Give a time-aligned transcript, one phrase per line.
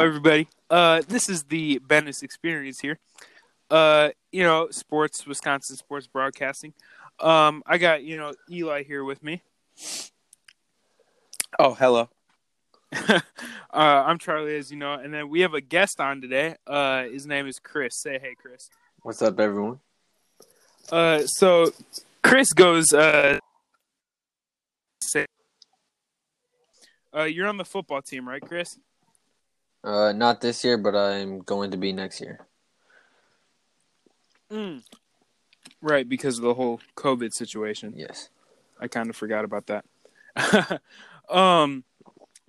[0.00, 0.48] everybody.
[0.70, 2.98] Uh, this is the Bennis Experience here.
[3.70, 6.72] Uh, you know, sports, Wisconsin sports broadcasting.
[7.20, 9.42] Um, I got you know Eli here with me.
[11.58, 12.08] Oh, hello.
[13.08, 13.20] uh,
[13.72, 16.56] I'm Charlie, as you know, and then we have a guest on today.
[16.66, 18.00] Uh, his name is Chris.
[18.00, 18.70] Say hey, Chris.
[19.02, 19.80] What's up, everyone?
[20.90, 21.72] Uh, so
[22.22, 22.92] Chris goes.
[22.92, 23.38] Uh,
[25.02, 25.26] say,
[27.14, 28.78] uh, you're on the football team, right, Chris?
[29.88, 32.46] Uh, not this year, but I'm going to be next year.
[34.52, 34.82] Mm.
[35.80, 37.94] Right, because of the whole COVID situation.
[37.96, 38.28] Yes.
[38.78, 40.82] I kind of forgot about that.
[41.30, 41.84] um,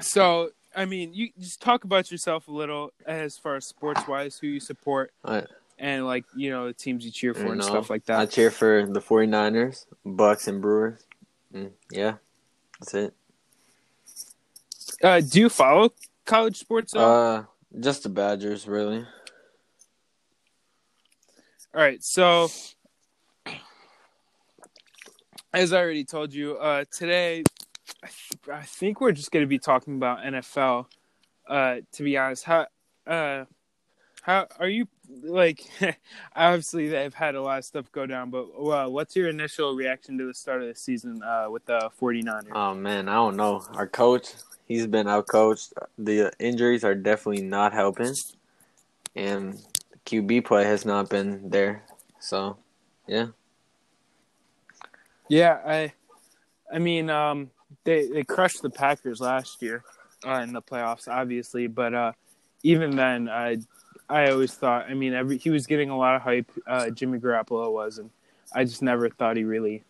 [0.02, 4.38] so I mean, you just talk about yourself a little as far as sports wise,
[4.38, 5.13] who you support,
[5.77, 8.19] and like you know the teams you cheer for you and know, stuff like that.
[8.19, 10.99] I cheer for the 49ers, Bucks, and Brewers.
[11.53, 12.16] Mm, yeah,
[12.80, 13.13] that's it.
[15.02, 15.94] Uh, do you follow
[16.29, 16.93] college sports?
[16.93, 17.03] all?
[17.03, 17.43] Uh,
[17.79, 19.05] just the Badgers, really.
[21.73, 22.49] All right, so
[25.53, 27.44] as I already told you, uh, today
[28.03, 30.86] I, th- I think we're just going to be talking about NFL.
[31.47, 32.67] Uh, to be honest, how
[33.08, 33.45] uh,
[34.21, 34.88] how are you?
[35.23, 35.64] Like,
[36.36, 40.17] obviously they've had a lot of stuff go down, but well, what's your initial reaction
[40.19, 42.49] to the start of the season uh, with the 49ers?
[42.52, 43.64] Oh man, I don't know.
[43.73, 44.33] Our coach,
[44.70, 45.73] he's been outcoached.
[45.98, 48.14] The injuries are definitely not helping,
[49.17, 49.59] and
[50.06, 51.84] QB play has not been there.
[52.22, 52.58] So,
[53.06, 53.28] yeah.
[55.28, 55.94] Yeah, I,
[56.73, 57.52] I mean, um,
[57.84, 59.84] they they crushed the Packers last year
[60.26, 62.11] uh, in the playoffs, obviously, but uh,
[62.64, 63.58] even then, I
[64.09, 66.50] I always thought, I mean, every he was getting a lot of hype.
[66.66, 68.09] Uh, Jimmy Garoppolo was, and
[68.54, 69.83] I just never thought he really,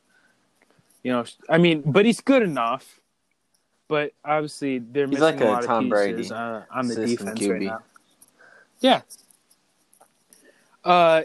[1.04, 3.00] you know, I mean, but he's good enough.
[3.90, 6.88] But obviously, they're He's missing like a a lot Tom of Brady pieces uh, on
[6.88, 7.66] the system defense right QB.
[7.66, 7.80] now.
[8.80, 9.02] Yeah.
[10.86, 11.24] Uh,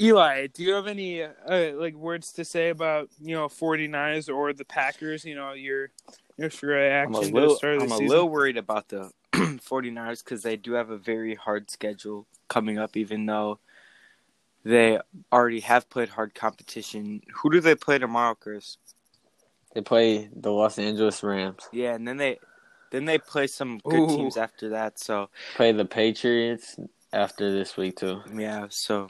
[0.00, 4.52] Eli, do you have any uh, like words to say about you know 49ers or
[4.52, 5.24] the Packers?
[5.24, 5.90] You know your
[6.36, 8.88] your reaction I'm a to little, the start of the I'm a little worried about
[8.88, 13.58] the 49ers because they do have a very hard schedule coming up, even though
[14.64, 14.98] they
[15.32, 17.20] already have played hard competition.
[17.42, 18.78] Who do they play tomorrow, Chris?
[19.74, 21.68] They play the Los Angeles Rams.
[21.72, 22.38] Yeah, and then they
[22.90, 24.16] then they play some good Ooh.
[24.16, 24.98] teams after that.
[25.00, 26.76] So Play the Patriots
[27.12, 28.22] after this week too.
[28.34, 29.08] yeah, so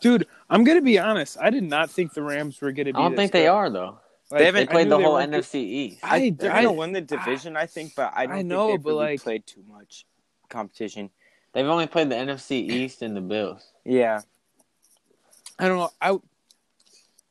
[0.00, 1.36] Dude, I'm gonna be honest.
[1.40, 2.98] I did not think the Rams were gonna be.
[2.98, 3.98] I don't this think they are though.
[4.30, 5.14] Like, They haven't They played the whole.
[5.14, 5.98] NFC East.
[6.02, 8.68] I- they're I- gonna win the division, I think, but I don't I think know,
[8.68, 10.06] they've but, really like- played too much
[10.48, 11.10] competition.
[11.52, 13.72] They've only played the NFC East and the Bills.
[13.84, 14.20] Yeah,
[15.58, 15.90] I don't know.
[16.00, 16.18] I,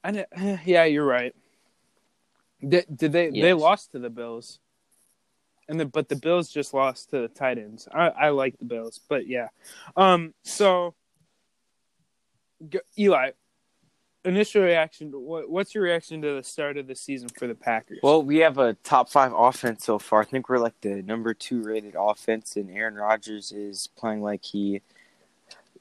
[0.04, 1.34] I yeah, you're right.
[2.68, 3.30] Did, did they?
[3.30, 4.60] They lost to the Bills,
[5.68, 7.88] and the but the Bills just lost to the Titans.
[7.94, 9.48] I I like the Bills, but yeah.
[9.96, 10.34] Um.
[10.44, 10.94] So,
[12.68, 13.32] G- Eli,
[14.26, 15.12] initial reaction.
[15.12, 18.00] What what's your reaction to the start of the season for the Packers?
[18.04, 20.22] Well, we have a top five offense so far.
[20.22, 24.44] I think we're like the number two rated offense, and Aaron Rodgers is playing like
[24.44, 24.82] he,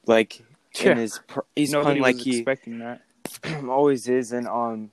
[0.05, 0.41] like
[0.79, 0.91] Yeah.
[0.91, 1.19] in his,
[1.57, 3.01] he's nobody playing like he expecting that.
[3.67, 4.91] always is, and um,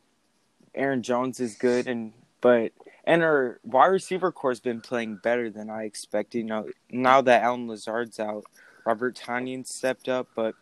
[0.76, 2.72] Aaron Jones is good, and but
[3.04, 6.38] and our wide receiver core has been playing better than I expected.
[6.38, 8.44] You know, now that Allen Lazard's out,
[8.84, 10.54] Robert Tonyan stepped up, but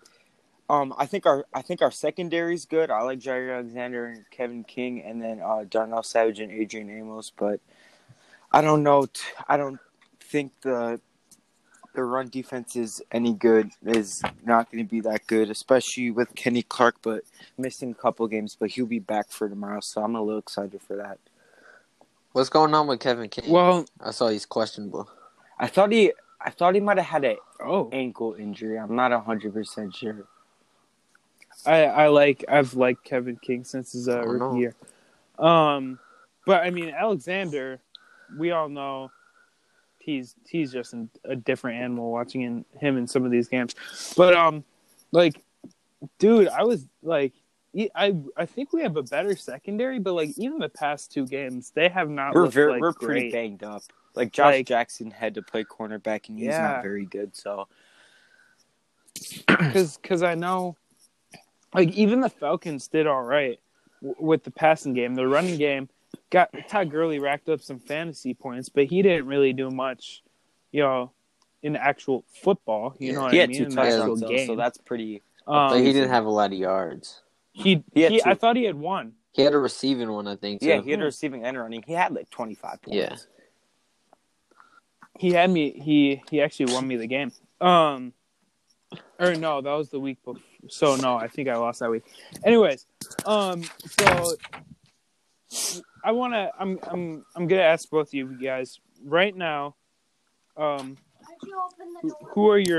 [0.70, 2.90] um, I think our I think our secondary is good.
[2.90, 7.32] I like Jaire Alexander and Kevin King, and then uh, Darnell Savage and Adrian Amos,
[7.36, 7.60] but
[8.50, 9.06] I don't know.
[9.06, 9.78] T- I don't
[10.20, 11.00] think the
[11.94, 13.70] the run defense is any good.
[13.84, 17.22] Is not going to be that good, especially with Kenny Clark, but
[17.56, 18.56] missing a couple games.
[18.58, 21.18] But he'll be back for tomorrow, so I'm a little excited for that.
[22.32, 23.50] What's going on with Kevin King?
[23.50, 25.08] Well, I saw he's questionable.
[25.58, 28.76] I thought he, I thought he might have had an oh, ankle injury.
[28.76, 30.26] I'm not hundred percent sure.
[31.64, 34.26] I I like I've liked Kevin King since his uh, no.
[34.26, 34.74] rookie year.
[35.38, 35.98] Um,
[36.44, 37.80] but I mean Alexander,
[38.36, 39.10] we all know
[40.04, 43.74] he's he's just an, a different animal watching in, him in some of these games.
[44.16, 44.64] But um,
[45.12, 45.42] like,
[46.18, 47.32] dude, I was like,
[47.94, 51.72] I I think we have a better secondary, but like even the past two games,
[51.74, 52.34] they have not.
[52.34, 53.82] We're looked, very, like, we're pretty banged up.
[54.14, 56.60] Like Josh Like- Jackson had to play cornerback, and he's Yeah.
[56.74, 57.34] not very good.
[57.34, 57.66] So
[59.48, 60.76] because because I know,
[61.74, 63.58] like even the Falcons did all right
[64.02, 65.14] w- with the passing game.
[65.14, 65.88] The running game
[66.30, 70.22] got Todd Gurley racked up some fantasy points, but he didn't really do much,
[70.72, 71.12] you know,
[71.62, 72.94] in actual football.
[72.98, 73.58] You know what he I had mean?
[73.58, 74.46] two in the actual touchdowns, though, game.
[74.46, 75.22] so that's pretty.
[75.46, 77.22] um, but he didn't have a lot of yards.
[77.52, 79.14] he, He he- I thought he had one.
[79.32, 80.60] He had a receiving one, I think.
[80.60, 80.68] Too.
[80.68, 81.82] Yeah, he had a receiving and running.
[81.86, 82.96] He had like 25 points.
[82.96, 83.16] Yeah.
[85.18, 85.70] he had me.
[85.72, 87.32] He he actually won me the game.
[87.60, 88.12] Um,
[89.18, 90.40] or no, that was the week before.
[90.68, 92.04] So no, I think I lost that week.
[92.44, 92.86] Anyways,
[93.26, 94.34] um, so
[96.04, 96.50] I want to.
[96.58, 99.74] I'm I'm I'm gonna ask both of you guys right now.
[100.56, 100.96] Um,
[102.02, 102.78] who, who are your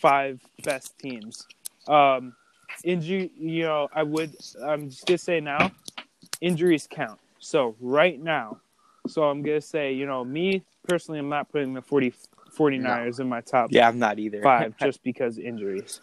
[0.00, 1.46] five best teams?
[1.88, 2.34] Um,
[2.84, 3.30] injury.
[3.36, 4.34] You know, I would.
[4.62, 5.70] I'm just gonna say now,
[6.40, 7.18] injuries count.
[7.38, 8.58] So right now,
[9.08, 12.12] so I'm gonna say, you know, me personally, I'm not putting the 40,
[12.56, 14.42] 49ers in my top Yeah, I'm not either.
[14.42, 16.00] five just because injuries.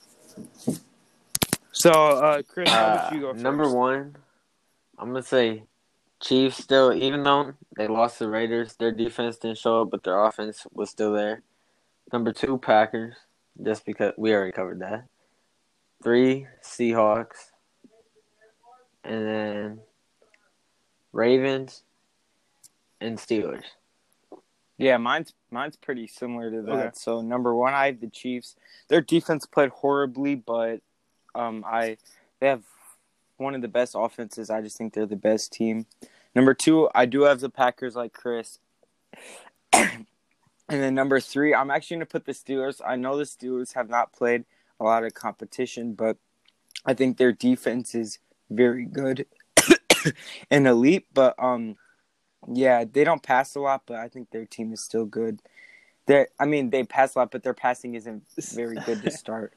[1.71, 3.43] So, uh, Chris, how Uh, you go first?
[3.43, 4.15] number one,
[4.97, 5.63] I'm gonna say
[6.21, 6.57] Chiefs.
[6.57, 10.65] Still, even though they lost the Raiders, their defense didn't show up, but their offense
[10.73, 11.43] was still there.
[12.11, 13.15] Number two, Packers,
[13.61, 15.05] just because we already covered that.
[16.03, 17.51] Three, Seahawks,
[19.03, 19.79] and then
[21.11, 21.83] Ravens
[23.01, 23.63] and Steelers.
[24.77, 26.71] Yeah, mine's mine's pretty similar to that.
[26.71, 26.89] Okay.
[26.93, 28.55] So number one, I have the Chiefs.
[28.89, 30.81] Their defense played horribly, but
[31.33, 31.97] um, I
[32.39, 32.63] they have
[33.37, 34.49] one of the best offenses.
[34.49, 35.85] I just think they're the best team.
[36.35, 38.59] Number two, I do have the Packers, like Chris.
[39.73, 40.05] and
[40.67, 42.81] then number three, I'm actually going to put the Steelers.
[42.85, 44.45] I know the Steelers have not played
[44.79, 46.17] a lot of competition, but
[46.85, 48.19] I think their defense is
[48.49, 49.25] very good
[50.51, 51.07] and elite.
[51.13, 51.75] But um,
[52.51, 55.41] yeah, they don't pass a lot, but I think their team is still good.
[56.05, 58.23] They, I mean, they pass a lot, but their passing isn't
[58.53, 59.53] very good to start.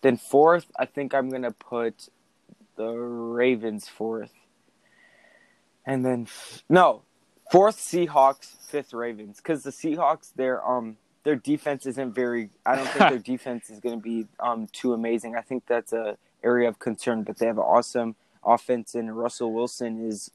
[0.00, 2.08] then fourth, I think I'm gonna put
[2.76, 4.32] the Ravens fourth,
[5.86, 6.26] and then
[6.68, 7.02] no,
[7.50, 12.50] fourth Seahawks, fifth Ravens, because the Seahawks, their um their defense isn't very.
[12.66, 15.36] I don't think their defense is gonna be um too amazing.
[15.36, 19.52] I think that's a area of concern, but they have an awesome offense, and Russell
[19.52, 20.30] Wilson is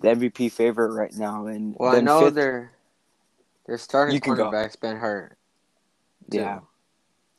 [0.00, 1.46] the MVP favorite right now.
[1.46, 2.72] And Well, I then know fifth- their
[3.66, 4.50] their starting You can go.
[4.50, 5.36] cornerback's been hurt.
[6.30, 6.38] too.
[6.38, 6.60] Yeah.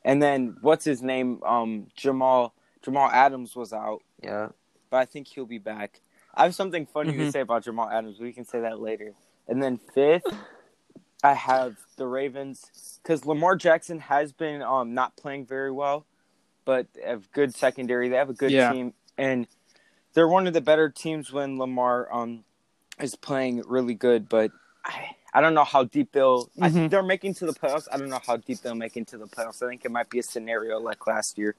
[0.04, 1.42] And then what's his name?
[1.44, 4.48] Um, Jamal Jamal Adams was out, Yeah.
[4.90, 6.00] but I think he'll be back.
[6.34, 7.32] I have something funny to Mhm.
[7.32, 8.18] say about Jamal Adams.
[8.20, 9.14] We can say that later.
[9.46, 10.26] And then fifth,
[11.22, 16.06] I have the Ravens because Lamar Jackson has been um not playing very well,
[16.64, 18.08] but they have good secondary.
[18.08, 18.72] They have a good Yeah.
[18.72, 19.46] team, and
[20.14, 22.44] they're one of the better teams when Lamar um
[23.00, 24.28] is playing really good.
[24.28, 24.50] But
[24.84, 26.50] I I don't know how deep they'll.
[26.60, 26.72] I Mhm.
[26.72, 27.86] think they're making to the playoffs.
[27.92, 29.62] I don't know how deep they'll make into the playoffs.
[29.62, 31.54] I think it might be a scenario like last year.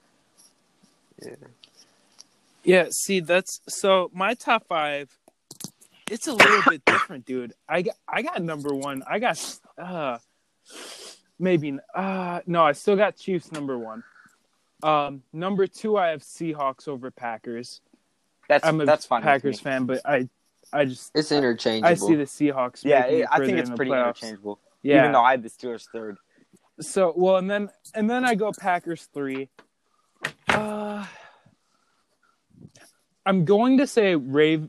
[1.22, 1.36] Yeah,
[2.90, 5.10] see, that's so my top five.
[6.10, 7.54] It's a little bit different, dude.
[7.68, 9.02] I got, I got number one.
[9.08, 10.18] I got, uh,
[11.38, 14.02] maybe, uh, no, I still got Chiefs number one.
[14.82, 17.80] Um, number two, I have Seahawks over Packers.
[18.48, 19.22] That's I'm a that's fine.
[19.22, 20.28] Packers fan, but I,
[20.72, 21.88] I just, It's interchangeable.
[21.88, 22.84] I see the Seahawks.
[22.84, 24.06] Yeah, making it, it I think it's pretty playoffs.
[24.08, 24.58] interchangeable.
[24.82, 26.18] Yeah, Even though I had the Steelers third.
[26.80, 29.48] So well, and then and then I go Packers three.
[30.48, 31.06] Uh,
[33.24, 34.68] I'm going to say Rave.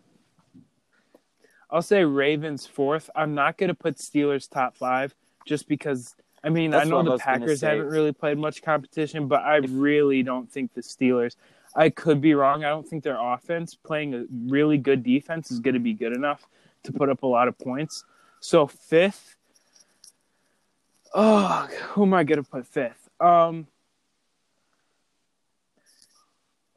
[1.70, 3.10] I'll say Ravens fourth.
[3.16, 5.16] I'm not going to put Steelers top five
[5.46, 6.16] just because.
[6.46, 9.44] I mean, That's I know what I the Packers haven't really played much competition, but
[9.44, 11.38] I really don't think the Steelers.
[11.76, 12.64] I could be wrong.
[12.66, 16.14] I don't think their offense playing a really good defense is going to be good
[16.14, 16.46] enough
[16.84, 18.04] to put up a lot of points.
[18.42, 19.38] So fifth.
[21.14, 23.10] Oh, who am I going to put fifth?
[23.20, 23.68] Um,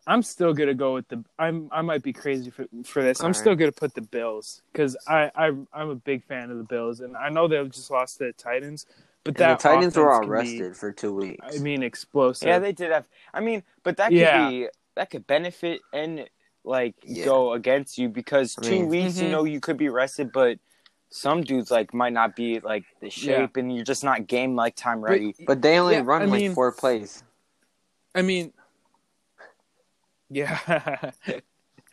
[0.07, 1.25] I'm still gonna go with the.
[1.39, 1.69] I'm.
[1.73, 3.21] I might be crazy for for this.
[3.21, 3.37] I'm Alright.
[3.37, 7.01] still gonna put the Bills because I, I I'm a big fan of the Bills,
[7.01, 8.87] and I know they've just lost to the Titans,
[9.25, 11.45] but And that the Titans were all offense can be, rested for two weeks.
[11.45, 12.47] I mean, explosive.
[12.47, 13.05] Yeah, they did have.
[13.35, 14.49] I mean, but that could Yeah.
[14.49, 16.29] be that could benefit and
[16.63, 17.25] like Yeah.
[17.25, 19.31] go against you because I two mean- weeks, you Mhm.
[19.33, 20.59] know, you could be rested, but
[21.11, 24.77] some dudes like might not be like the shape, and you're just not game like
[24.77, 25.35] time ready.
[25.47, 27.25] but they only Yeah, run I like mean- four plays.
[28.15, 28.53] I mean,
[30.31, 30.59] yeah.
[31.27, 31.41] I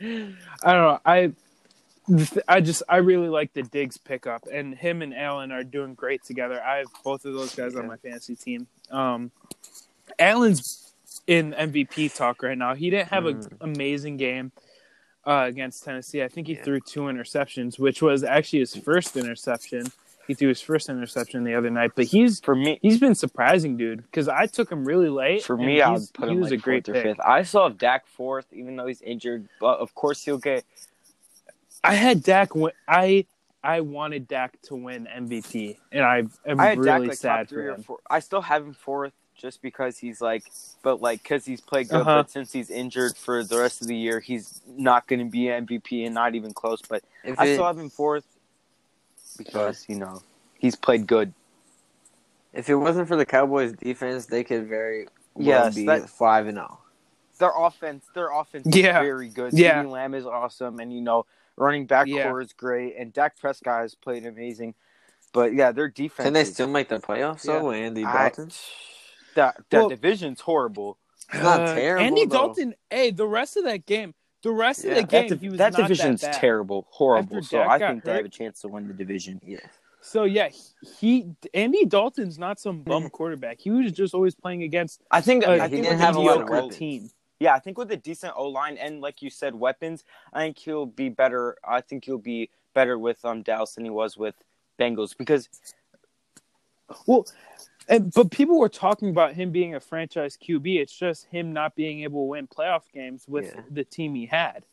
[0.02, 1.00] don't know.
[1.06, 1.32] I,
[2.48, 6.24] I just I really like the Diggs pickup, and him and Allen are doing great
[6.24, 6.62] together.
[6.62, 8.68] I have both of those guys on my fantasy team.
[8.92, 9.32] Um,
[10.20, 10.94] Allen's
[11.28, 12.76] in MVP talk right now.
[12.76, 13.46] He didn't have Mm.
[13.52, 14.52] an amazing game
[15.26, 16.22] uh, against Tennessee.
[16.22, 16.64] I think he Yeah.
[16.64, 19.86] threw two interceptions, which was actually his first interception.
[20.28, 23.76] He threw his first interception the other night, but he's For me, he's been surprising,
[23.76, 24.04] dude.
[24.04, 25.44] Because I took him really late.
[25.44, 27.18] for me, I he's- would put he him was like a great fourth or pick.
[27.18, 27.26] fifth.
[27.26, 29.50] I still have Dak fourth, even though he's injured.
[29.60, 30.64] But of course, he'll get.
[31.84, 32.56] I had Dak.
[32.56, 33.26] Win- I
[33.64, 37.18] I wanted Dak to win MVP, and I am I had really Dak like top
[37.18, 37.84] sad three for or him.
[37.84, 38.00] four.
[38.10, 40.44] I still have him fourth just because he's like,
[40.84, 42.02] but like because he's played good.
[42.02, 42.20] Uh-huh.
[42.24, 45.46] But since he's injured for the rest of the year, he's not going to be
[45.50, 46.82] MVP and not even close.
[46.82, 48.26] But If I it- still have him fourth
[49.38, 50.22] because you know
[50.58, 51.34] he's played good.
[52.54, 56.48] If it wasn't for the Cowboys defense, they could very well Yes, be that- five
[56.48, 56.62] and oh.
[56.68, 56.80] zero.
[57.40, 59.00] Their offense, their offense Yeah.
[59.00, 59.54] is very good.
[59.54, 59.84] Yeah.
[59.84, 61.26] CeeDee Lamb is awesome, and you know,
[61.58, 62.30] running back Yeah.
[62.30, 64.76] core is great, and Dak Prescott has played amazing.
[65.34, 66.26] But yeah, their defense.
[66.28, 67.66] Can they is- still make the playoffs though?
[67.70, 68.52] with Andy I- Dalton.
[69.36, 71.00] that that Well- division's horrible.
[71.16, 72.38] It's not Uh, terrible, Andy though.
[72.38, 72.76] Dalton.
[72.92, 74.14] Hey, the rest of that game,
[74.44, 74.92] the rest Yeah.
[74.92, 76.40] of the That game, That, he was that not division's that bad.
[76.40, 77.38] terrible, horrible.
[77.38, 79.42] After So Dak I got think they have a chance to win the division.
[79.44, 79.58] Yeah.
[80.02, 80.50] So yeah,
[81.00, 83.60] he Andy Dalton's not some bum quarterback.
[83.60, 85.44] He was just always playing against I think.
[85.46, 86.76] a I he think didn't have a a lot of weapons.
[86.78, 87.10] team.
[87.40, 90.58] Yeah, I think with a decent O line and like you said, weapons, I think
[90.60, 91.58] he'll be better.
[91.66, 94.36] I think he'll be better with um Dallas than he was with
[94.80, 95.48] Bengals because
[97.08, 97.26] Well,
[97.90, 100.80] and, but people were talking about him being a franchise QB.
[100.80, 103.62] It's just him not being able to win playoff games with Yeah.
[103.70, 104.66] the team he had.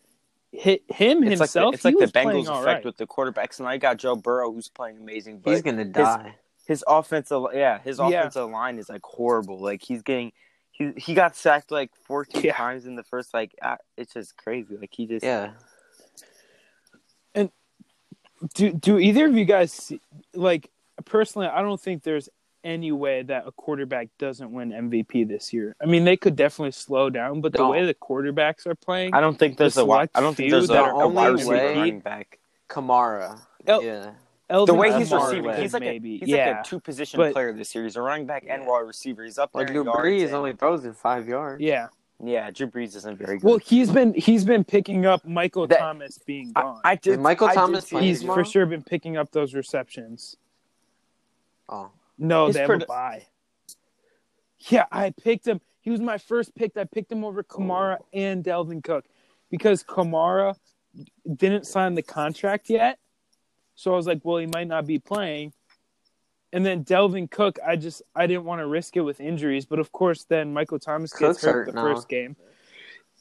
[0.52, 2.84] Hi- him it's like the, himself, it's like he the was playing Bengals effect right.
[2.84, 6.34] with the quarterbacks, and I got Joe Burrow who's playing amazing, but He's gonna die.
[6.66, 8.08] his offensive yeah his Yeah.
[8.08, 9.60] offensive line is like horrible.
[9.60, 10.32] Like he's getting.
[10.72, 12.54] He, he got sacked like 14 Yeah.
[12.54, 15.52] times in the first like uh, it's just crazy like he just Yeah.
[17.34, 17.50] And
[18.54, 20.00] do do either of you guys see,
[20.34, 20.70] like
[21.04, 21.46] personally?
[21.48, 22.28] I don't think there's
[22.64, 25.74] any way that a quarterback doesn't win MVP this year.
[25.82, 27.70] I mean, they could definitely slow down, but the No.
[27.70, 30.50] way the quarterbacks are playing, I don't think there's The a wide, I don't think
[30.50, 32.38] there's a, that are a wide only receiver way- running back.
[32.68, 33.40] Kamara.
[33.66, 34.12] El- yeah.
[34.48, 36.46] Alvin the way he's Kamara receiving, could he's like maybe, a he's yeah.
[36.50, 37.84] like a two position but- player this year.
[37.84, 38.68] He's a running back and Yeah.
[38.68, 39.24] wide receiver.
[39.24, 39.60] He's up there.
[39.62, 41.62] Like in Drew Brees and- only throws in five yards.
[41.62, 41.88] yeah.
[42.22, 43.44] yeah, Drew Brees isn't very good.
[43.48, 46.80] Well, he's been he's been picking up Michael That- Thomas being gone.
[46.84, 47.12] I did.
[47.12, 48.44] Is Michael I Thomas see playing he's tomorrow?
[48.44, 50.36] for sure been picking up those receptions.
[51.68, 51.90] Oh.
[52.20, 53.26] No, His they produ- bye.
[54.68, 55.60] Yeah, I picked him.
[55.80, 56.76] He was my first pick.
[56.76, 58.06] I picked him over Kamara oh.
[58.12, 59.06] and Dalvin Cook
[59.50, 60.54] because Kamara
[61.34, 62.98] didn't sign the contract yet.
[63.74, 65.54] So I was like, well, he might not be playing.
[66.52, 69.78] And then Dalvin Cook, I just I didn't want to risk it with injuries, but
[69.78, 71.82] of course then Michael Thomas gets Cook's hurt, hurt the now.
[71.82, 72.36] first game,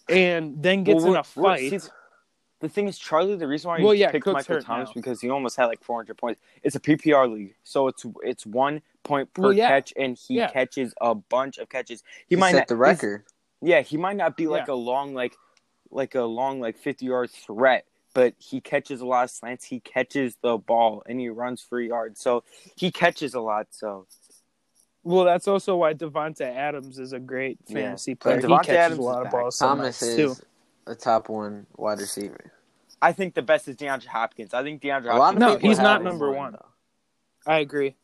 [0.10, 1.90] and then gets Well, in a fight.
[2.62, 3.36] See, the thing is, Charlie.
[3.36, 4.94] The reason why he Well, yeah, picked Cook's Michael hurt Thomas now.
[4.96, 6.42] because he almost had like 400 points.
[6.64, 9.68] It's a PPR league, so it's it's one point per Well, yeah.
[9.68, 10.50] catch, and he Yeah.
[10.50, 12.04] catches a bunch of catches.
[12.28, 13.24] He, He, might set not, the record.
[13.62, 14.74] Yeah, he might not be like Yeah.
[14.74, 15.36] a long like
[15.92, 19.66] like a long like 50 yard threat, but he catches a lot of slants.
[19.66, 22.20] He catches the ball and he runs for yards.
[22.22, 22.44] So
[22.76, 23.68] he catches a lot.
[23.72, 24.06] So
[25.04, 28.38] Well, that's also why Davante Adams is a great fantasy But player.
[28.42, 29.58] He Davante catches Adams a lot of balls.
[29.58, 30.46] so Thomas nice, is too.
[30.90, 32.52] A top one wide receiver.
[33.02, 34.54] I think the best is DeAndre Hopkins.
[34.54, 35.64] I think DeAndre A lot of Hopkins.
[35.64, 36.52] No, he's not number on, one.
[36.54, 36.66] though.
[37.46, 37.96] I agree.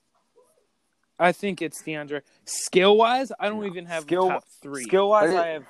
[1.17, 2.21] I think it's DeAndre.
[2.45, 4.83] Skill wise, I don't even have Skill- top three.
[4.83, 5.65] Skill wise, I have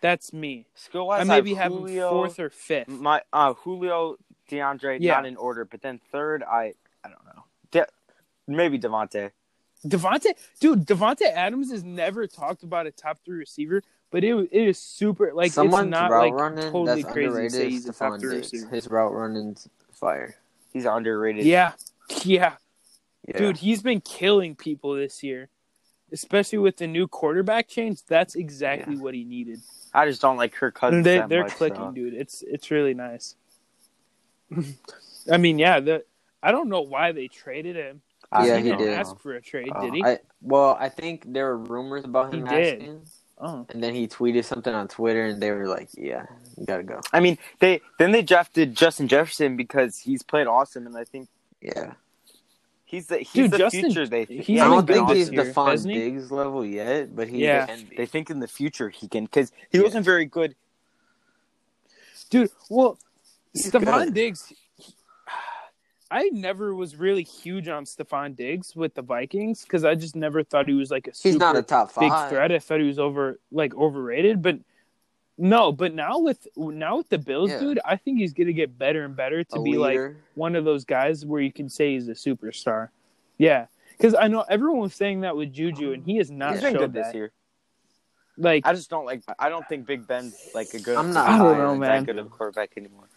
[0.00, 0.66] That's me.
[0.74, 1.20] skill wise.
[1.20, 2.88] I maybe have him Julio, fourth or fifth.
[2.88, 4.16] My uh, Julio,
[4.50, 5.14] DeAndre, Yeah.
[5.16, 7.44] not in order, but then third, I I don't know.
[7.72, 7.86] De-
[8.48, 9.32] maybe Davante.
[9.86, 13.82] Davante, dude, Davante Adams is never talked about a top three receiver,
[14.14, 17.26] but it it is super like Someone's it's not route like running totally that's crazy
[17.26, 18.70] to underrated say is he's a top Stefon Diggs.
[18.70, 20.36] His route running's fire.
[20.72, 21.44] He's underrated.
[21.44, 21.72] Yeah,
[22.22, 22.54] yeah,
[23.26, 23.38] Yeah.
[23.38, 25.48] dude, he's been killing people this year,
[26.12, 28.04] especially with the new quarterback change.
[28.06, 29.58] That's exactly what he needed.
[29.92, 31.02] I just don't like Kirk Cousins.
[31.02, 31.90] They that they're much, clicking, so.
[31.90, 32.14] dude.
[32.14, 33.34] It's it's really nice.
[35.28, 36.04] I mean, yeah, the
[36.40, 38.00] I don't know why they traded him.
[38.32, 38.90] Yeah, he he didn't did.
[38.94, 40.04] ask for a trade, Oh, did he?
[40.04, 43.00] I, well, I think there were rumors about He him did.
[43.40, 46.26] Asking, oh, and then he tweeted something on Twitter, and they were like, "Yeah,
[46.56, 50.86] you gotta go." I mean, they then they drafted Justin Jefferson because he's played awesome,
[50.86, 51.28] and I think
[51.60, 51.94] Yeah,
[52.84, 54.06] he's the he's Dude, the Justin- future.
[54.06, 55.94] They he's I don't been think awesome he's here, Stefon hasn't?
[55.94, 57.66] Diggs level yet, but he Yeah.
[57.66, 57.96] can be.
[57.96, 59.84] They think in the future he can because he Yeah.
[59.84, 60.54] wasn't very good.
[62.30, 62.50] dude.
[62.70, 62.98] Well,
[63.52, 64.14] He's Stefon good.
[64.14, 64.52] Diggs.
[66.14, 70.44] I never was really huge on Stefon Diggs with the Vikings because I just never
[70.44, 72.30] thought he was like a super He's not a top big five.
[72.30, 72.52] threat.
[72.52, 74.58] I thought he was over like overrated, but
[75.36, 75.72] no.
[75.72, 77.58] But now with now with the Bills, Yeah.
[77.58, 79.98] dude, I think he's gonna get better and better to a be like
[80.36, 82.90] one of those guys where you can say he's a superstar.
[83.36, 83.66] Yeah,
[83.98, 86.74] because I know everyone was saying that with Juju, and he has not He's been
[86.74, 87.06] showed good that.
[87.06, 87.32] this year.
[88.36, 89.22] Like, I just don't like.
[89.38, 90.96] I don't think Big Ben's like a good.
[90.96, 92.04] I'm not I don't that know, man.
[92.04, 93.08] good of quarterback anymore.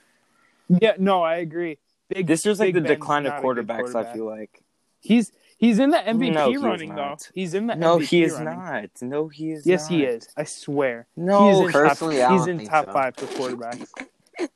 [0.67, 1.77] yeah, no, I agree.
[2.09, 3.95] Big, This year's like Big the Ben's decline of not a good quarterbacks.
[3.95, 4.61] I feel like.
[4.99, 7.17] He's he's in the MVP No, he is running though.
[7.33, 8.59] He's in the No, MVP he is running.
[8.59, 8.89] not.
[9.01, 9.65] No, he is.
[9.65, 10.27] Yes, he is.
[10.37, 11.07] I swear.
[11.15, 12.93] No, he's in personally, top, he's in top so.
[12.93, 13.89] five for quarterbacks.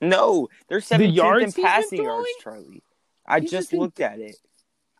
[0.00, 2.28] No, they're 17th yards in passing yards.
[2.42, 2.82] Charlie.
[3.26, 4.36] I He's just just been- looked at it.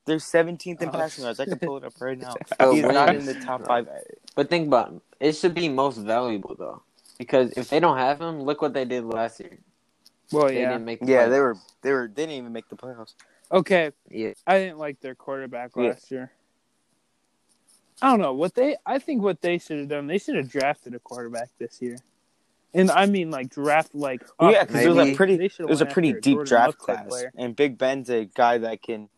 [0.07, 0.93] They're 17th in Oh.
[0.93, 1.39] passing yards.
[1.41, 2.31] I can pull it up right now.
[2.31, 3.89] So oh, He's not in the top five.
[4.35, 5.03] But think about it.
[5.21, 6.83] It should be most valuable though,
[7.19, 9.59] because if they don't have him, look what they did last year.
[10.33, 10.71] Well, They yeah.
[10.73, 11.01] didn't make.
[11.01, 11.31] The Yeah, playoffs.
[11.31, 11.57] they were.
[11.83, 12.09] They were.
[12.09, 13.15] They didn't even make the playoffs.
[13.53, 15.83] Okay, Yeah, I didn't like their quarterback Yeah.
[15.91, 16.33] last year.
[18.03, 18.77] I don't know what they.
[18.85, 20.07] I think what they should have done.
[20.07, 21.97] They should have drafted a quarterback this year,
[22.75, 24.23] and I mean like draft like.
[24.39, 24.55] Well, up.
[24.55, 26.67] yeah, because it was a pretty it was a pretty after a deep Jordan draft
[26.67, 27.33] Love type class, player.
[27.37, 29.09] and Big Ben's a guy that can.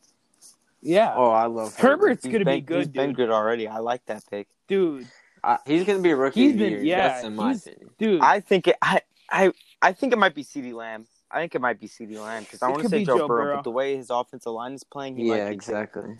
[0.81, 1.83] Yeah, Oh, I love him.
[1.83, 3.67] Herbert's he's gonna been, be good, He's been good already.
[3.67, 4.47] I like that pick.
[4.69, 5.09] dude.
[5.43, 6.83] I, he's gonna be a rookie He's of the been- year.
[6.85, 7.91] yeah, That's in my opinion.
[7.99, 8.77] Dude, I think it.
[8.83, 9.01] I
[9.31, 10.73] I I think it might be C.D.
[10.73, 11.07] Lamb.
[11.31, 12.19] I think it might be C.D.
[12.19, 13.57] Lamb because I want to say be Joe, Joe Burrow, Burrow.
[13.57, 16.17] but the way his offensive line is playing, he Yeah, might be exactly.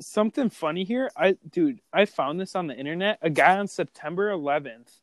[0.00, 1.10] something funny here.
[1.16, 3.18] I dude, I found this on the internet.
[3.22, 5.00] A guy on September 11th,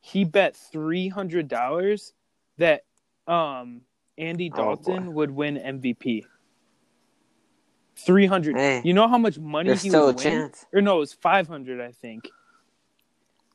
[0.00, 2.12] he bet three hundred dollars
[2.58, 2.84] that
[3.26, 3.82] um
[4.18, 5.10] Andy Oh, Dalton boy.
[5.12, 6.24] would win MVP.
[7.96, 8.56] Three hundred.
[8.56, 10.22] Hey, You know how much money he still a win?
[10.22, 10.66] chance.
[10.72, 11.80] Or no, it was five hundred.
[11.80, 12.30] I think.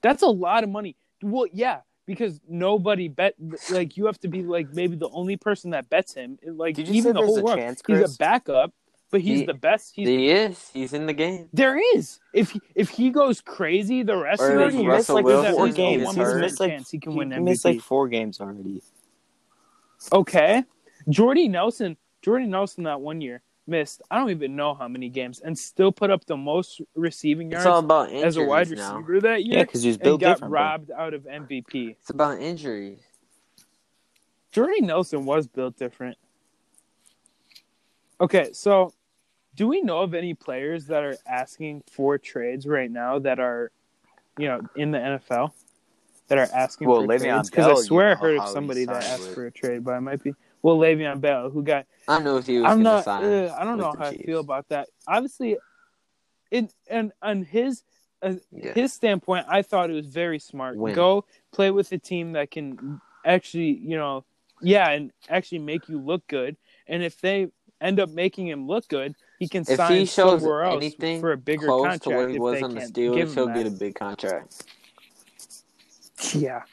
[0.02, 0.96] That's a lot of money.
[1.22, 3.36] Well, yeah, because nobody bet.
[3.72, 6.38] Like you have to be like maybe the only person that bets him.
[6.46, 7.58] Like even the whole a world.
[7.58, 8.74] chance, He's a backup,
[9.12, 9.94] but he's He- the best.
[9.96, 10.70] He's He is.
[10.74, 11.50] He's in the game.
[11.54, 12.20] there is.
[12.34, 15.54] If he, if he goes crazy the rest Or of the year, Russell like Wilson
[15.54, 16.16] four games.
[16.16, 17.44] He's missed like he can he win MVP.
[17.44, 18.82] missed like four games already.
[20.12, 20.64] okay,
[21.10, 24.02] Jordy Nelson, Jordy Nelson that one year missed.
[24.10, 27.66] I don't even know how many games, and still put up the most receiving yards
[27.66, 28.98] all about as a wide now.
[28.98, 31.98] receiver that Yeah, year, because he was and built got robbed out of MVP.
[32.00, 33.00] It's about injuries.
[34.52, 36.18] Jordy Nelson was built different.
[38.20, 38.94] Okay, so
[39.56, 43.72] do we know of any players that are asking for trades right now that are,
[44.38, 45.52] you know, in the NFL
[46.28, 47.50] that are asking Well, for Le'Veon trades?
[47.50, 50.00] Because I swear I heard of somebody that asked with- for a trade, but I
[50.00, 50.34] might be.
[50.68, 53.06] Well, Le'Veon Bell, who got I know if he was I'm not.
[53.06, 53.24] sign.
[53.24, 54.90] Uh, I don't know the how I feel about that.
[55.08, 55.58] Obviously,
[56.52, 57.84] in and on his
[58.22, 58.74] uh, Yeah.
[58.74, 60.76] his standpoint, I thought it was very smart.
[60.76, 60.94] Win.
[60.94, 64.26] Go play with a team that can actually, you know,
[64.62, 66.58] yeah, and actually make you look good.
[66.86, 67.48] And if they
[67.80, 71.22] end up making him look good, he can If sign he shows somewhere else anything
[71.22, 72.04] for a bigger close contract.
[72.04, 73.56] to what he if was on the Steelers, he'll that.
[73.56, 74.66] get a big contract.
[76.34, 76.64] Yeah,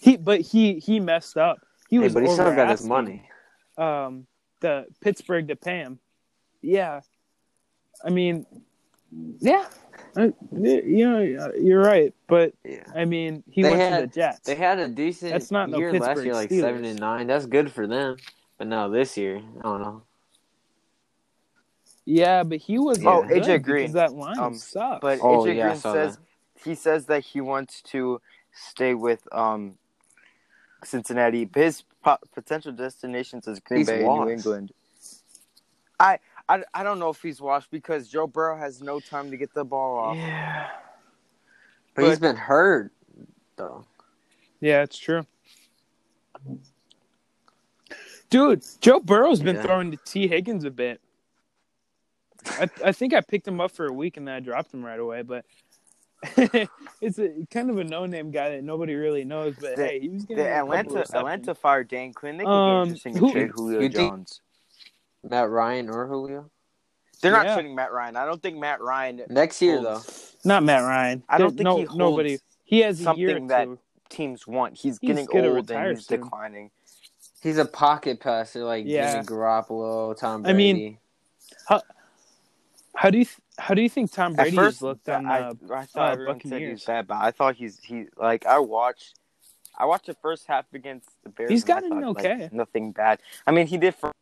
[0.00, 1.64] he but he he messed up.
[1.92, 3.28] He Hey, but he still got his money.
[3.76, 4.26] um,
[4.60, 5.98] the Pittsburgh to pay him.
[6.62, 7.02] Yeah,
[8.02, 8.46] I mean,
[9.40, 9.66] yeah,
[10.16, 12.84] I, you know, you're right, but Yeah.
[12.94, 14.38] I mean, he They went had- to the Jets.
[14.46, 16.60] They had a decent That's not no year last Pittsburgh year, like Steelers.
[16.62, 17.26] seven and nine.
[17.26, 18.16] That's good for them.
[18.56, 20.02] But now this year, I don't know.
[22.06, 23.92] yeah, but he was Oh, good AJ Green.
[23.92, 25.00] that line Um, sucks.
[25.02, 26.18] But Oh, AJ yeah, Green saw says
[26.64, 29.76] he says that he wants to stay with um
[30.84, 31.48] Cincinnati.
[31.54, 34.26] His po- potential destinations is Green He's Bay, and washed.
[34.26, 34.72] New England.
[36.00, 36.18] I,
[36.48, 39.54] I I don't know if he's washed because Joe Burrow has no time to get
[39.54, 40.16] the ball off.
[40.16, 40.68] yeah,
[41.94, 42.92] But, he's been hurt
[43.56, 43.84] though.
[44.60, 45.24] yeah, it's true.
[48.30, 49.62] Dude, Joe Burrow's been Yeah.
[49.62, 51.00] throwing to Tee Higgins a bit.
[52.46, 54.84] I, I think I picked him up for a week and then I dropped him
[54.84, 55.22] right away.
[55.22, 55.44] But
[57.00, 59.54] it's a kind of a no-name guy that nobody really knows.
[59.60, 61.14] But The- hey, he was getting The a Atlanta receptions.
[61.14, 62.36] Atlanta fired Dan Quinn.
[62.36, 64.40] They could Um, be interesting to who- trade Julio you think- Jones.
[65.24, 66.50] Matt Ryan or Julio
[67.20, 67.54] They're not Yeah.
[67.54, 68.16] trading Matt Ryan.
[68.16, 70.00] I don't think Matt Ryan next year though.
[70.44, 71.22] Not Matt Ryan.
[71.28, 72.38] I don't There- think no, he holds nobody.
[72.64, 73.78] He has a year or something that- two.
[74.08, 74.74] teams want.
[74.74, 76.20] He's, He's getting gonna old and he's soon.
[76.20, 76.70] declining.
[77.40, 79.12] He's a pocket passer like Yeah.
[79.12, 80.74] Jimmy Garoppolo, Tom I Brady.
[80.74, 80.98] mean,
[81.68, 81.80] How
[83.10, 85.26] do you th- how do you think Tom At Brady first, has looked on?
[85.26, 88.06] I, Uh, I thought uh, everyone said he was bad, but I thought he's he
[88.16, 89.14] like I watched.
[89.78, 91.50] I watched the first half against the Bears.
[91.50, 92.48] He's I gotten thought, like, okay.
[92.52, 93.20] nothing bad.
[93.46, 94.12] I mean, he did for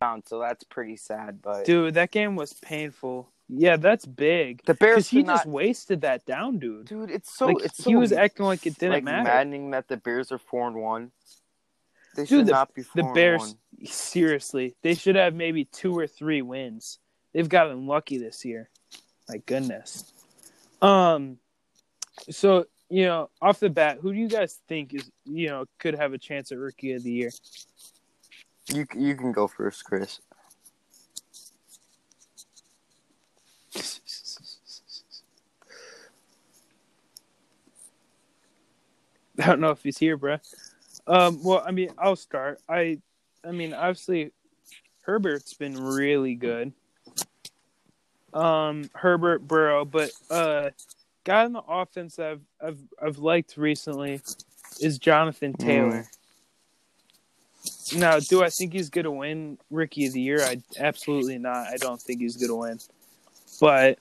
[0.00, 1.40] down, so that's pretty sad.
[1.42, 3.28] But dude, that game was painful.
[3.48, 4.62] Yeah, that's big.
[4.64, 6.86] the Bears Because he should just wasted that down, dude.
[6.86, 9.24] Dude, it's so like it's so he was acting like it didn't like matter.
[9.24, 11.10] maddening that the Bears are four and one.
[12.14, 13.56] They Dude, should the- not be four The Bears, one.
[13.86, 16.98] seriously, they should have maybe two or three wins.
[17.36, 18.70] They've gotten lucky this year.
[19.28, 20.10] My goodness.
[20.80, 21.36] Um,
[22.30, 25.94] so you know, off the bat, who do you guys think is you know could
[25.96, 27.30] have a chance at Rookie of the Year?
[28.72, 30.22] You you can go first, Chris.
[39.38, 40.40] I don't know if he's here, bruh.
[41.06, 42.62] Um, well, I mean, I'll start.
[42.66, 43.02] I,
[43.44, 44.32] I mean, obviously,
[45.02, 46.72] Herbert's been really good.
[48.36, 50.70] Um, Herbert, Burrow, but uh,
[51.24, 54.20] guy in the offense I've I've I've liked recently
[54.80, 56.06] is Jonathan Taylor.
[57.96, 60.42] Now, do I think he's gonna win Rookie of the Year?
[60.42, 61.68] I absolutely not.
[61.68, 62.78] I don't think he's gonna win.
[63.60, 63.98] But,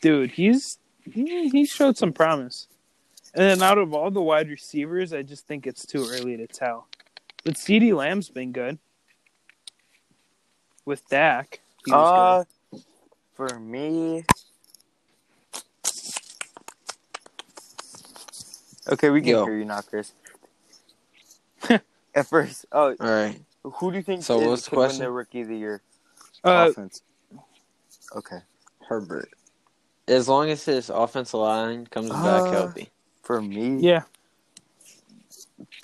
[0.00, 2.68] dude, he's he, he showed some promise.
[3.34, 6.46] And then out of all the wide receivers, I just think it's too early to
[6.46, 6.86] tell.
[7.44, 8.78] But CeeDee Lamb's been good
[10.84, 11.60] with Dak.
[11.84, 12.51] He was Uh,
[13.48, 14.24] For me.
[18.88, 19.42] Okay, we can Yo.
[19.42, 20.12] hear you now, Chris.
[22.14, 23.40] At first, oh, All right.
[23.64, 25.06] who do you think So is, what's the could win question?
[25.06, 25.82] the rookie of the year
[26.44, 27.02] Uh, offense?
[28.14, 28.38] Okay,
[28.88, 29.30] Herbert.
[30.06, 32.90] As long as his offensive line comes back Uh, healthy.
[33.24, 34.02] for me, yeah.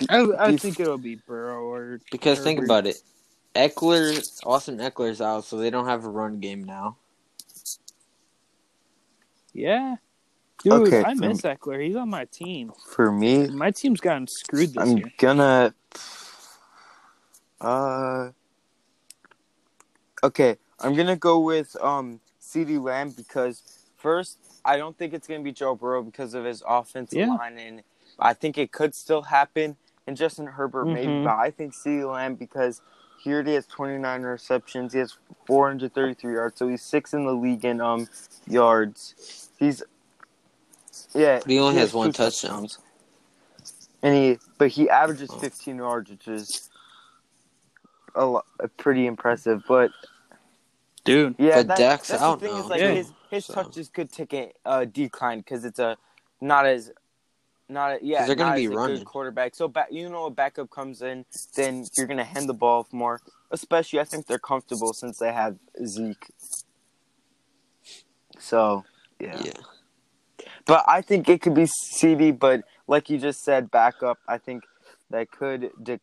[0.08, 3.02] I, I Bef- think it'll be Burrow or Because think about it.
[3.56, 6.96] Ekeler, Austin Ekeler's out, so they don't have a run game now.
[9.58, 9.96] Yeah.
[10.62, 11.84] Dude, Okay, I miss Ekeler.
[11.84, 12.72] He's on my team.
[12.88, 15.04] for me, My team's gotten screwed this year.
[15.06, 15.74] I'm gonna.
[17.60, 18.30] Uh.
[20.22, 22.78] Okay, I'm gonna go with um C.D.
[22.78, 23.62] Lamb because
[23.96, 27.28] first, I don't think it's gonna be Joe Burrow because of his offensive Yeah.
[27.34, 27.82] line, and
[28.18, 29.76] I think it could still happen.
[30.06, 31.24] And Justin Herbert maybe, Mhm.
[31.24, 32.04] but I think C.D.
[32.04, 32.80] Lamb because
[33.18, 37.64] he already has 29 receptions, he has 433 yards, so he's six in the league
[37.64, 38.08] in um
[38.46, 39.50] yards.
[39.58, 39.82] He's
[41.14, 42.68] yeah, he only has two one touchdown.
[44.02, 45.38] and he but he averages Oh.
[45.38, 46.68] 15 yards, which is
[48.14, 48.44] a lot,
[48.76, 49.62] pretty impressive.
[49.68, 49.90] But
[51.04, 51.34] Dude.
[51.38, 52.90] yeah, But that- Dak's that's out the thing now, is like Yeah.
[52.92, 55.96] his his so- touches could take a uh, decline because it's a
[56.40, 56.92] not as
[57.68, 58.96] not a, yeah 'Cause they're gonna be running.
[58.98, 59.54] good quarterback.
[59.54, 62.92] So back you know a backup comes in, then you're gonna hand the ball off
[62.92, 63.20] more.
[63.50, 66.26] Especially I think they're comfortable since they have Zeke.
[68.38, 68.84] So
[69.20, 69.42] yeah.
[69.44, 69.52] Yeah.
[70.66, 74.18] But I think it could be CD, but like you just said, backup.
[74.28, 74.64] I think
[75.10, 75.70] that could.
[75.82, 76.00] Dic-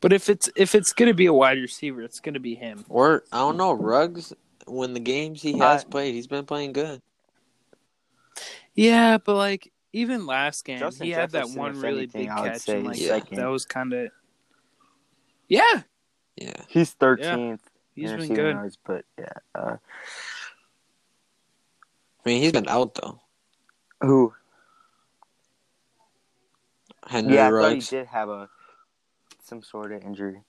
[0.00, 2.84] But if it's if it's gonna be a wide receiver, it's gonna be him.
[2.88, 4.32] Or I don't know, Ruggs.
[4.66, 7.02] When the games he has Uh, played, he's been playing good.
[8.74, 12.62] Yeah, but like even last game, Justin he had that one really anything, big catch,
[12.62, 14.10] say and like he's that, was kind of.
[15.48, 15.82] Yeah,
[16.36, 16.62] Yeah.
[16.68, 18.54] he's thirteenth he's in been good.
[18.54, 19.32] yards, but yeah.
[19.54, 19.76] Uh,
[22.24, 23.20] I mean, he's been out though.
[24.00, 24.32] who?
[27.06, 28.48] Henry Yeah, I thought he did have a
[29.42, 30.42] some sort of injury.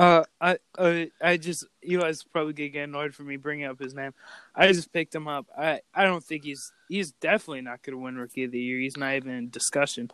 [0.00, 3.78] Uh, I, uh, I just you guys probably gonna get annoyed for me bringing up
[3.78, 4.14] his name.
[4.54, 5.44] I just picked him up.
[5.56, 8.78] I, I don't think he's he's definitely not gonna win Rookie of the Year.
[8.78, 10.10] He's not even in discussion.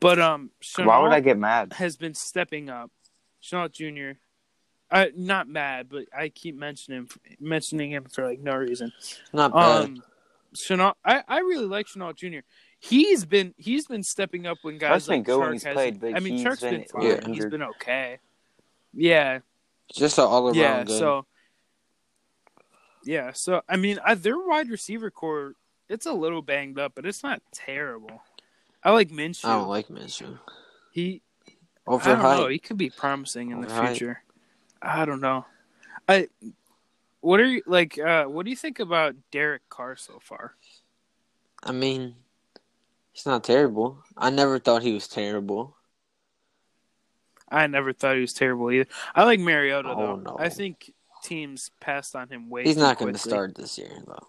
[0.00, 1.74] But um, Why would I get mad?
[1.74, 2.90] has been stepping up.
[3.42, 4.18] Shenault Jr.
[4.90, 8.90] I not mad, but I keep mentioning him, mentioning him for like no reason.
[9.34, 9.84] Not bad.
[9.84, 10.02] Um,
[10.54, 12.38] Shenault, I, I really like Shenault Jr.
[12.78, 15.74] He's been he's been stepping up when guys Chark's been like good when he's hasn't-
[15.76, 17.02] played, but I mean, he's Chark's been been fine.
[17.02, 17.16] Yeah.
[17.18, 17.50] He's injured.
[17.50, 18.18] been okay.
[18.96, 19.40] Yeah,
[19.94, 20.84] Just an all around yeah.
[20.86, 21.26] So,
[23.04, 23.32] yeah.
[23.32, 25.54] So I mean, I, their wide receiver core
[25.88, 28.22] it's a little banged up, but it's not terrible.
[28.82, 29.44] I like Minshew.
[29.44, 30.38] I don't like Minshew.
[30.92, 31.22] he
[31.86, 32.48] I don't know.
[32.48, 33.88] He could be promising in the Overhyped.
[33.88, 34.22] future.
[34.82, 35.44] I don't know.
[36.08, 36.28] I
[37.20, 37.98] what are you like?
[37.98, 40.54] Uh, what do you think about Derek Carr so far?
[41.62, 42.14] I mean,
[43.12, 43.98] he's not terrible.
[44.16, 45.75] I never thought he was terrible.
[47.48, 48.88] I never thought he was terrible either.
[49.14, 50.16] I like Mariota Oh, though.
[50.16, 50.36] no.
[50.38, 52.64] I think teams passed on him way.
[52.64, 54.26] He's too not going to start this year though.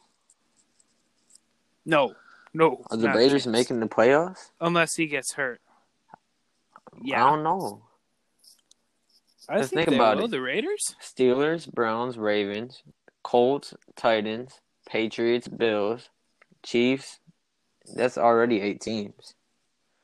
[1.86, 2.14] No,
[2.54, 2.84] no.
[2.92, 3.52] Are the not a Raiders chance.
[3.54, 4.50] making the playoffs?
[4.62, 5.62] unless he gets hurt?
[7.02, 7.84] Yeah, I don't know.
[9.50, 10.26] I Let's think, think about will.
[10.26, 10.32] it.
[10.32, 10.96] The Raiders.
[11.02, 12.84] Steelers, Browns, Ravens,
[13.24, 16.10] Colts, Titans, Patriots, Bills,
[16.64, 17.20] Chiefs.
[17.96, 19.36] That's already eight teams.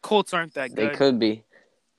[0.02, 0.92] Colts aren't that good.
[0.92, 1.44] They could be.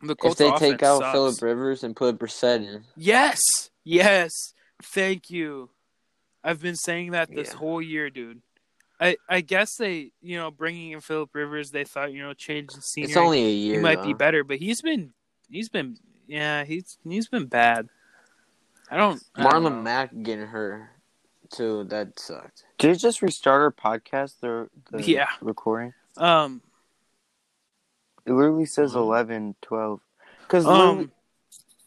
[0.07, 1.12] The Colts if they take out sucks.
[1.12, 3.40] Philip Rivers and put Brissett in, Yes,
[3.85, 4.31] yes.
[4.83, 5.71] Thank you.
[6.43, 7.59] I've been saying that this Yeah.
[7.59, 8.43] whole year, dude.
[9.01, 12.81] I I guess they, you know, bringing in Philip Rivers, they thought, you know, changing
[12.81, 13.09] scenery.
[13.11, 13.75] it's only a year.
[13.77, 15.12] he might be better, but he's been,
[15.49, 17.88] he's been, yeah, he's he's been bad.
[18.90, 19.23] I don't.
[19.35, 19.71] I don't know.
[19.71, 20.88] Marlon Mack getting hurt
[21.51, 21.85] too.
[21.85, 22.64] That sucked.
[22.79, 24.35] Did you just restart our podcast?
[24.40, 25.29] The, the Yeah.
[25.40, 25.93] recording.
[26.17, 26.61] Um,
[28.27, 28.97] It literally says Mhm.
[28.97, 30.01] 11, 12.
[30.43, 31.11] Because um,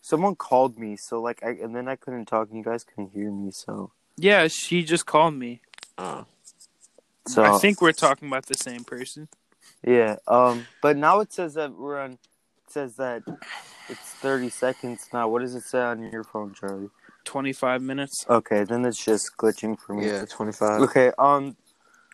[0.01, 3.11] someone called me, so like, I, and then I couldn't talk, and you guys couldn't
[3.11, 3.51] hear me.
[3.51, 5.61] So, yeah, she just called me.
[5.97, 6.25] Oh,
[7.27, 9.27] so I think we're talking about the same person.
[9.83, 10.17] yeah.
[10.27, 12.13] Um, but now it says that we're on.
[12.13, 13.23] It says that
[13.89, 15.27] it's thirty seconds now.
[15.27, 16.89] What does it say on your phone, Charlie?
[17.23, 18.25] Twenty five minutes.
[18.29, 20.07] Okay, then it's just glitching for me.
[20.07, 20.81] yeah, twenty five.
[20.81, 21.11] Okay.
[21.17, 21.55] Um,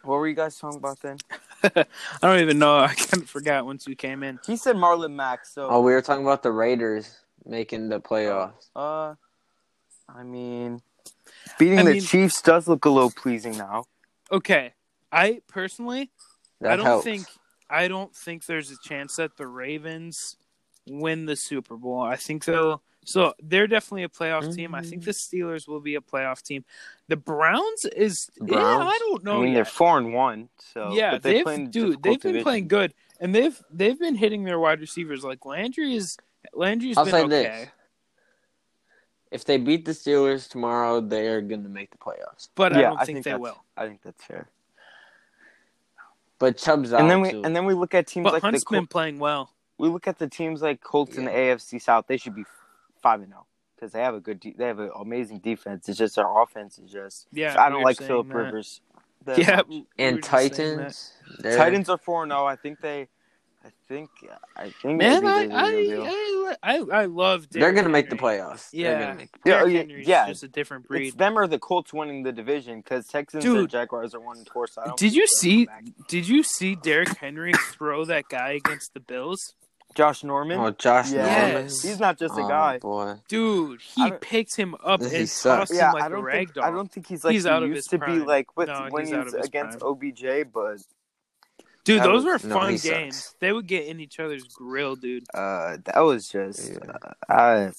[0.04, 1.18] what were you guys talking about then?
[1.63, 1.86] I
[2.22, 2.78] don't even know.
[2.80, 4.39] I kind of forgot once you came in.
[4.46, 5.46] He said Marlon Mack.
[5.46, 8.70] So, Oh, we were talking about the Raiders making the playoffs.
[8.76, 9.16] uh,
[10.10, 10.82] I mean,
[11.58, 13.86] beating I the mean- Chiefs does look a little pleasing now.
[14.32, 14.74] Okay,
[15.12, 16.10] I personally,
[16.62, 17.04] That I don't helps.
[17.04, 17.26] think,
[17.70, 20.36] I don't think there's a chance that the Ravens
[20.88, 22.02] win the Super Bowl.
[22.02, 24.74] I think they'll So they're definitely a playoff team.
[24.76, 25.06] I think mm-hmm.
[25.06, 26.63] the Steelers will be a playoff team.
[27.08, 29.39] The Browns is yeah i don't know.
[29.39, 29.54] I mean, yet.
[29.56, 30.50] they're four and one.
[30.74, 32.44] So yeah, but they they've dude, they've been division.
[32.44, 35.24] playing good, and they've they've been hitting their wide receivers.
[35.24, 36.18] Like Landry is
[36.54, 37.70] Landry's I'll been say okay, this:
[39.32, 42.50] if they beat the Steelers tomorrow, they are going to make the playoffs.
[42.56, 43.63] but I don't I think, think they will.
[43.76, 44.48] I think that's fair.
[46.39, 47.42] But Chubb's out And then we too.
[47.44, 49.50] and then we look at teams But like the Col- been playing well.
[49.78, 52.06] we look at the teams like Colts in the AFC South.
[52.08, 52.44] They should be
[53.04, 55.89] five and oh, zero because they have a good de- they have an amazing defense.
[55.89, 57.28] It's just their offense is just.
[57.34, 58.36] Yeah, I don't like saying Philip that.
[58.36, 58.82] Rivers.
[59.26, 59.86] that Yeah, much.
[60.00, 60.96] and just saying that.
[61.42, 61.58] Titans.
[61.58, 62.46] Titans are four and zero.
[62.46, 63.08] I think they.
[63.66, 64.10] I think.
[64.58, 64.98] I think.
[65.00, 66.04] Man, I they're the real deal.
[66.06, 67.50] I, I I I love.
[67.50, 68.70] They're going to make the playoffs.
[68.72, 69.13] Yeah.
[69.13, 70.28] Make the Yeah, oh, Derrick oh, yeah, Henry's yeah.
[70.28, 71.08] just a different breed.
[71.08, 71.20] It's breed.
[71.20, 74.68] them or the Colts winning the division because Texans and Jaguars are one and four.
[74.68, 75.68] So Did you see?
[76.08, 79.56] Did you see Derrick Henry throw that guy against the Bills?
[79.94, 80.60] Josh Norman?
[80.60, 81.64] Oh, Josh yeah, Norman.
[81.66, 81.82] Yes.
[81.82, 82.80] he's not just a Oh, guy.
[82.80, 83.16] boy.
[83.28, 85.70] Dude, he picked him up He and sucks.
[85.70, 86.64] tossed him Yeah, like I a don't rag think doll.
[86.66, 88.20] I don't think he's like He's he out of used his to prime.
[88.20, 89.92] be like with No, when he's he was against prime.
[89.92, 90.78] OBJ, but
[91.86, 93.18] Dude, That those was- were fun he games.
[93.18, 93.36] sucks.
[93.42, 95.26] They would get in each other's grill, dude.
[95.34, 96.72] uh, that was just.
[96.72, 96.78] Yeah.
[97.30, 97.72] Uh, I,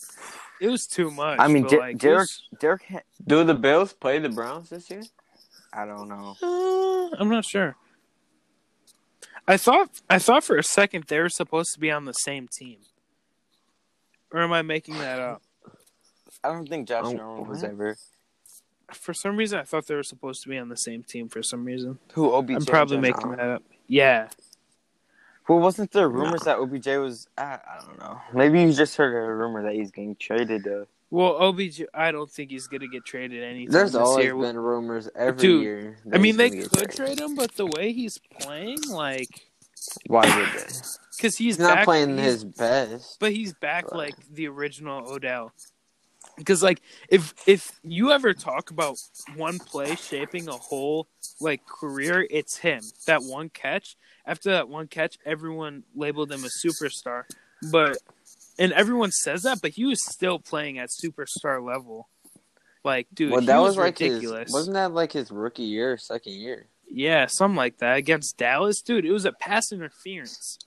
[0.61, 1.39] It was too much.
[1.41, 4.69] I mean, but, Der- like, Derek, was- Derek, Hen- Do the Bills play the Browns
[4.69, 5.03] this year?
[5.73, 6.37] I don't know.
[6.43, 7.77] Uh, I'm not sure.
[9.47, 12.49] I thought I thought for a second they were supposed to be on the same
[12.49, 12.79] team.
[14.33, 15.43] Or am I making that up?
[16.43, 17.97] I don't think Josh Oh, Norman was ever
[18.93, 21.29] For some reason, I thought they were supposed to be on the same team.
[21.29, 22.57] For some reason, who OBJ.
[22.57, 23.63] I'm probably just- making that up.
[23.87, 24.29] Yeah,
[25.47, 27.29] Well, wasn't there rumors that OBJ was?
[27.37, 28.19] I, I don't know.
[28.33, 30.65] Maybe you just heard a rumor that he's getting traded.
[30.65, 34.37] To, Well, OBJ, I don't think he's gonna get traded anytime There's always year.
[34.37, 35.97] been rumors every Dude, year.
[36.13, 36.97] I mean, they could traded.
[36.97, 39.29] trade him, but the way he's playing, like,
[40.09, 40.67] why would they?
[41.17, 43.19] because he's, He's not playing he's- his best.
[43.21, 45.53] but he's back like the original Odell.
[46.37, 48.97] Because like if if you ever talk about
[49.37, 51.07] one play shaping a whole
[51.41, 52.81] like career, it's him.
[53.07, 53.97] That one catch.
[54.27, 57.23] After that one catch, everyone labeled him a superstar.
[57.71, 57.99] But
[58.59, 62.09] and everyone says that, but he was still playing at superstar level.
[62.85, 64.49] Like, dude, well, that was, was, like ridiculous.
[64.49, 64.53] his.
[64.53, 66.67] Wasn't that like his rookie year, or second year?
[66.91, 69.05] Yeah, something like that against Dallas, dude.
[69.05, 70.59] It was a pass interference.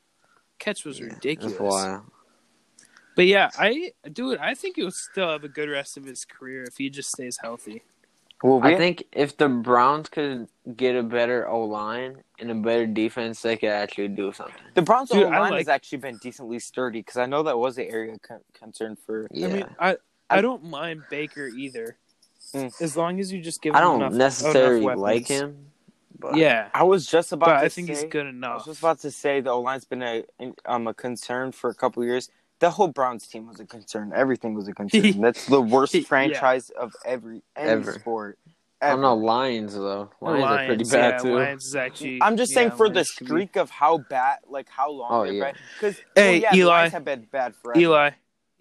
[0.60, 2.02] Catch was ridiculous.
[3.16, 6.64] But yeah, I dude, I think he'll still have a good rest of his career
[6.64, 7.84] if he just stays healthy.
[8.44, 12.56] Well, we, I think if the Browns could get a better O line and a
[12.56, 14.56] better defense, they could actually do something.
[14.76, 17.78] the Browns' O line like- has actually been decently sturdy because I know that was
[17.78, 19.28] an area con- concern for.
[19.32, 19.48] Yeah.
[19.48, 19.90] I mean, I
[20.30, 21.98] I I- don't mind Baker either,
[22.54, 22.72] Mm.
[22.82, 23.74] as long as you just give.
[23.76, 25.72] I him don't enough, necessarily enough like him,
[26.20, 28.66] but Yeah, I was just about but to I think say, he's good I was
[28.66, 30.24] just about to say the O line's been a
[30.66, 32.30] um a concern for a couple years.
[32.60, 34.12] The whole Browns team was a concern.
[34.16, 35.22] Everything was a concern.
[35.22, 36.02] That's the worst Yeah.
[36.02, 37.94] franchise of every any Ever.
[37.94, 38.40] sport.
[38.82, 39.02] I don't ever.
[39.02, 40.10] know Lions though.
[40.22, 41.36] Lions, are pretty bad yeah, too.
[41.36, 42.20] Lions is actually.
[42.22, 44.92] I'm just yeah, saying for the Lions could be- streak of how bad, like how
[44.92, 45.54] long Oh, yeah.
[45.80, 46.68] Because Hey, yeah, Eli.
[46.70, 47.80] Lions have been bad forever.
[47.80, 48.12] Eli,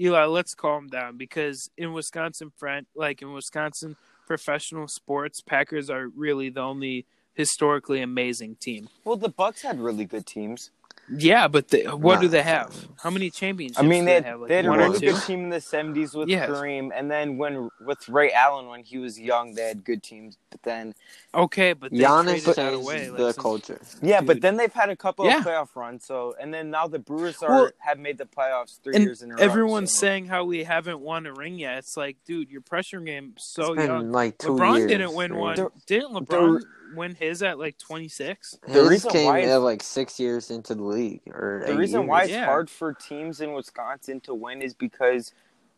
[0.00, 6.08] Eli, let's calm down because in Wisconsin, friend, like in Wisconsin professional sports, Packers are
[6.08, 8.88] really the only historically amazing team.
[9.04, 10.70] Well, the Bucks had really good teams.
[11.08, 12.20] Yeah, but they, what Nah.
[12.22, 12.74] do they have?
[13.00, 13.78] How many championships?
[13.78, 15.40] I mean, they they had, have like they had a one one really good team
[15.44, 16.46] in the '70s with Yeah.
[16.48, 20.36] Kareem, and then when with Ray Allen when he was young, they had good teams.
[20.50, 20.94] But then,
[21.34, 23.08] Okay, but they Giannis traded that changed away.
[23.08, 23.80] The some- culture.
[24.02, 25.38] yeah, but then they've had a couple Yeah.
[25.38, 26.04] of playoff runs.
[26.04, 29.22] So, and then now the Brewers are Well, have made the playoffs three and years
[29.22, 29.40] in a row.
[29.42, 31.78] Everyone's so- saying how we haven't won a ring yet.
[31.78, 34.10] It's like, dude, your pressure game so it's been young.
[34.12, 34.90] like two LeBron years.
[34.90, 35.40] didn't win right?
[35.40, 35.56] one.
[35.56, 36.62] The- Didn't LeBron
[36.94, 38.58] win his at like 26?
[38.66, 41.74] The His reason came why it's- at like six years into the league, or the
[41.76, 42.08] reason years.
[42.08, 42.44] why it's Yeah.
[42.46, 45.32] hard for teams in Wisconsin to win is because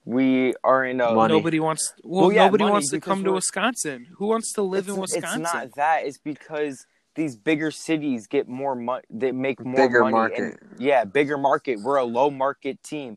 [0.05, 1.35] we are in a Money.
[1.35, 1.93] Nobody wants.
[2.03, 4.07] Well, Well, yeah, nobody wants to come to Wisconsin.
[4.17, 5.43] Who wants to live in Wisconsin?
[5.43, 6.07] It's not that.
[6.07, 9.03] It's because these bigger cities get more money.
[9.11, 10.13] They make more Bigger money.
[10.13, 10.39] market.
[10.39, 11.81] And, yeah, bigger market.
[11.83, 13.17] We're a low market team.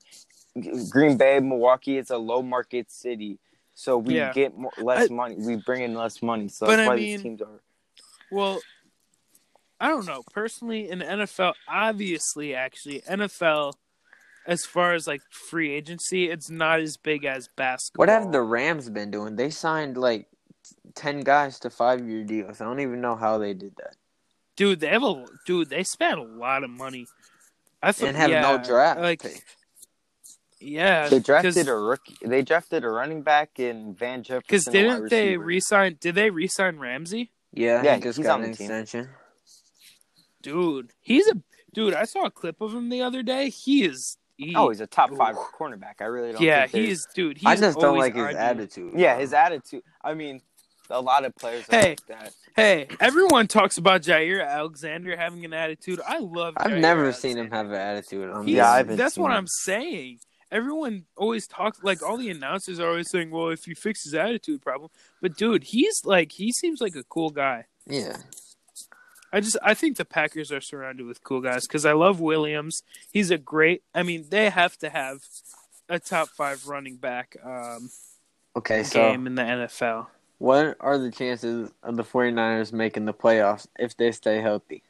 [0.90, 3.40] Green Bay, Milwaukee, it's a low market city,
[3.74, 4.34] so we Yeah.
[4.34, 5.36] get more, less I- money.
[5.38, 7.62] We bring in less money, so But that's I why mean- these teams are.
[8.32, 8.60] Well,
[9.80, 10.24] I don't know.
[10.34, 13.74] Personally, in the NFL, obviously, actually, NFL,
[14.48, 18.02] as far as like free agency, it's not as big as basketball.
[18.04, 19.36] What have the Rams been doing?
[19.36, 20.28] They signed like
[20.96, 22.62] ten guys to five year deals.
[22.62, 23.96] I don't even know how they did that.
[24.56, 24.80] dude?
[24.80, 25.70] They have a dude.
[25.70, 27.06] They spent a lot of money.
[27.84, 29.41] I thought, And have yeah, no draft Like, picks.
[30.60, 32.15] yeah, They drafted a rookie.
[32.22, 34.44] They drafted a running back in Van Jefferson.
[34.48, 35.44] Because didn't they receiver.
[35.44, 35.98] resign?
[36.00, 37.32] Did they resign Ramsey?
[37.54, 38.66] Yeah, Yeah, he just he's got on an the team.
[38.72, 39.10] extension.
[40.42, 41.36] Dude, he's a
[41.74, 41.94] dude.
[41.94, 43.50] I saw a clip of him the other day.
[43.50, 45.16] He is he, Oh, he's a top oh.
[45.18, 45.46] five Ooh.
[45.60, 46.02] cornerback.
[46.02, 46.42] I really don't.
[46.42, 47.38] yeah, think there's- he is, dude.
[47.38, 48.42] He's I just don't like his arguing.
[48.44, 48.94] attitude.
[49.00, 49.84] Yeah, his attitude.
[50.04, 50.42] I mean,
[50.90, 51.90] a lot of players are Hey.
[51.90, 52.34] like that.
[52.56, 56.02] Hey, everyone talks about Jaire Alexander having an attitude.
[56.08, 56.56] I love.
[56.58, 58.30] I've Jaire never seen him have an attitude.
[58.32, 58.78] I'm Yeah, I sorry.
[58.80, 59.38] haven't that's seen what him.
[59.38, 60.20] I'm saying.
[60.52, 64.14] Everyone always talks like all the announcers are always saying, "Well, if you fix his
[64.14, 64.90] attitude problem,"
[65.22, 67.66] but dude, he's like he seems like a cool guy.
[67.86, 68.18] yeah.
[69.34, 72.84] I just I think the Packers are surrounded with cool guys because I love Williams.
[73.14, 73.82] He's a great.
[73.96, 75.20] I mean, they have to have
[75.88, 77.90] a top five running back um,
[78.58, 80.08] Okay, so in the NFL.
[80.38, 84.84] what are the chances of the 49ers making the playoffs if they stay healthy?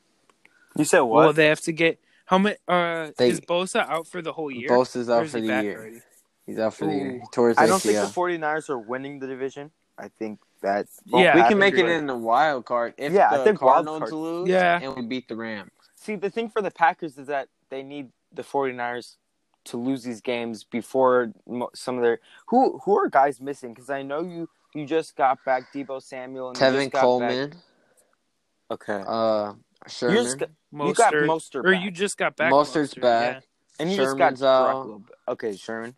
[0.76, 1.18] You said what?
[1.18, 2.00] Well, they have to get
[2.32, 2.56] how many?
[2.68, 4.70] Uh, They- is Bosa out for the whole year?
[4.70, 5.78] Bosa's Or out for the year.
[5.80, 6.02] already?
[6.48, 7.12] He's out for the year.
[7.12, 7.20] Ooh.
[7.20, 8.12] He tore his I don't think the ACL.
[8.14, 9.70] 49ers are winning the division.
[9.98, 10.88] I think that.
[11.06, 11.96] Yeah, we can make it agree.
[11.96, 14.12] in the wild card if Yeah, I the think Cardinals card.
[14.14, 14.80] lose Yeah.
[14.82, 15.72] and we beat the Rams.
[15.96, 19.18] See, the thing for the Packers is that they need the 49ers
[19.66, 21.32] to lose these games before
[21.76, 25.38] some of their who who are guys missing because I know you you just got
[25.46, 27.60] back Deebo Samuel and you Tevin Coleman, back,
[28.72, 29.54] okay uh,
[29.86, 31.84] you Sherman, just got, Mostert, you got Mostert or back.
[31.84, 32.52] you just got back.
[32.54, 33.44] Mostert's Mostert, back.
[33.80, 35.02] and you just got out.
[35.28, 35.96] Okay Sherman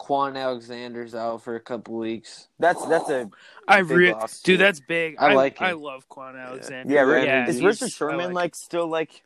[0.00, 2.48] Kwon Alexander's out for a couple weeks.
[2.58, 3.30] that's that's a
[3.68, 3.82] Yeah.
[3.82, 4.52] Big re- loss, too.
[4.52, 5.16] dude, that's big.
[5.18, 6.92] I like I love Kwon Alexander.
[6.92, 7.48] yeah, He's Ri- MVP.
[7.48, 9.22] is Richard Sherman like like, still like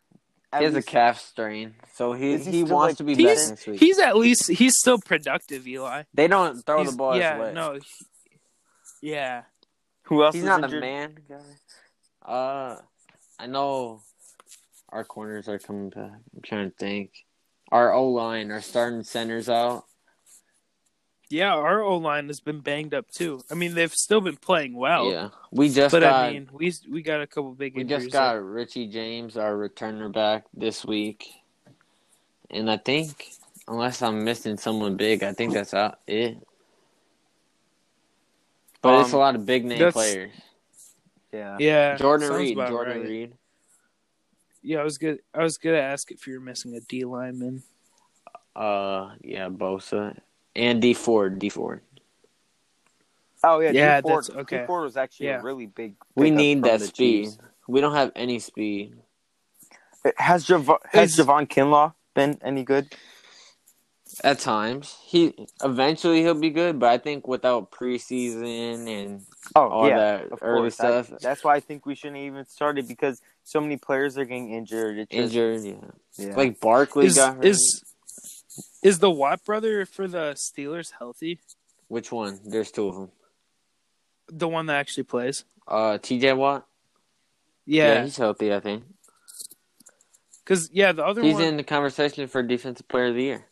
[0.58, 3.40] He has a calf strain, so he Is he he, wants like- to be He's-
[3.42, 3.80] back next week.
[3.80, 6.02] He's at least he's still productive, Eli.
[6.12, 7.52] They don't throw He's- the ball yeah, his way.
[7.54, 9.42] no, he- yeah.
[10.02, 10.82] who else he's is not injured?
[10.82, 12.30] a man guy.
[12.32, 12.80] Uh,
[13.38, 14.02] I know
[14.90, 16.12] our corners are coming back.
[16.34, 17.12] I'm trying to think.
[17.72, 19.84] Our O line, our starting centers out.
[21.30, 23.40] Yeah, our O line has been banged up too.
[23.50, 25.10] I mean, they've still been playing well.
[25.10, 28.12] yeah, we just but got I mean, we we got a couple big we just
[28.12, 31.26] got Richie James, our returner, back this week,
[32.50, 33.30] and I think
[33.66, 36.36] unless I'm missing someone big, I think that's out it.
[38.82, 40.30] But it's a Um, lot of big name players.
[41.34, 43.08] Yeah yeah, Jordan Reed, Jordan right.
[43.08, 43.32] Reed.
[44.62, 45.18] Yeah, I was good.
[45.34, 47.62] I was gonna ask if you're missing a D lineman.
[48.56, 50.16] Uh, yeah, Bosa
[50.54, 51.38] and Dee Ford.
[51.40, 51.80] Dee Ford.
[53.42, 54.60] oh yeah Yeah, Dee Ford, that's- okay.
[54.60, 55.40] Dee Ford was actually Yeah.
[55.40, 57.24] a really big We need from that speed.
[57.24, 57.38] Chiefs.
[57.66, 58.94] We don't have any speed.
[60.16, 62.94] has Jav- has Javon Kinlaw been any good
[64.22, 69.22] At times, he eventually he'll be good, but I think without preseason and
[69.56, 70.80] oh all yeah that early course.
[70.80, 74.16] I- stuff, that's why I think we shouldn't even start it because so many players
[74.16, 74.98] are getting injured.
[74.98, 76.26] It's just, injured, yeah.
[76.26, 76.36] yeah.
[76.36, 77.44] Like Barkley Is got hurt.
[77.44, 77.82] is
[78.82, 81.40] is the Watt brother for the Steelers healthy?
[81.88, 82.38] Which one?
[82.44, 83.10] There's two of them.
[84.28, 85.44] The one that actually plays?
[85.66, 86.34] Uh, T.J.
[86.34, 86.66] Watt.
[87.66, 88.54] Yeah, he's healthy.
[88.54, 88.84] I think
[90.44, 91.44] because yeah, the other he's one.
[91.44, 93.46] in the conversation for Defensive Player of the Year.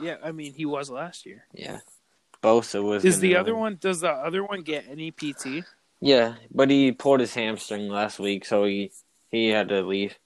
[0.00, 1.44] Yeah, I mean he was last year.
[1.52, 1.80] Yeah,
[2.42, 3.04] Bosa was.
[3.04, 3.60] Is the other win.
[3.60, 3.78] one?
[3.80, 5.64] Does the other one get any PT?
[6.00, 8.92] Yeah, but he pulled his hamstring last week, so he
[9.30, 10.16] he had to leave.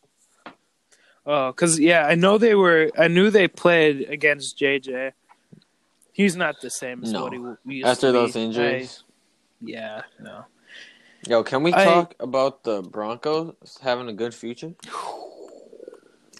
[1.24, 2.90] Oh, because yeah, I know they were.
[2.98, 5.12] I knew they played against JJ.
[6.12, 7.22] He's not the same as No.
[7.22, 8.18] what he w- used After to be.
[8.18, 9.02] those injuries.
[9.08, 9.12] I-
[9.64, 10.44] yeah, no.
[11.26, 14.74] Yo, can we I- talk about the Broncos having a good future?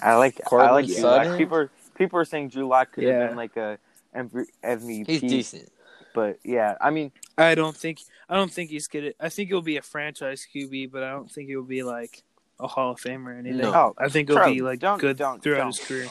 [0.03, 1.39] I like I like Drew Sutton?
[1.39, 1.71] People are
[2.05, 3.19] people are saying Drew Lock could Yeah.
[3.21, 3.79] have been like a
[4.15, 5.07] MVP.
[5.09, 5.73] He's decent.
[6.15, 8.01] but yeah, I mean, I don't think.
[8.29, 9.13] I don't think he's gonna.
[9.21, 12.23] I think he'll be a franchise QB, but I don't think he'll be like
[12.61, 13.59] a Hall of Famer or anything.
[13.59, 13.73] No.
[13.75, 15.77] Oh, I think he'll Charlie, be like don't- good don't- throughout don't.
[15.79, 16.07] his career.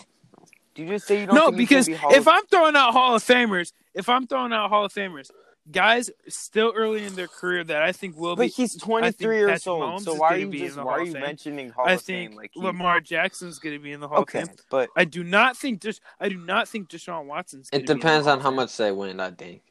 [0.76, 1.36] did you just say you don't?
[1.36, 4.10] No, think because gonna be Hall if of- I'm throwing out Hall of Famers, if
[4.10, 5.30] I'm throwing out Hall of Famers,
[5.70, 8.48] guys still early in their career that I think will but be.
[8.50, 11.14] he's 23 think years Patrick old, Mahomes so why are you just why are you
[11.14, 12.38] mentioning Hall I of think Fame?
[12.38, 14.58] Like Lamar Jackson's going to be in the Hall okay, of Fame.
[14.70, 16.02] but I do not think just.
[16.20, 17.70] I do not think Deshaun Watson's.
[17.72, 19.20] It gonna be in the depends Hall on how much they win.
[19.20, 19.62] I think.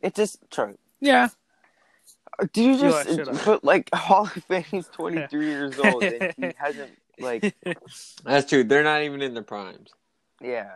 [0.00, 0.76] it just Charlie.
[1.00, 1.28] Yeah,
[2.38, 3.36] uh, Do you just shut up.
[3.38, 4.64] put like Hall of Fame?
[4.70, 7.54] He's 23 years old and he hasn't like
[8.24, 8.64] That's true.
[8.64, 9.90] They're not even in their primes.
[10.40, 10.70] yeah.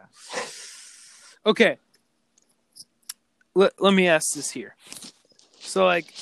[1.46, 1.78] Okay.
[3.54, 4.74] Let, let me ask this here.
[5.60, 6.12] So, like,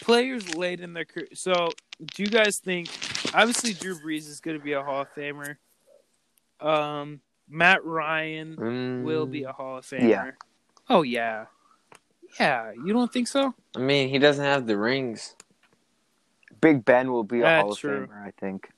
[0.00, 1.28] players late in their career.
[1.34, 1.70] So,
[2.14, 2.88] do you guys think?
[3.34, 5.56] Obviously, Drew Brees is going to be a Hall of Famer.
[6.60, 10.00] Um, Matt Ryan Mm, will be a Hall of Famer.
[10.08, 10.30] Yeah.
[10.88, 11.46] Oh yeah,
[12.40, 12.72] yeah.
[12.72, 13.54] You don't think so?
[13.74, 15.34] I mean, he doesn't have the rings.
[16.60, 18.06] Big Ben will be a That's Hall of true.
[18.06, 18.70] Famer, I think.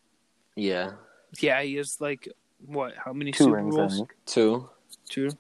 [0.57, 0.93] Yeah,
[1.39, 2.29] Yeah, he has like
[2.67, 2.95] what?
[2.97, 3.97] How many Two Super rings, I Bowls?
[3.97, 4.15] think.
[4.27, 4.69] two.
[5.09, 5.31] Two.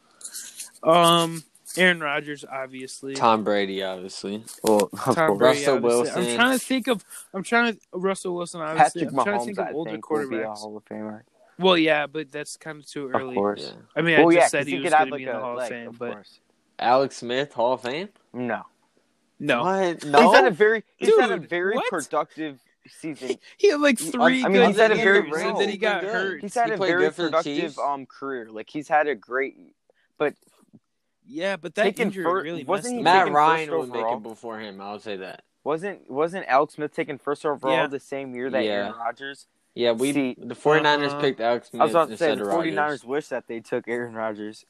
[0.83, 1.43] Um,
[1.76, 3.14] Aaron Rodgers, obviously.
[3.14, 4.43] Tom Brady, obviously.
[4.62, 5.37] Well, Tom.
[5.39, 6.31] Brady, Russell obviously.
[6.33, 7.05] I'm trying to think of.
[7.35, 7.81] I'm trying to.
[7.93, 9.03] Russell Wilson, obviously.
[9.03, 10.49] Patrick I'm trying to think of I older think, will be a.
[10.49, 11.22] Hall of Famer.
[11.59, 13.31] Well, yeah, but that's kind of too early.
[13.31, 13.72] Of course.
[13.74, 13.83] Yeah.
[13.97, 15.12] I mean, I Well, just yeah, said 'cause he he was could going have to
[15.12, 16.41] like be in the a Hall of leg, Fame, of but course.
[16.79, 18.09] Alex Smith, Hall of Fame?
[18.33, 18.62] No.
[19.41, 20.03] no, What?
[20.03, 21.91] He's had a very he's had a very what?
[21.91, 23.37] productive season.
[23.59, 25.76] he had like three I mean, good he's had a very- years, and then he
[25.76, 26.16] got been good.
[26.16, 26.41] hurt.
[26.43, 28.49] He's had He a very good for the productive um career.
[28.51, 29.57] Like he's had a great
[30.16, 30.35] but
[31.31, 34.59] Yeah, but that Taken injury fir- really wasn't he Matt Ryan first would make before
[34.59, 34.81] him.
[34.81, 35.43] I'll say that.
[35.62, 37.87] wasn't wasn't Alex Smith taken first overall Yeah.
[37.87, 38.70] the same year that Yeah.
[38.70, 39.47] Aaron Rodgers?
[39.74, 42.39] Yeah, we See, the 49ers uh, picked Alex Smith I was about to say instead
[42.47, 43.05] the of 49ers Rodgers.
[43.05, 44.64] wish that they took Aaron Rodgers.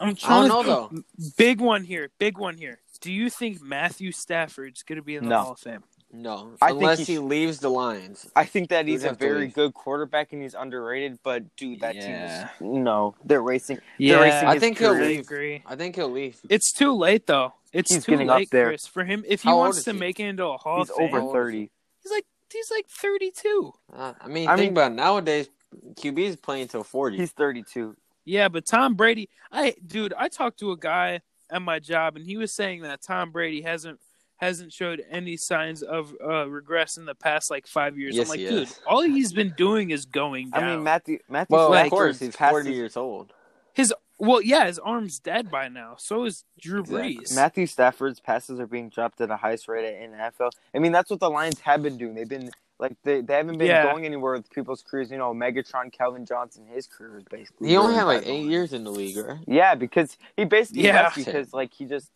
[0.00, 1.02] I'm I don't trying know to though.
[1.38, 2.10] Big one here.
[2.18, 2.80] Big one here.
[3.00, 5.40] Do you think Matthew Stafford's going to be in the No.
[5.42, 5.84] Hall of Fame?
[6.18, 8.30] No, I unless he he, leaves the Lions.
[8.34, 12.48] I think that he's a very good quarterback and he's underrated, but dude, that Yeah.
[12.58, 13.78] team is no, they're racing.
[13.98, 15.04] Yeah, racing I his think he'll career.
[15.04, 15.20] I leave.
[15.20, 15.62] agree.
[15.66, 16.40] I think he'll leave.
[16.48, 17.52] It's too late though.
[17.72, 18.68] It's He's too getting up late, there.
[18.68, 19.24] Chris, for him.
[19.28, 19.98] If he How wants to he?
[19.98, 21.70] make it into a Hall He's of Fame, over How old is thirty.
[22.02, 23.72] he's like he's like 32.
[23.92, 24.94] Uh, I mean, I think mean- about it.
[24.94, 25.48] nowadays.
[25.94, 27.18] QB's playing till forty.
[27.18, 27.96] He's thirty-two.
[28.24, 32.24] Yeah, but Tom Brady, I dude, I talked to a guy at my job, and
[32.24, 34.00] he was saying that Tom Brady hasn't
[34.38, 38.14] hasn't showed any signs of uh, regress in the past like five years.
[38.16, 38.80] Yes, I'm like, he dude, is.
[38.86, 40.64] all he's been doing is going down.
[40.64, 43.32] I mean, Matthew Matthew well, of course, he's passes- forty years old.
[43.74, 45.94] his well, yeah, his arm's dead by now.
[45.98, 47.16] So is Drew Exactly.
[47.18, 47.34] Brees.
[47.34, 50.50] Matthew Stafford's passes are being dropped at a highest rate in the NFL.
[50.74, 52.14] I mean, that's what the Lions have been doing.
[52.14, 53.84] They've been like they, they haven't been Yeah.
[53.90, 55.10] going anywhere with people's careers.
[55.10, 57.68] You know, Megatron, Calvin Johnson, his career is basically.
[57.68, 59.38] He only had like eight years in the league, right?
[59.46, 61.02] Yeah, because he basically Yeah.
[61.04, 62.10] left because like he just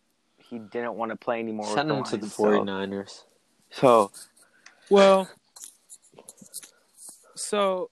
[0.51, 1.67] he didn't want to play anymore.
[1.75, 3.23] Send with him the to the Lions, so- 49ers.
[3.73, 4.11] So,
[4.91, 5.29] Well,
[7.37, 7.91] so,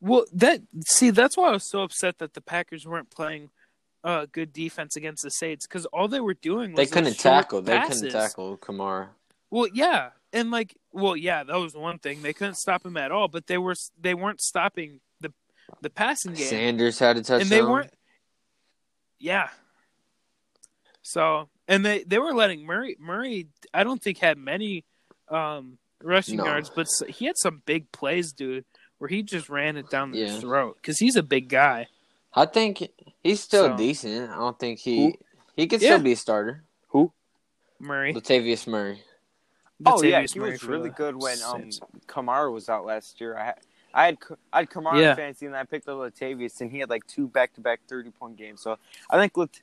[0.00, 3.50] well, that see, that's why I was so upset that the Packers weren't playing
[4.02, 7.22] uh, good defense against the Saints because all they were doing was They couldn't short
[7.22, 7.62] tackle.
[7.62, 9.08] They couldn't tackle Kamara.
[9.50, 12.22] Well, yeah, and like, well, yeah, that was one thing.
[12.22, 15.32] They couldn't stop him at all, but they were they weren't stopping the
[15.80, 17.40] the passing game, Sanders had a touchdown.
[17.42, 17.92] and they weren't.
[19.18, 19.48] Yeah.
[21.06, 23.46] So and they they were letting Murray Murray.
[23.74, 24.84] I don't think had many
[25.28, 26.46] um, rushing No.
[26.46, 28.64] yards, but he had some big plays, dude,
[28.98, 30.40] where he just ran it down their Yeah.
[30.40, 31.86] throat because he's a big guy.
[32.34, 32.88] I think
[33.22, 34.30] he's still So- decent.
[34.30, 35.12] I don't think he Who?
[35.56, 35.90] he could Yeah.
[35.94, 36.64] still be a starter.
[36.88, 37.12] Who?
[37.78, 38.14] Murray.
[38.14, 39.02] Latavius Murray.
[39.84, 41.68] oh yeah, he Murray was really good when um
[42.06, 43.36] Kamara was out last year.
[43.36, 43.60] I had
[43.92, 44.18] I had
[44.54, 45.14] I had Kamara Yeah.
[45.14, 48.10] fantasy and I picked up Latavius and he had like two back to back thirty
[48.10, 48.62] point games.
[48.62, 48.78] So
[49.10, 49.60] I think Lat-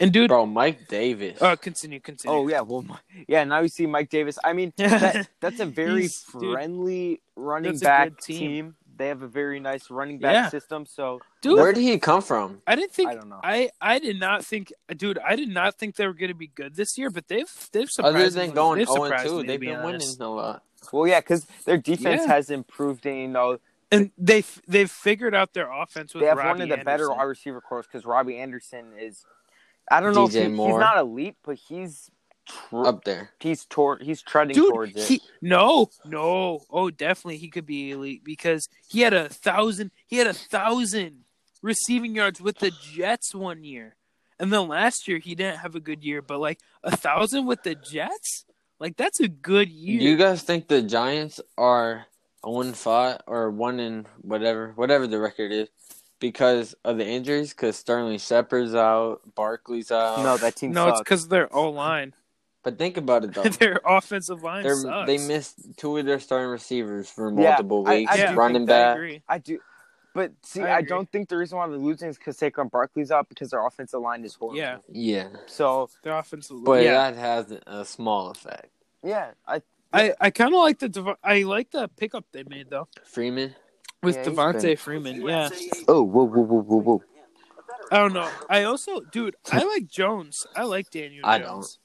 [0.00, 1.40] and dude, Bro, Mike Davis.
[1.40, 2.36] uh, continue, continue.
[2.36, 2.84] Oh yeah, well,
[3.28, 3.44] yeah.
[3.44, 4.38] Now you see Mike Davis.
[4.42, 8.38] I mean, that, that's a very He's- dude, friendly running back team.
[8.38, 8.74] team.
[8.94, 10.48] They have a very nice running back Yeah.
[10.50, 10.84] system.
[10.86, 12.60] So dude, Where did he come from?
[12.66, 13.40] I didn't think I don't know.
[13.42, 15.18] I I did not think, dude.
[15.18, 17.90] I did not think they were going to be good this year, but they've they've
[17.90, 18.46] surprised Other me.
[18.46, 20.18] than going they've 0 surprised 2, me, they've be been honest.
[20.20, 20.62] winning a lot.
[20.92, 22.34] well, yeah, because their defense Yeah.
[22.34, 23.06] has improved.
[23.06, 23.58] And you know,
[23.90, 27.04] and they they've figured out their offense with they have Robbie one of the better
[27.04, 27.16] Anderson.
[27.16, 29.24] wide receiver corps because Robbie Anderson is.
[29.92, 30.80] I don't know if DJ he, he's Moore.
[30.80, 32.10] not elite, but he's
[32.48, 33.30] tr- Up there.
[33.40, 35.06] he's tor- he's treading Dude, towards it.
[35.06, 40.16] he no, no, oh, definitely he could be elite because he had a thousand, he
[40.16, 41.24] had a thousand
[41.62, 43.96] receiving yards with the Jets one year,
[44.38, 47.62] and then last year he didn't have a good year, but like a thousand with
[47.62, 48.44] the Jets,
[48.80, 50.00] like that's a good year.
[50.00, 52.06] Do you guys think the Giants are
[52.42, 55.68] one five or one in whatever whatever the record is
[56.22, 57.50] because of the injuries?
[57.50, 60.22] Because Sterling Shepard's out, Barkley's out.
[60.22, 62.14] no, that team no, it's because they're O line,
[62.62, 63.42] but think about it though.
[63.60, 65.06] their offensive line They're, sucks.
[65.06, 68.12] they missed two of their starting receivers for multiple I- weeks.
[68.12, 69.22] I do yeah, running I back.
[69.28, 69.58] I do.
[70.14, 73.10] But see, I I, don't think the reason why they're losing is because Saquon Barkley's
[73.10, 74.58] out because their offensive line is horrible.
[74.58, 76.56] Yeah, Yeah, So their offensive.
[76.56, 76.64] line.
[76.64, 78.68] but yeah, that has a small effect.
[79.02, 82.68] yeah, I I I kind of like the Dev- I like the pickup they made
[82.68, 83.54] though Freeman.
[84.02, 85.22] With Yeah, Devonta been- Freeman.
[85.22, 85.48] Yeah.
[85.88, 87.02] oh whoa whoa whoa whoa whoa.
[87.90, 88.28] I don't know.
[88.48, 90.46] I also, dude, I like Jones.
[90.56, 91.78] I like Daniel Jones.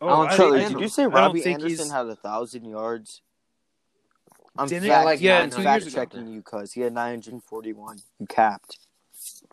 [0.00, 1.90] Oh, I Oh, don't I, Charlie, Charlie, I, I did you say Robbie Anderson he's-
[1.90, 3.22] had a thousand yards?
[4.56, 5.82] I'm Didn't fact, Like yeah, nine two hundred.
[5.82, 6.20] years fact ago.
[6.20, 7.98] checking you because he had 941.
[8.20, 8.76] You capped,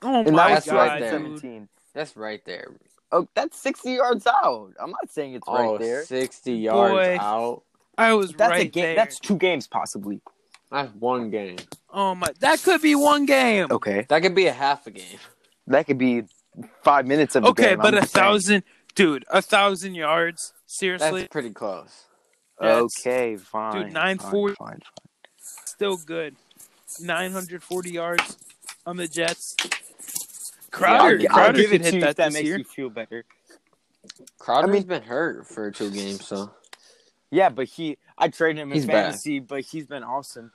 [0.02, 1.12] Oh and my that was that's right god, there.
[1.20, 1.22] dude.
[1.28, 1.70] 2017.
[1.94, 2.68] That's right there.
[3.12, 4.74] Oh, that's 60 yards out.
[4.80, 6.04] I'm not saying it's oh, right there.
[6.04, 7.18] 60 yards Boy.
[7.20, 7.64] out.
[7.98, 8.84] I was That's right a game.
[8.84, 8.96] there.
[8.96, 10.22] That's two games possibly.
[10.72, 11.58] That's one game.
[11.92, 13.68] Oh my, that could be one game.
[13.72, 15.18] Okay, That could be a half a game.
[15.68, 16.24] that could be
[16.84, 17.78] five minutes of the Okay, game.
[17.80, 18.24] but I'm a just saying.
[18.26, 18.64] thousand,
[18.96, 20.54] dude, a thousand yards.
[20.68, 22.06] Seriously, That's pretty close.
[22.60, 23.86] That's- Okay, fine.
[23.86, 24.80] Dude, 940 Fine, fine,
[25.38, 26.36] still good.
[27.02, 28.38] Nine hundred forty yards
[28.86, 29.56] on the Jets.
[30.72, 32.58] Crowder, I'll, I'll Crowder give could it hit you that that makes year.
[32.58, 33.26] you feel better.
[34.38, 36.52] Crowder's I mean- been hurt for two games, so
[37.32, 39.06] Yeah, but he, I traded him in He's back.
[39.06, 40.52] fantasy, but he's been awesome.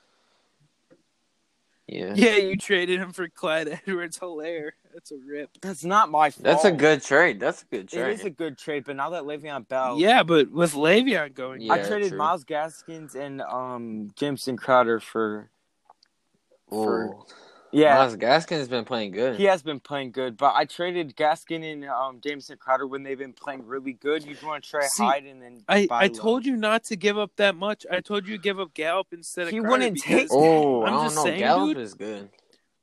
[1.87, 2.15] Yeah.
[2.15, 4.71] Yeah, you traded him for Clyde Edwards Helaire.
[4.95, 5.51] That's a rip.
[5.61, 6.45] That's not my fault.
[6.45, 7.39] That's a good trade.
[7.41, 8.11] That's a good trade.
[8.11, 11.61] It is a good trade, but now that Le'Veon Bell, Yeah, but with Le'Veon going,
[11.61, 12.19] Yeah, I traded true.
[12.19, 15.51] Myles Gaskins and um Jameson Crowder for
[16.71, 17.25] for Ooh.
[17.75, 17.95] Yeah.
[17.97, 19.37] Myles Gaskin's been playing good.
[19.37, 23.19] He has been playing good, but I traded Gaskin and um, Jameson Crowder when they've
[23.19, 24.25] been playing really good.
[24.25, 26.13] You want to try See, Hyde and then I, I low.
[26.15, 27.85] told you not to give up that much.
[27.91, 30.83] I told you to give up Gallup instead of He Carter wouldn't because- take- Oh,
[30.83, 31.25] I I'm don't just know.
[31.25, 31.83] saying, Gallup dude.
[31.85, 32.29] is good.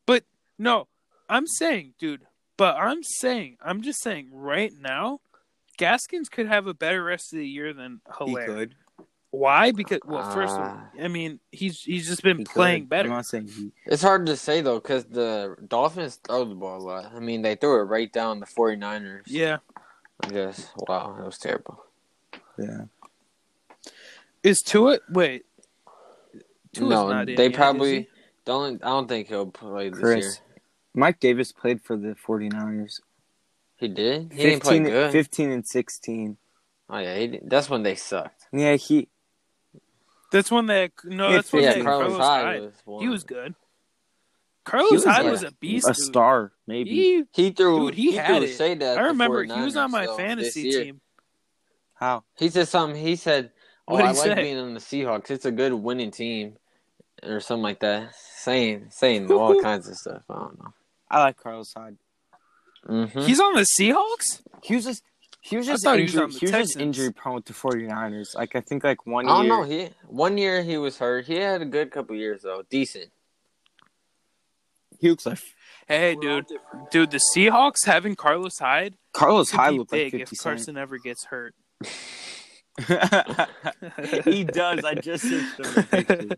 [0.06, 0.24] But
[0.60, 0.88] no,
[1.30, 2.22] I'm saying, dude,
[2.58, 5.22] but I'm saying, I'm just saying right now,
[5.78, 8.46] Gaskins could have a better rest of the year than he Helaire.
[8.46, 8.76] could.
[9.32, 9.72] Why?
[9.72, 10.90] Because well, first, of all, Ah.
[11.02, 12.90] I mean, he's he's just been He playing could.
[12.90, 13.10] better.
[13.10, 13.72] I'm not saying he.
[13.86, 17.12] It's hard to say though because the Dolphins throw the ball a lot.
[17.16, 19.22] I mean, they threw it right down the 49ers.
[19.28, 19.58] Yeah,
[20.22, 20.68] I guess.
[20.88, 21.82] Wow, that was terrible.
[22.58, 22.82] Yeah.
[24.44, 25.00] is Tua?
[25.10, 25.46] Wait,
[26.74, 28.08] Tua's no, not in they yet, is probably he?
[28.46, 28.84] don't.
[28.84, 30.24] I don't think he'll play this Chris.
[30.26, 30.34] year.
[30.94, 33.00] Mike Davis played for the 49ers.
[33.78, 34.34] He did.
[34.34, 35.12] He didn't play good.
[35.14, 36.38] 15 and 16.
[36.90, 37.50] Oh yeah, he did.
[37.50, 38.44] that's when they sucked.
[38.52, 39.08] Yeah, he
[40.32, 42.62] That's when that no, that's when yeah, they Carlos Carlos Hyde Hyde.
[42.62, 43.02] was one.
[43.04, 43.56] He was good.
[44.64, 45.88] Carlos was Hyde a- was a beast.
[45.88, 45.98] a dude.
[45.98, 46.90] star, maybe.
[46.92, 47.88] He, He threw.
[47.88, 48.56] Dude, he he, had threw it.
[48.56, 51.02] shade at I remember he was on my though, fantasy team.
[51.96, 52.24] How?
[52.38, 53.00] He said something.
[53.00, 53.52] He said,
[53.88, 54.36] "Oh, What'd I like say?
[54.36, 55.30] being on the Seahawks.
[55.32, 56.58] It's a good winning team,
[57.24, 60.24] or something like that." Saying, saying all kinds of stuff.
[60.30, 60.74] I don't know.
[61.10, 61.98] I like Carlos Hyde.
[62.88, 63.20] Mm-hmm.
[63.22, 64.42] He's on the Seahawks.
[64.64, 65.04] He was just
[65.42, 68.36] he was just thought he was injury, he was just injury prone to the 49ers.
[68.36, 69.58] Like I think like one I don't year.
[69.58, 69.64] know.
[69.64, 71.26] He one year he was hurt.
[71.26, 72.64] He had a good couple years though.
[72.70, 73.12] Decent.
[75.00, 75.40] He looks like
[75.88, 76.46] Hey, dude,
[76.92, 80.40] dude, the Seahawks having Carlos Hyde Carlos Hyde be looked like big 50 if Cent.
[80.42, 81.54] Carson ever gets hurt.
[84.26, 84.84] he does.
[84.86, 85.74] I just searched him.
[85.76, 86.36] a picture.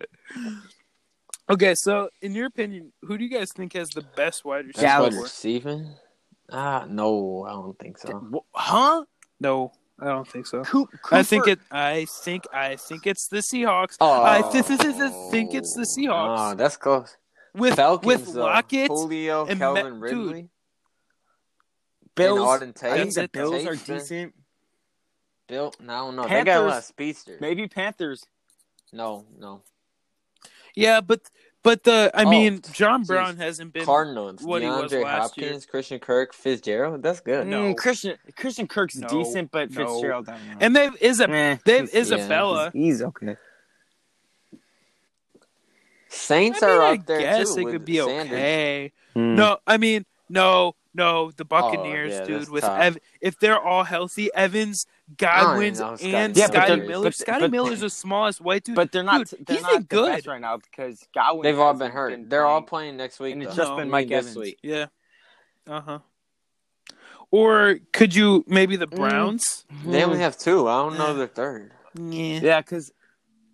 [1.51, 4.87] okay, so in your opinion, who do you guys think has the best wide receiver?
[4.87, 5.23] wide Gallup.
[5.23, 5.93] receiving.
[6.53, 8.43] Ah, no, I don't think so.
[8.53, 9.03] Huh?
[9.39, 10.63] No, I don't think so.
[10.63, 11.59] Coop, I think it.
[11.71, 12.45] I think.
[12.53, 13.97] I think it's the Seahawks.
[13.99, 17.17] Oh, I th- th- th- th- think it's the Seahawks Oh, that's close.
[17.55, 18.41] with Falcons, with though.
[18.45, 18.87] Lockett.
[18.89, 20.17] Julio, and Calvin Ma- dude.
[20.17, 20.49] Ridley,
[22.15, 22.61] Bills.
[22.61, 23.51] and Auden I think the it, though.
[23.51, 24.33] Bills are Tate, decent.
[25.47, 26.27] Bill, no, I don't know.
[26.27, 27.41] They got a lot of speedsters.
[27.41, 28.23] Maybe Panthers.
[28.91, 29.63] No, no.
[30.75, 31.21] Yeah, but
[31.64, 33.07] but the I Oh, mean, John jeez.
[33.07, 33.86] Brown hasn't been.
[33.86, 35.61] Cardinals, what he was DeAndre last Hopkins, year.
[35.72, 37.01] Christian Kirk, Fitzgerald.
[37.01, 37.47] That's good.
[37.47, 37.74] No.
[37.74, 39.07] Mm, Christian Christian Kirk's No.
[39.07, 39.86] decent, but No.
[39.88, 40.30] Fitzgerald.
[40.30, 40.57] I don't know.
[40.59, 42.70] And they've Isab- Eh, they've he's- Isabella.
[42.74, 43.38] He's okay.
[46.09, 47.68] Saints I mean, are I up there guess too.
[47.68, 48.28] it could be Sanders.
[48.28, 48.91] okay.
[49.14, 49.36] Hmm.
[49.36, 51.32] No, I mean, no, no.
[51.32, 52.49] The Buccaneers, Oh, yeah, dude.
[52.49, 52.64] With.
[52.64, 56.75] Ev- if they're all healthy, Evans, I don't Godwin's, even know Scotty and Yeah, Scotty
[56.81, 57.03] Miller.
[57.03, 58.75] but- Scotty but- Miller's the smallest white dude.
[58.75, 59.27] But they're not.
[59.29, 60.11] Dude, they're he's not been the good.
[60.13, 61.43] best right now because Godwin.
[61.43, 62.09] They've all been hurt.
[62.11, 62.67] been They're all playing.
[62.95, 63.33] playing next week.
[63.33, 63.75] And it's just No.
[63.75, 64.37] been I mean, Mike this Evans.
[64.37, 64.59] week.
[64.63, 64.85] yeah.
[65.67, 65.99] Uh huh.
[67.31, 68.95] Or could you maybe the Mm.
[68.95, 69.65] Browns?
[69.85, 70.67] They only have two.
[70.67, 71.73] I don't know the third.
[71.99, 72.39] Yeah.
[72.41, 72.91] Yeah, because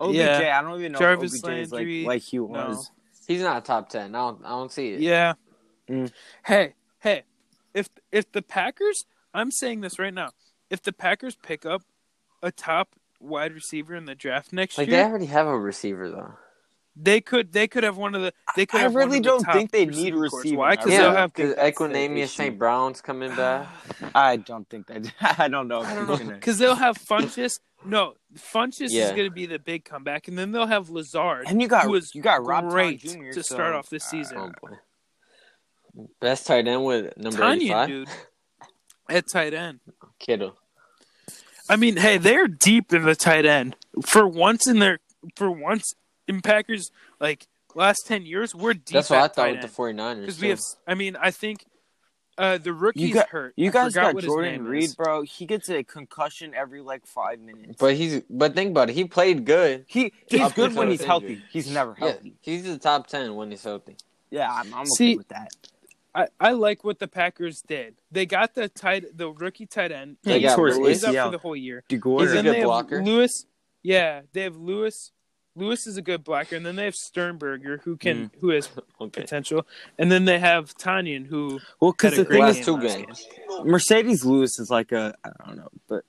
[0.01, 0.15] OBJ.
[0.15, 0.57] Yeah.
[0.59, 2.43] I don't even know Jarvis if OBJ is like Landry, like he no.
[2.43, 2.91] was.
[3.27, 4.15] He's not top ten.
[4.15, 4.45] I don't.
[4.45, 5.01] I don't see it.
[5.01, 5.33] Yeah.
[5.89, 6.11] Mm.
[6.45, 7.23] Hey, hey.
[7.73, 10.31] If if the Packers, I'm saying this right now.
[10.70, 11.82] If the Packers pick up
[12.43, 12.89] a top
[13.20, 14.86] wide receiver in the draft next year.
[14.86, 16.34] Like they already have a receiver though.
[16.95, 19.24] they could they could have one of the they could I have one really of
[19.24, 20.72] the don't top think they need a receiver Why?
[20.72, 22.28] Because really they'll yeah, have think because that's Equanimeous.
[22.30, 22.57] St.
[22.57, 23.67] Brown's coming back.
[24.15, 25.11] I don't think that.
[25.39, 25.82] I don't know.
[25.82, 27.59] I don't know because they'll have Funchess.
[27.86, 31.61] No, Funchess is going to be the big comeback, and then they'll have Lazard, And
[31.61, 33.32] you got who you got Rob great Tron Jr.
[33.32, 34.38] to so- start off this season.
[34.38, 34.76] Oh boy.
[36.22, 37.88] Best tight end with number Tonyan, eighty-five.
[37.88, 38.09] dude,
[39.09, 39.80] at tight end.
[40.20, 40.55] Kittle.
[41.70, 43.76] I mean, hey, they're deep in the tight end.
[44.05, 44.99] For once in their,
[45.36, 45.93] for once
[46.28, 48.88] in Packers, like last ten years, we're deep.
[48.93, 49.97] That's what I thought with the end.
[49.97, 50.22] 49ers.
[50.22, 50.59] because we have.
[50.88, 51.65] I mean, I think
[52.38, 53.53] uh, the rookie's You got- hurt.
[53.55, 54.95] You guys got Jordan Reed, is.
[54.95, 55.22] bro.
[55.24, 57.76] He gets a concussion every like five minutes.
[57.80, 58.93] But he's but think about it.
[58.93, 59.86] He played good.
[59.88, 61.41] he he's Up good when his he's healthy.
[61.51, 62.34] He's never Yeah, healthy.
[62.41, 63.95] he's the top ten when he's healthy.
[64.32, 65.49] Yeah, I'm, I'm okay with that.
[66.16, 67.95] I, I like what the Packers did.
[68.12, 70.18] They got the tight, the rookie tight end.
[70.24, 71.26] They He's- got tore his he's up ACL.
[71.26, 71.84] for the whole year.
[71.89, 72.22] Deguara.
[72.22, 73.03] He's a good blocker.
[73.03, 73.45] Lewis,
[73.84, 75.12] yeah, they have Lewis.
[75.55, 78.32] Lewis is a good blocker, and then they have Sternberger, who can, Mm.
[78.39, 78.70] who has
[79.01, 79.22] Okay.
[79.22, 79.66] potential,
[79.97, 83.26] and then they have Tonyan, who well, because the thing is, game two games.
[83.47, 83.66] game.
[83.68, 86.05] Marcedes Lewis is like a I don't know, but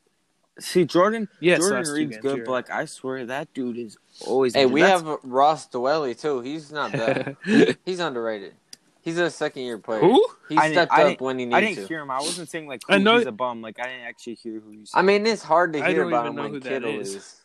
[0.60, 3.96] see Jordan Yes, Jordan last Reed's good, you're but like I swear that dude is
[4.26, 4.54] always.
[4.54, 4.72] Hey, injured.
[4.74, 6.40] we That's- have Ross Dwelley too.
[6.42, 7.36] He's not bad.
[7.84, 8.54] he's underrated.
[9.02, 10.00] He's a second year player.
[10.00, 10.24] who?
[10.48, 11.88] He I stepped up didn't- when he I needed didn't to.
[11.88, 12.10] hear him.
[12.10, 13.62] I wasn't saying like I know- he's a bum.
[13.62, 14.90] Like I didn't actually hear who he's.
[14.94, 16.68] I mean, it's hard to I hear don't about even him know when who that
[16.68, 17.14] Kittle is.
[17.14, 17.36] is.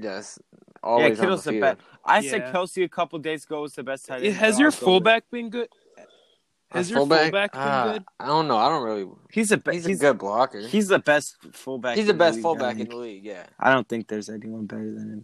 [0.00, 0.38] Just
[0.82, 1.80] always on Kittle's the the best.
[2.04, 2.30] I Yeah.
[2.30, 4.34] said Kelce a couple days ago was the best tight end.
[4.36, 5.68] Has your I'll fullback been good?
[6.70, 8.04] Has A your fullback been Ah, good?
[8.20, 8.56] I don't know.
[8.58, 9.08] I don't really.
[9.32, 10.60] He's a be- He's, he's, a good blocker.
[10.60, 11.96] He's, he's the best fullback.
[11.96, 13.24] He's the best league, I fullback in the league.
[13.24, 13.46] Yeah.
[13.58, 15.22] I don't think there's anyone better than him.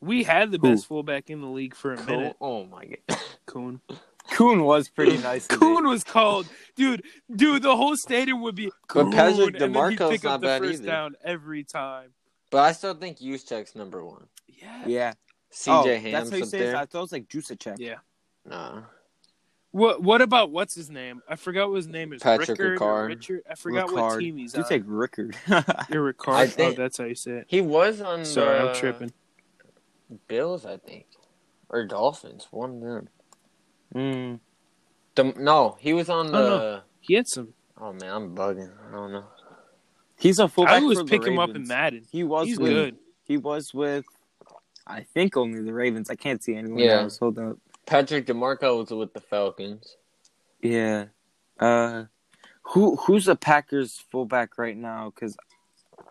[0.00, 0.70] We had the Who?
[0.70, 2.16] best fullback in the league for a Cool.
[2.16, 2.36] minute.
[2.40, 3.18] Oh my god.
[3.46, 3.80] Kuhn.
[4.30, 5.46] Kuhn was pretty nice.
[5.46, 7.04] Kuhn was called, dude.
[7.34, 8.66] Dude, the whole stadium would be.
[8.66, 10.86] But Kuhn, Patrick and then he'd DiMarco's pick not up the bad first either.
[10.86, 12.10] down every time.
[12.50, 14.26] But I still think Juszczyk's number one.
[14.48, 14.82] Yeah.
[14.86, 15.12] Yeah.
[15.52, 16.74] CJ oh, Ham's That's how you up say it.
[16.74, 17.76] I thought it was like Juszczyk.
[17.78, 17.96] Yeah.
[18.44, 18.82] Nah.
[19.72, 21.22] What What about what's his name?
[21.28, 22.22] I forgot what his name is.
[22.22, 23.08] Patrick Rickard Ricard.
[23.08, 23.42] Richard.
[23.48, 24.60] I forgot what team he's on.
[24.60, 24.68] You on.
[24.68, 25.36] take Rickard.
[25.90, 26.44] You're Ricard.
[26.44, 27.44] Oh, think- oh, that's how you say it.
[27.48, 29.12] He was on Sorry, the I'm tripping.
[30.26, 31.06] Bills, I think,
[31.68, 32.48] or Dolphins.
[32.50, 33.08] One of them.
[33.94, 34.40] Mm.
[35.14, 36.38] The, no, he was on the.
[36.38, 37.52] Oh, He had some.
[37.80, 38.70] Oh man, I'm bugging.
[38.88, 39.24] I don't know.
[40.18, 40.74] He's a fullback.
[40.74, 42.04] I always for the pick him up in Madden.
[42.10, 42.96] He was He's with, good.
[43.24, 44.04] He was with,
[44.86, 46.10] I think only the Ravens.
[46.10, 47.00] I can't see anyone Yeah.
[47.02, 47.18] else.
[47.18, 47.56] Hold up.
[47.86, 49.96] Patrick DiMarco was with the Falcons.
[50.62, 51.06] Yeah.
[51.58, 52.04] Uh,
[52.62, 55.10] who who's the Packers fullback right now?
[55.14, 55.36] Because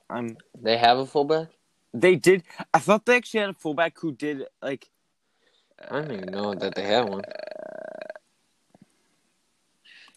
[0.09, 0.37] I'm.
[0.59, 1.49] They have a fullback.
[1.93, 2.43] They did.
[2.73, 4.89] I thought they actually had a fullback who did like.
[5.89, 7.21] I don't even know that they have one.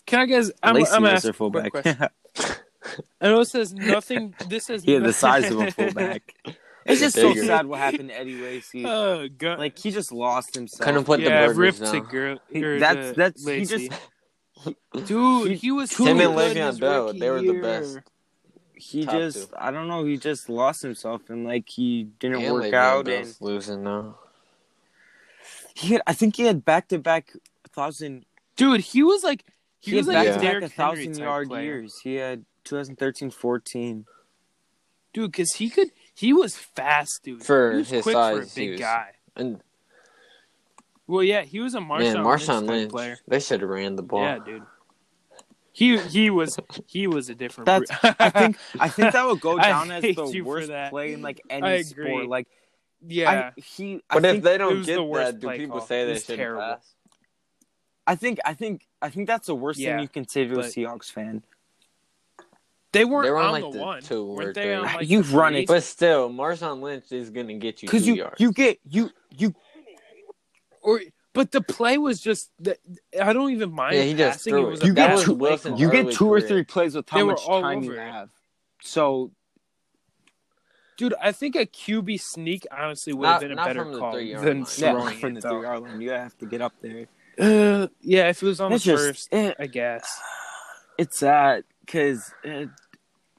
[0.07, 0.51] Can I guess?
[0.63, 1.71] I'm, Lacy I'm was asking their fullback.
[1.71, 1.97] question.
[3.21, 4.35] I know it says nothing.
[4.49, 6.35] This says he had the size of a fullback.
[6.85, 7.45] It's just so Bigger.
[7.47, 8.85] sad what happened to Eddie Lacy.
[8.89, 9.61] oh god!
[9.61, 10.85] Like he just lost himself.
[10.85, 12.07] Couldn't put yeah, the rip burgers to down.
[12.11, 12.39] girl.
[12.51, 13.93] He- or that's to that's he just
[15.07, 15.51] dude.
[15.53, 17.99] he- He, was Him too and good Le'Veon Bell, they were the best.
[18.75, 19.57] he Top just two.
[19.57, 23.05] I don't know he just lost himself and like he didn't And work Le'Veon out
[23.05, 24.19] Bell's and losing now.
[25.77, 27.33] he had, I think he had back to back
[27.71, 28.25] thousand
[28.57, 29.45] Dude, he was like
[29.83, 31.63] he, he, was had like back a to back a thousand type yard player.
[31.65, 31.99] years.
[32.03, 34.05] He had 2013-14.
[35.13, 35.31] dude.
[35.31, 37.45] Because he could, he was fast, dude.
[37.45, 39.11] For he was his quick for a size, big was- guy.
[39.37, 39.61] And
[41.07, 43.19] Well, yeah, he was a Marshawn, man, Lynch Marshawn type Lynch, player.
[43.29, 44.23] they should have ran the ball.
[44.23, 44.63] Yeah, dude.
[45.75, 47.65] He he was he was a different.
[47.65, 50.91] That's I think I think that would go down as the worst that.
[50.91, 52.11] play in like I any agree.
[52.11, 52.29] sport.
[52.29, 52.47] Like
[53.07, 53.53] yeah.
[53.57, 55.79] I, he I But if think they don't was the get worst that, do people
[55.79, 55.87] call.
[55.87, 56.61] say they should terrible.
[56.61, 56.95] pass?
[58.07, 60.55] I think I think I think that's the worst Yeah, thing you can say to
[60.61, 61.43] a Seahawks fan.
[62.93, 64.63] they weren't They were on, on like, the, the one, two or weren't they?
[64.63, 64.75] three.
[64.75, 65.67] On, like, You've the run it.
[65.67, 68.41] But still, Marshawn Lynch is gonna get you Because you yards.
[68.41, 69.55] you get you you
[70.83, 71.01] or
[71.35, 72.51] but the play was just.
[72.61, 72.77] the-
[73.21, 73.97] I don't even mind.
[73.97, 74.75] Yeah, he just threw it.
[74.75, 74.83] It.
[74.83, 76.49] a You get two- Wilson's you get two or career.
[76.49, 78.13] three plays with They how were much all time you over it.
[78.13, 78.31] have.
[78.83, 79.31] So
[80.99, 81.15] dude.
[81.23, 84.67] I think a QB sneak honestly would have been a better call than line.
[84.77, 85.49] yeah, throwing from the though.
[85.51, 87.07] three yard line, you have to get up there.
[87.39, 90.07] Uh, yeah, if it was on It's the just first, it, I guess.
[90.99, 92.33] it's sad because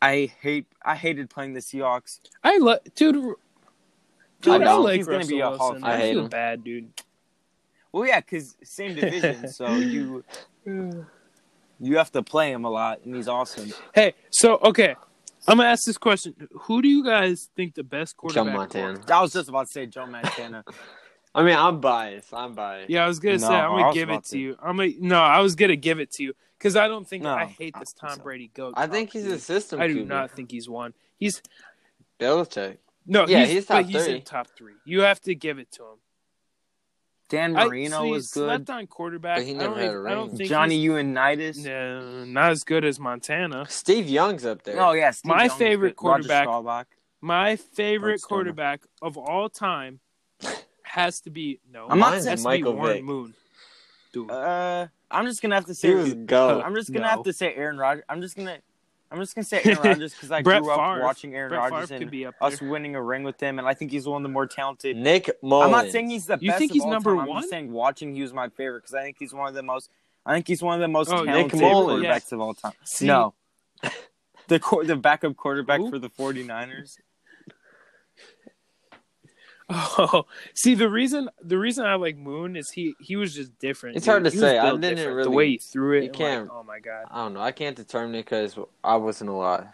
[0.02, 2.20] I hate I hated playing the Seahawks.
[2.44, 3.36] I love, dude.
[4.42, 4.84] Dude, I, don't.
[4.84, 6.30] like He's gonna be a Hall of I, I hate feel him.
[6.30, 6.90] bad, dude.
[7.92, 10.24] Well, yeah, because same division, so you
[10.66, 13.72] you have to play him a lot, and he's awesome.
[13.94, 14.96] Hey, so okay,
[15.48, 18.46] I'm gonna ask this question: Who do you guys think the best quarterback?
[18.46, 19.00] Joe Montana.
[19.10, 20.64] I was just about to say Joe Montana.
[21.36, 22.34] I mean, I'm biased.
[22.34, 22.90] I'm biased.
[22.90, 24.40] Yeah, I was gonna No, say I'm gonna give it to to.
[24.40, 24.58] you.
[24.62, 27.34] I'm gonna no, I was gonna give it to you because I don't think No,
[27.34, 28.24] I hate this don't Tom so.
[28.24, 28.74] Brady goat.
[28.78, 29.82] I think he's a system.
[29.82, 30.08] I do QB.
[30.08, 30.94] not think he's one.
[31.18, 31.42] He's
[32.20, 32.78] Belichick.
[33.08, 34.16] no, Yeah, he's, he's but top he's three.
[34.16, 34.74] in top three.
[34.86, 35.98] You have to give it to him.
[37.30, 38.46] Dan I- Marino was good.
[38.48, 39.38] Slept on quarterback.
[39.38, 41.58] But he I never don't, had a even- I don't think Johnny Unitas.
[41.58, 43.66] No, not as good as Montana.
[43.70, 44.80] Steve Young's up there.
[44.80, 46.48] Oh yeah, My Young favorite quarterback-
[47.22, 50.00] My favorite quarterback of all time
[50.94, 51.88] has to be no.
[51.90, 53.04] I'm not saying has to Michael be Warren Vick.
[53.04, 53.34] Moon.
[54.14, 55.88] Dude, Uh, I'm just gonna have to say.
[55.90, 56.62] He was go.
[56.66, 57.10] I'm just gonna No.
[57.10, 58.04] have to say Aaron Rodgers.
[58.08, 58.60] I'm just gonna.
[59.12, 61.02] I'm just gonna say Aaron Rodgers because I grew up Favre.
[61.04, 63.58] watching Aaron Brett Rodgers Favre could and be up us winning a ring with him,
[63.60, 64.96] and I think he's one of the more talented.
[64.98, 65.66] Nick Mullens.
[65.66, 66.60] I'm not saying he's the You best.
[66.60, 67.30] think of he's all number time.
[67.30, 69.64] I'm just saying watching he was my favorite because I think he's one of the
[69.64, 69.90] most.
[70.26, 72.06] I think he's one of the most Oh, talented Nick Mullens.
[72.06, 72.74] quarterbacks of all time.
[72.86, 73.34] See- no,
[74.48, 75.90] the the backup quarterback Who?
[75.90, 76.98] for the 49ers.
[79.76, 83.96] Oh, see the reason the reason I like Moon is he he was just different.
[83.98, 84.12] It's dude.
[84.12, 84.58] hard to He say.
[84.60, 85.08] I didn't different.
[85.18, 86.04] really- the way he threw it.
[86.04, 87.06] you can't- Like, oh my god.
[87.10, 87.42] I don't know.
[87.42, 89.66] I can't determine it because I wasn't alive.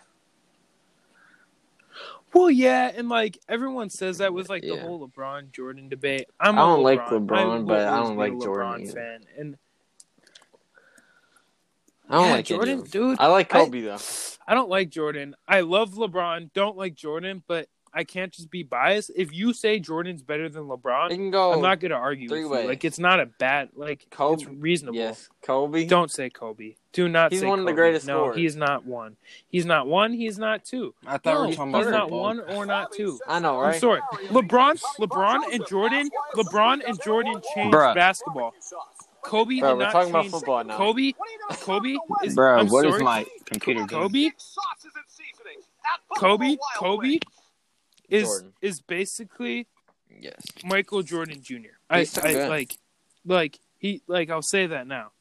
[2.34, 6.28] Well, yeah, and like everyone says that with like the whole LeBron Jordan debate.
[6.40, 8.92] I'm I a don't like LeBron, but I don't like Jordan either.
[8.94, 9.58] fan, and
[12.08, 13.20] I don't Yeah, like Jordan, dude.
[13.20, 13.98] I like I- Kobe though.
[14.48, 15.36] I don't like Jordan.
[15.48, 16.52] I love LeBron.
[16.54, 19.12] Don't like Jordan, but I can't just be biased.
[19.16, 21.54] If you say Jordan's better than LeBron, can go.
[21.54, 22.64] I'm not gonna argue three with ways.
[22.64, 22.70] you.
[22.70, 24.42] Like it's not a bad like Kobe.
[24.44, 24.98] it's reasonable.
[24.98, 25.86] Yes, Kobe.
[25.86, 26.76] Don't say Kobe.
[26.92, 28.38] Do not He's say one of the greatest No, scorers.
[28.38, 29.16] he's not one.
[29.48, 30.12] He's not one.
[30.14, 30.96] He's not two.
[31.06, 31.86] I thought No, we were he's talking about it.
[31.86, 32.20] He's not football.
[32.22, 33.20] one or not two.
[33.28, 34.02] I know, I'm sorry.
[34.30, 37.94] LeBron, LeBron and Jordan, LeBron and Jordan changed Bruh.
[37.94, 38.56] basketball.
[39.22, 40.78] Kobe Bro, did we're not talking about change- football now.
[40.78, 41.12] Kobe,
[41.52, 42.34] Kobe is.
[42.36, 43.04] Bro, I'm what is sorry.
[43.04, 43.90] my computer doing?
[44.02, 44.30] Kobe,
[46.18, 47.18] Kobe, Kobe
[48.10, 48.54] is Jordan.
[48.62, 49.68] is basically
[50.22, 50.42] Yes.
[50.66, 51.78] Michael Jordan Jr.
[51.90, 52.78] I, I like,
[53.26, 55.12] like he like I'll say that now.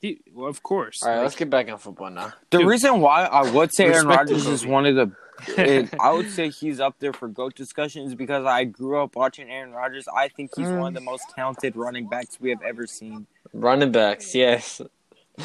[0.00, 1.02] He, well, of course.
[1.02, 2.32] All right, like, let's get back on football now.
[2.50, 2.66] The Dude.
[2.66, 5.12] reason why I would say Aaron Rodgers is one of the,
[5.56, 9.48] it, I would say he's up there for GOAT discussions because I grew up watching
[9.48, 10.08] Aaron Rodgers.
[10.08, 13.28] I think he's one of the most talented running backs we have ever seen.
[13.52, 14.80] Running backs, yes.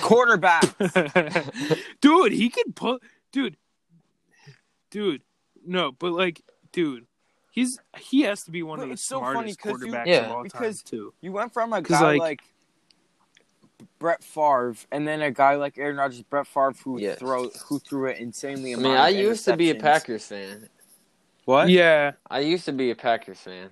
[0.02, 0.66] Quarterback.
[2.02, 3.58] dude, he could put, dude,
[4.90, 5.22] dude,
[5.68, 6.42] no, but like,
[6.78, 7.08] dude,
[7.52, 9.92] he's he has to be one But of the it's so funny smartest 'cause you-
[9.92, 10.26] quarterbacks Yeah.
[10.28, 11.14] of all Because- time too.
[11.22, 12.42] You went from a 'Cause, guy like- like,
[14.00, 17.18] Brett Favre, and then a guy like Aaron Rodgers, Brett Favre, who Yes.
[17.20, 18.74] throw who threw it insanely.
[18.74, 19.76] I mean, I used to be a.
[19.76, 20.70] Packers fan.
[21.46, 21.70] What?
[21.70, 23.72] Yeah, I used to be a Packers fan.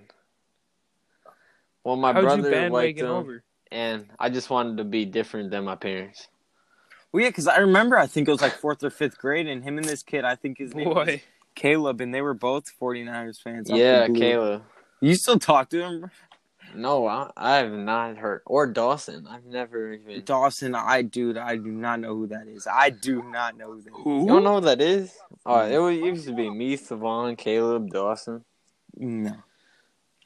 [1.84, 3.44] Well, my how'd you brother liked them, over?
[3.70, 6.26] and I just wanted to be different than my parents.
[7.12, 9.62] Well, yeah, because I remember I think it was like fourth or fifth grade, and
[9.62, 11.22] him and this kid, I think his name was Boy,
[11.56, 13.68] Caleb, and they were both 49ers fans.
[13.68, 14.06] Yeah.
[14.06, 14.62] Caleb.
[15.00, 16.10] You still talk to him?
[16.74, 18.42] No, I, I have not heard.
[18.44, 19.26] Or Dawson.
[19.28, 20.24] I've never even.
[20.24, 22.66] Dawson, I dude, I do not know who that is.
[22.70, 23.96] I do not know who that is.
[24.02, 24.20] who?
[24.22, 25.16] You don't know what that is?
[25.44, 28.44] Oh, it was, it used to be me, Savon, Caleb, Dawson.
[28.96, 29.36] No.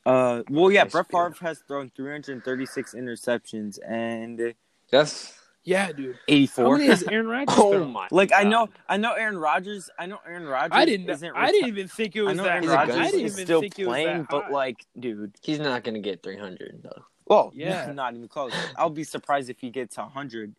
[0.05, 1.31] Uh, well, yeah, Brett spiel.
[1.31, 4.55] Favre has thrown 336 interceptions and
[4.91, 5.35] That's.
[5.71, 6.19] Yeah, dude.
[6.27, 6.65] 84.
[6.65, 6.77] How 84.
[6.79, 7.55] many has Aaron Rodgers?
[7.59, 8.09] Oh my.
[8.11, 9.89] like I know, I know Aaron Rodgers.
[9.99, 10.71] I know Aaron Rodgers.
[10.73, 11.09] I didn't.
[11.09, 12.51] Isn't I didn't even think it I was know that.
[12.51, 12.87] Aaron He's a high.
[12.87, 15.33] good- I Rodgers didn't is even still think it was playing, that but like, dude,
[15.43, 17.05] He's not going to get 300, though.
[17.27, 17.93] well, Yeah.
[17.93, 18.53] not even close.
[18.77, 20.55] I'll be surprised if he gets 100.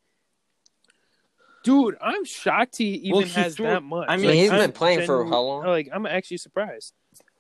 [1.64, 4.06] dude, I'm shocked he even Well, he has threw- that much.
[4.10, 5.66] I mean, I mean, he's I'm been playing for how long?
[5.66, 6.94] Like, I'm actually surprised.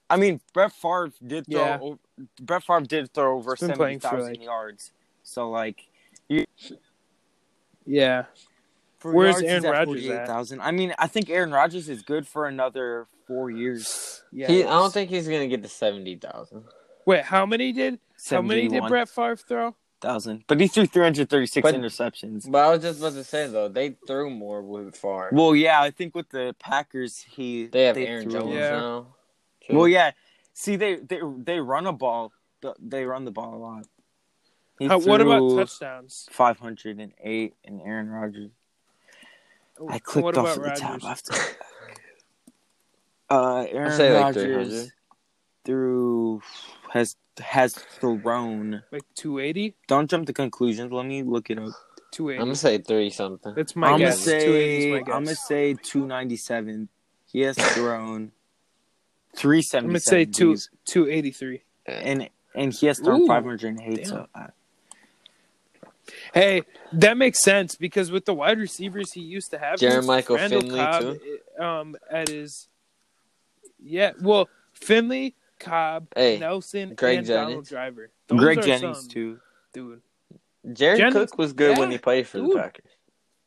[0.09, 1.97] I mean, Brett Favre did throw.
[2.17, 2.25] Yeah.
[2.41, 4.91] Brett Favre did throw over He's been playing for, 70,000 like- yards.
[5.23, 5.87] So like,
[7.85, 8.25] Yeah.
[8.99, 10.27] for Where's yards, Aaron Rodgers at?
[10.27, 10.61] 48,000.
[10.61, 14.21] I mean, I think Aaron Rodgers is good for another four years.
[14.31, 14.47] Yeah.
[14.47, 16.63] He, I don't think he's going to get to 70,000.
[17.05, 17.99] Wait, how many did?
[18.29, 19.75] How many did Brett Favre throw?
[20.01, 22.49] Thousand, But he threw 336 interceptions.
[22.49, 25.29] But I was just about to say, though, they threw more with Favre.
[25.31, 28.69] Well, yeah, I think with the Packers, he they have Aaron threw- Jones Yeah.
[28.71, 29.07] now.
[29.69, 30.11] Well, yeah.
[30.55, 32.33] See, they they they run a ball.
[32.79, 33.85] They run the ball a lot.
[34.81, 36.27] He How, what about touchdowns?
[36.31, 38.49] 508 and Aaron Rodgers.
[39.87, 41.03] I clicked off about of the tab.
[41.05, 41.33] After.
[43.29, 44.91] Uh, Aaron say like Rodgers 300.
[45.63, 46.41] threw
[46.91, 48.83] has has thrown.
[48.91, 49.73] Like 280?
[49.87, 50.91] Don't jump to conclusions.
[50.91, 51.71] Let me look it up.
[52.11, 52.41] 280.
[52.41, 53.53] I'm going to say 30 something.
[53.55, 54.25] That's my I'm gonna guess.
[54.25, 56.89] 280 say my I'm gonna say 297.
[57.31, 58.33] He has thrown
[59.37, 59.85] 377.
[59.85, 61.61] I'm gonna say two 283.
[61.87, 64.07] and and he has thrown Ooh, 508.
[64.07, 64.47] So uh,
[66.33, 66.61] Hey,
[66.93, 70.79] that makes sense because with the wide receivers he used to have, Jermichael Michael Finley,
[70.79, 71.17] Cobb,
[71.59, 72.67] um, at his
[73.83, 77.69] yeah, well, Finley, Cobb, Hey, Nelson, Greg and Donald Jennings.
[77.69, 78.11] Driver.
[78.27, 79.39] Those Greg Jennings some- too.
[79.73, 80.01] dude.
[80.73, 82.51] Jared Jennings- Cook was good when he played for dude.
[82.51, 82.91] the Packers.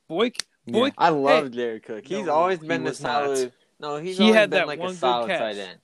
[0.08, 0.32] Boy,
[0.66, 2.04] boy, I love Jared Cook.
[2.06, 3.24] He's No, always he been a was not.
[3.24, 3.52] solid.
[3.80, 5.38] No, he's He always had been that like one a good solid catch.
[5.38, 5.78] tight end.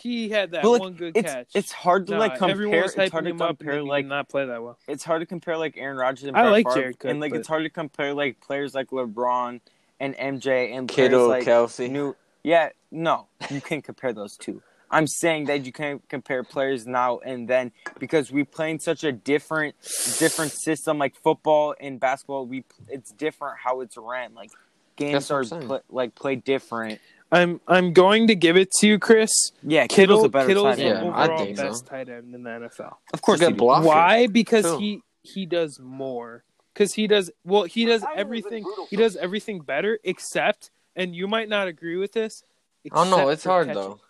[0.00, 1.48] He had that like, one good It's catch.
[1.54, 2.82] it's hard to Nah, like compare.
[2.82, 4.78] was It's hard to him up, and compare like did not play that well.
[4.86, 7.20] it's hard to compare like Aaron Rodgers and I Brett like Favre, Jared Cook, and
[7.20, 9.60] like but- it's hard to compare like players like LeBron
[10.00, 11.90] and MJ and Kittle, like Kelce.
[11.90, 12.14] New.
[12.44, 14.62] Yeah, no, you can't compare those two.
[14.90, 19.04] I'm saying that you can't compare players now and then because we play in such
[19.04, 19.74] a different
[20.18, 22.46] different system like football and basketball.
[22.46, 24.32] We it's different how it's ran.
[24.34, 24.50] Like
[24.96, 25.66] games That's are I'm saying.
[25.66, 27.00] pla like played different.
[27.30, 29.30] I'm I'm going to give it to you, Chris.
[29.62, 31.10] Yeah, Kittle, Kittle's a better Kittle's tight the Yeah.
[31.10, 31.62] I overall think so.
[31.68, 32.94] best tight end in the NFL.
[33.12, 33.86] Of course, He's he good blocker.
[33.86, 34.26] Why?
[34.26, 34.78] Because Too.
[34.78, 36.44] he he does more.
[36.72, 37.64] Because he does well.
[37.64, 38.64] He does everything.
[38.88, 42.44] He does everything better, except, and you might not agree with this.
[42.92, 43.82] Oh no, it's hard catching.
[43.82, 44.00] though,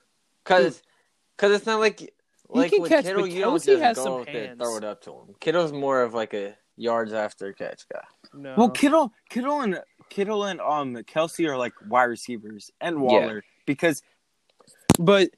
[0.44, 0.82] cause,
[1.38, 2.12] cause it's not like
[2.48, 4.46] like can with catch, Kittle, but you don't Kelce just has go some up there
[4.48, 4.58] hands.
[4.60, 5.34] throw it up to him.
[5.40, 8.04] Kittle's more of like a yards after catch guy.
[8.32, 8.54] No.
[8.56, 14.02] Well, Kittle, Kittle, and Kittle and um Kelce are like wide receivers, and Waller because
[14.98, 15.30] but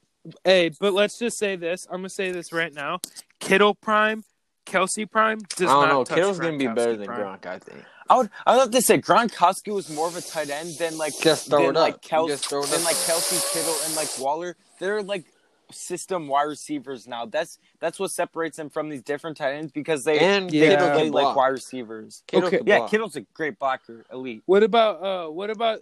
[0.43, 1.85] hey, but let's just say this.
[1.89, 2.99] I'm gonna say this right now.
[3.39, 4.23] Kittle prime,
[4.65, 6.03] Kelce prime does I don't not know.
[6.03, 7.39] touch Kittle's gonna be Gronkowski better than prime.
[7.39, 7.83] Gronk, I think.
[8.09, 10.97] I would I would have to say Gronkowski was more of a tight end than
[10.97, 12.01] like Just throw than it like up.
[12.01, 12.85] Kelce Just throw it than up.
[12.85, 14.55] like Kelce Kittle and like Waller.
[14.79, 15.25] They're like
[15.71, 17.25] system wide receivers now.
[17.25, 20.75] That's that's what separates them from these different tight ends because they And they Yeah.
[20.75, 22.23] Kittle play can like wide receivers.
[22.27, 22.61] Kittle Okay.
[22.65, 22.91] Yeah, block.
[22.91, 24.43] Kittle's a great blocker, elite.
[24.45, 25.31] What about uh?
[25.31, 25.79] What about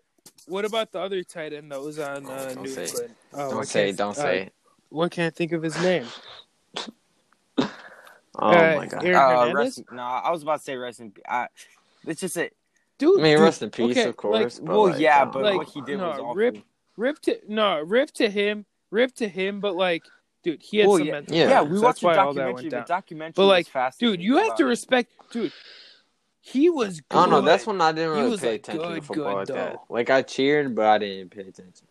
[0.47, 2.85] what about the other tight end that was on uh, Don't New say.
[2.85, 3.15] England?
[3.33, 4.41] Oh, Don't say, can't- don't uh, say.
[4.43, 4.53] it.
[4.89, 6.05] What can't think of his name?
[8.41, 9.05] Oh uh, my god.
[9.05, 11.11] Uh, rest, no, I was about to say rest in.
[11.27, 11.47] I,
[12.05, 12.49] it's just a
[12.99, 14.59] Dude, I mean, dude, rest in peace, okay, of course.
[14.59, 16.35] Like, but, well, like, yeah, but like, what he did no, was awful.
[16.35, 16.63] rip-
[16.97, 19.59] rip to no, rip to him, rip to him.
[19.59, 20.03] But like,
[20.43, 21.35] dude, he had Well, some yeah, mental.
[21.35, 21.49] Yeah.
[21.49, 22.53] yeah, we That's watched the why all that documentary.
[22.53, 23.99] went The documentary, But like, was fast.
[23.99, 25.51] dude, you have to respect, dude.
[26.41, 27.01] He was.
[27.01, 27.17] Good.
[27.17, 27.41] I don't know.
[27.41, 29.77] That's when I didn't really pay attention good, to football like that.
[29.89, 31.85] Like I cheered, but I didn't pay attention.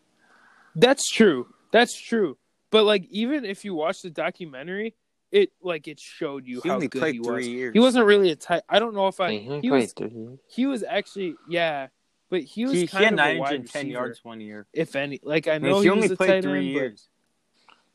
[0.74, 1.46] That's true.
[1.70, 2.38] That's true.
[2.70, 4.94] But like, even if you watch the documentary,
[5.30, 7.48] it like it showed you He how only good played he three was.
[7.48, 7.72] years.
[7.74, 8.62] He wasn't really a tight.
[8.68, 9.32] I don't know if I.
[9.32, 9.92] He, he played was.
[9.92, 10.38] three years.
[10.48, 11.88] He was actually yeah,
[12.30, 14.66] but he was he, he kind had of a wide 910 receiver, yards one year.
[14.72, 15.20] if any.
[15.22, 17.08] Like I I mean, know he, he, only was a played tight three end, years.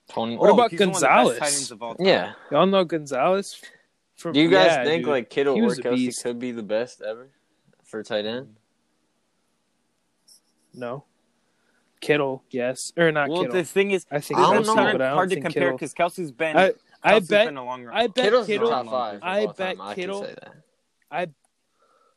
[0.09, 0.37] Tony.
[0.37, 1.39] What oh, about he's one of the best Gonzalez?
[1.39, 1.95] tight ends of all.
[1.99, 2.33] Yeah.
[2.51, 3.61] y'all know Gonzalez.
[4.17, 5.11] From, Do you guys yeah, think dude.
[5.11, 7.29] like Kittle or Kelce could be the best ever
[7.83, 8.55] for tight end?
[10.73, 11.05] no?
[12.01, 13.55] Kittle, yes, or not Well, Kittle.
[13.55, 14.73] the thing is, I think I don't know.
[14.73, 16.57] Kittle, hard, but I don't hard to compare because Kelce's been.
[16.57, 17.95] I I bet been a long run.
[17.95, 18.69] I bet Kittle's Kittle.
[18.69, 19.19] top five.
[19.23, 19.81] I bet time.
[19.81, 20.35] I Kittle- can say
[21.11, 21.29] that.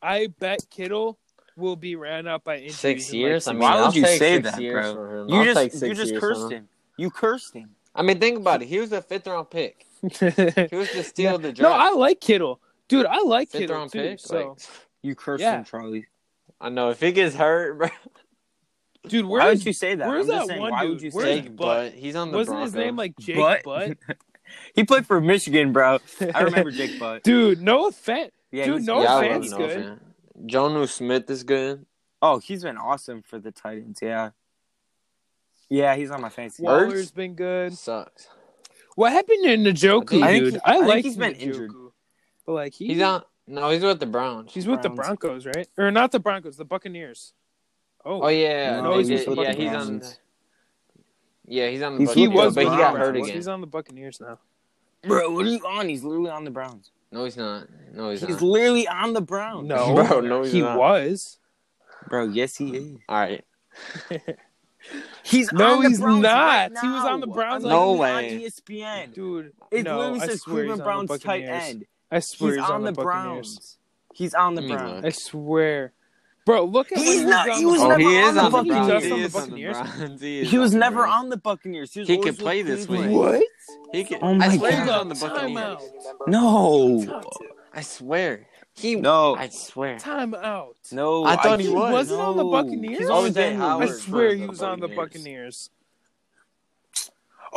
[0.02, 1.18] I bet Kittle
[1.56, 2.78] will be ran out by injuries.
[2.78, 3.46] Six in, years.
[3.46, 5.26] like, I mean, Why would I'll you take say that, bro?
[5.28, 6.50] You I'll just you just cursed him.
[6.50, 6.68] him.
[6.98, 7.70] You cursed him.
[7.94, 8.66] I mean, think about it.
[8.68, 9.86] He was a fifth round pick.
[10.12, 10.36] six-
[10.70, 11.60] He was to steal the draft.
[11.60, 13.06] no, I like Kittle, dude.
[13.06, 14.00] I like fifth Kittle round too.
[14.02, 14.20] pick.
[14.20, 14.58] So, Like,
[15.02, 15.58] You cursed Yeah.
[15.58, 16.06] him, Charlie.
[16.60, 17.88] I know if he gets hurt, bro.
[19.08, 20.08] dude, Why where's would you say that?
[20.08, 20.90] where's I'm just that saying, one why dude?
[20.90, 21.92] would you Where's say Jake Butt?
[21.92, 21.92] Butt.
[21.94, 22.72] He's on the Wasn't Broncos.
[22.74, 23.62] his name like Jake Butt?
[23.64, 23.98] Butt?
[24.74, 25.98] he played for Michigan, bro.
[26.34, 27.22] I remember Jake Butt.
[27.22, 28.32] Dude, no offense.
[28.52, 29.84] Yeah, Dude, no yeah, offense, love Noah good.
[29.84, 30.00] Fan.
[30.44, 31.86] Jonnu Smith is good.
[32.22, 33.98] Oh, he's been awesome for the Titans.
[34.02, 34.30] Yeah.
[35.68, 36.62] Yeah, he's on my fantasy.
[36.62, 36.72] What?
[36.86, 37.76] Waller's been good.
[37.76, 38.28] Sucks.
[38.94, 40.54] What happened to Njoku, I think dude?
[40.54, 41.72] he- I, I think like he's been Njoku, injured.
[42.46, 43.22] But like he, He's on.
[43.48, 44.52] No, he's with the Browns.
[44.52, 45.68] he's with the Broncos, right?
[45.78, 47.32] Or not the Broncos, the Buccaneers.
[48.04, 49.98] Oh, Oh yeah, No, he's did- the yeah, he's on.
[49.98, 50.18] Browns.
[51.46, 51.98] Yeah, he's on the.
[52.00, 53.34] He's- he Buccaneers, was, but he got hurt again.
[53.34, 54.38] He's on the Buccaneers now.
[55.02, 55.88] Bro, what are you on?
[55.88, 56.90] He's literally on the Browns.
[57.12, 57.66] No, he's not.
[57.94, 58.42] No, he's, He's not.
[58.42, 59.68] literally on the Browns.
[59.68, 60.78] No, Bro, no, he's he not.
[60.78, 61.38] was.
[62.08, 62.98] Bro, yes, he is.
[63.08, 63.44] All right.
[65.24, 66.32] He's No, on the he's Browns not.
[66.72, 67.32] right He was on the now.
[67.32, 68.34] Browns I'm like- No literally way.
[68.36, 68.40] On
[69.08, 69.14] ESPN.
[69.14, 71.64] Dude, It no, literally I says swear he's Cleveland on Browns the tight Buccaneers.
[71.64, 71.84] end.
[72.12, 73.04] I swear He's, he's, on, the, Buccaneers.
[73.04, 73.78] Browns.
[74.14, 75.04] He's on the Let me Browns.
[75.04, 75.92] I swear,
[76.46, 76.64] bro.
[76.64, 79.04] Look at He's when not- on he was Oh, never on the on the Buccaneers.
[79.04, 80.50] He on the is on the Buccaneers.
[80.50, 81.12] He was never Browns.
[81.24, 81.92] on the Buccaneers.
[81.92, 83.00] He, was He always could play this week.
[83.00, 83.14] Cleveland.
[83.18, 83.44] What?
[83.92, 85.00] He can, Oh my I swear he's God.
[85.00, 85.82] on the Buccaneers.
[86.26, 87.22] No.
[87.74, 88.46] I swear.
[88.74, 88.94] He.
[88.96, 89.36] No.
[89.36, 89.98] I swear.
[89.98, 90.76] Time out.
[90.92, 91.24] No.
[91.24, 91.92] I thought he He was.
[91.92, 92.98] wasn't on the Buccaneers.
[93.00, 93.56] He's on the Jay Bengals.
[93.58, 93.88] Howard.
[93.88, 95.68] I swear he the was on the Buccaneers.
[95.68, 95.70] Buccaneers.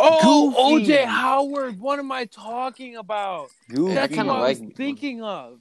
[0.02, 0.92] Oh, Goofy.
[0.94, 1.80] OJ Howard.
[1.82, 3.50] What am I talking about?
[3.70, 3.96] Goofy.
[3.96, 5.60] That's kinda what I was like- thinking of.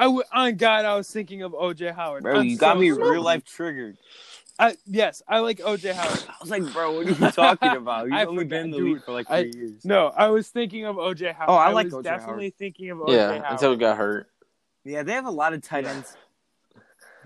[0.00, 2.22] I w- on God, I was thinking of OJ Howard.
[2.22, 3.10] Bro, I'm you got so me sorry.
[3.10, 3.98] real life triggered.
[4.58, 6.22] I, yes, I like OJ Howard.
[6.28, 8.04] I was like, bro, what are you talking about?
[8.06, 8.86] You've I only forgot, been in the dude.
[8.94, 9.84] league for like I- three years.
[9.84, 11.50] No, I was thinking of OJ Howard.
[11.50, 12.02] Oh, I like was O.J.
[12.08, 13.44] definitely thinking of OJ Yeah, Howard.
[13.50, 14.28] until he got hurt.
[14.84, 16.16] Yeah, they have a lot of tight ends.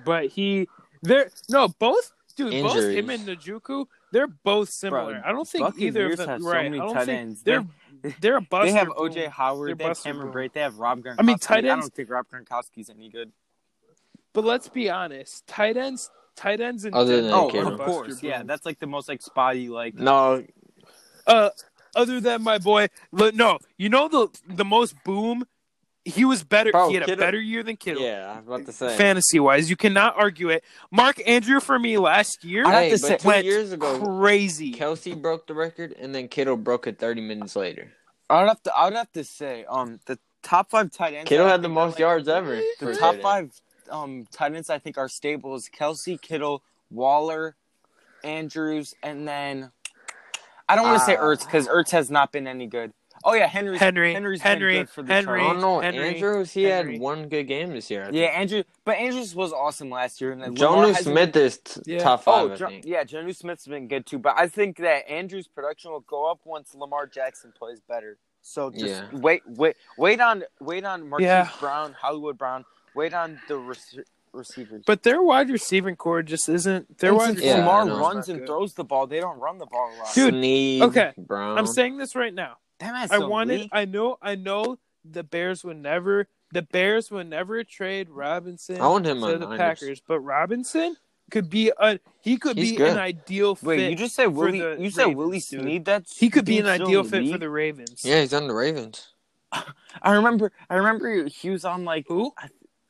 [0.05, 0.69] but he,
[1.03, 2.63] they're no both, dude.
[2.63, 5.15] Both him and Njoku, they're both similar.
[5.15, 6.29] Bro, I don't think either of them.
[6.29, 6.65] have so right?
[6.65, 7.43] many I don't tight think ends.
[7.43, 7.65] they're
[8.21, 8.67] they're a buster.
[8.67, 8.97] They have boom.
[9.11, 10.51] OJ They're Howard, they have buster Cameron boom.
[10.53, 11.17] They have Rob Gronkowski.
[11.19, 11.71] I mean, tight ends.
[11.73, 13.33] I don't think Rob Gronkowski's any good.
[14.33, 17.73] But let's be honest, tight ends, tight ends, and Other than Oh, Cameron.
[17.75, 18.23] of Buster course.
[18.23, 19.95] Yeah, that's like the most like spotty like.
[19.95, 20.45] No,
[21.27, 21.51] uh,
[21.95, 25.45] other than my boy, no, you know the the most boom.
[26.05, 26.71] He was better.
[26.71, 28.03] Bro, he had a better year than Kittle.
[28.03, 28.97] yeah, I was about to say.
[28.97, 30.63] Fantasy wise, you cannot argue it.
[30.91, 34.75] Mark Andrew for me last year I have to say- two years ago, crazy.
[34.75, 37.93] Kelce broke the record, and then Kittle broke it 30 minutes later.
[38.29, 38.77] I'd have to.
[38.77, 41.29] I'd have to say, um, the top five tight ends.
[41.29, 42.61] Kittle had the most like, yards ever.
[42.81, 43.51] The top five
[43.91, 47.57] um tight ends I think are stable is Kelce, Kittle, Waller,
[48.23, 49.71] Andrews, and then
[50.69, 51.23] I don't want to say Ah.
[51.23, 52.93] Ertz because Ertz has not been any good.
[53.27, 55.41] Oh yeah, Henry's Henry, Henry's Henry, been good for the Henry.
[55.41, 55.63] I Chargers.
[55.63, 55.81] don't know.
[55.81, 56.93] Henry, Andrews, he Henry.
[56.95, 58.05] had one good game this year.
[58.05, 58.27] I Yeah.
[58.27, 60.33] Andrew, but Andrews was awesome last year.
[60.33, 62.01] And then Jonnu hasn't Smith is t- Yeah.
[62.01, 65.49] top Oh, five, Jo- yeah, Jonnu Smith's been good too, but I think that Andrews'
[65.49, 68.19] production will go up once Lamar Jackson plays better.
[68.43, 69.07] So just Yeah.
[69.13, 71.49] wait, wait, wait on, wait on Marquise Yeah.
[71.61, 72.67] Brown, Hollywood Brown.
[72.95, 73.79] Wait on the rec-
[74.35, 74.83] receivers.
[74.87, 76.99] But their wide receiving core just isn't.
[76.99, 77.93] Their And wide since Yeah, Lamar know.
[77.93, 78.47] core is runs and good.
[78.49, 80.13] throws the ball, they don't run the ball a lot.
[80.15, 81.57] Dude, Snead, okay, Brown.
[81.57, 82.59] I'm saying this right now.
[82.81, 83.61] That I so wanted.
[83.61, 83.71] weak.
[83.73, 84.19] I know.
[84.23, 89.21] I know the Bears would never the Bears would never trade Robinson I want him
[89.21, 89.59] to the Niners.
[89.59, 90.97] Packers, but Robinson
[91.31, 92.91] could be a he could He's be good.
[92.93, 93.67] an ideal fit.
[93.67, 94.61] Wait, you just said for Willie?
[94.61, 95.61] the You said Ravens, Willie dude.
[95.63, 95.85] Snead?
[95.85, 98.03] That's he could be an ideal in the fit for the Ravens.
[98.05, 99.09] Yeah, he's on the Ravens.
[100.03, 100.53] I remember.
[100.69, 102.33] I remember he was on like Who?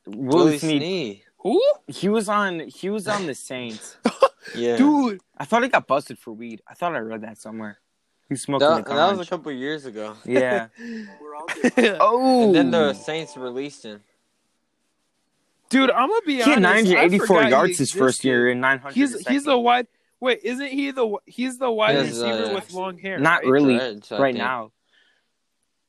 [0.07, 0.81] Willie, Willie Snead.
[0.81, 1.21] Snead.
[1.39, 1.61] Who?
[1.87, 2.59] He was on.
[2.61, 3.97] He was on the Saints.
[4.55, 4.77] Yeah.
[4.77, 6.61] Dude, I thought he got busted for weed.
[6.67, 7.79] I thought I read that somewhere.
[8.27, 9.29] He was smoking That, the that was a conch.
[9.29, 10.15] couple years ago.
[10.25, 10.67] Yeah.
[11.99, 12.45] Oh.
[12.47, 14.01] And then the Saints released him.
[15.69, 16.53] Dude, I'm gonna be he honest.
[16.55, 18.93] had 984 yards his first year and 900.
[18.95, 19.43] He's his he's second.
[19.45, 19.87] the wide.
[20.19, 23.19] Wait, isn't he the he's the wide Yes, receiver uh, with long hair?
[23.19, 23.49] Not right?
[23.51, 24.37] really Dreads, right think.
[24.37, 24.71] now.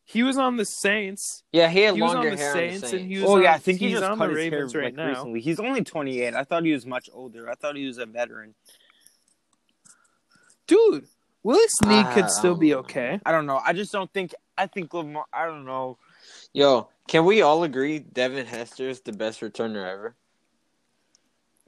[0.04, 1.42] He was on the Saints.
[1.52, 2.58] Yeah, he had He was on the hair Saints, on
[2.90, 3.04] the and Saints.
[3.08, 4.72] he was Oh on, yeah, I think he he's just on cut the his Ravens
[4.72, 5.08] hair right like, now.
[5.08, 5.40] recently.
[5.40, 6.34] He's only 28.
[6.34, 7.48] I thought he was much older.
[7.50, 8.54] I thought he was a veteran.
[10.66, 11.06] Dude,
[11.46, 13.20] Willie Snead could still be okay.
[13.24, 13.60] I don't know.
[13.64, 14.34] I just don't think.
[14.58, 15.26] I think Lamar.
[15.32, 15.96] I don't know.
[16.52, 20.16] Yo, can we all agree Devin Hester is the best returner ever?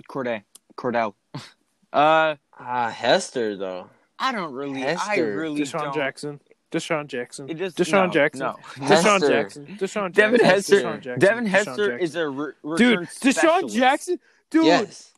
[0.09, 0.43] Corday.
[0.77, 1.15] Cordell.
[1.91, 3.89] Uh, Ah, Hester though.
[4.19, 4.85] I don't really.
[4.85, 5.95] I really DeSean don't.
[5.95, 6.39] Jackson.
[6.71, 7.49] DeSean Jackson.
[7.49, 8.41] It just DeSean no, Jackson.
[8.47, 8.57] No.
[8.75, 9.29] DeSean Hester.
[9.29, 9.67] Jackson.
[9.67, 10.13] DeSean Jackson.
[10.13, 10.77] Devin Hester.
[10.83, 11.19] DeSean Jackson.
[11.19, 12.99] Devin Hester is a re- dude.
[12.99, 13.77] return DeSean specialist.
[13.77, 14.19] Jackson.
[14.51, 14.67] Dude.
[14.67, 15.15] Yes.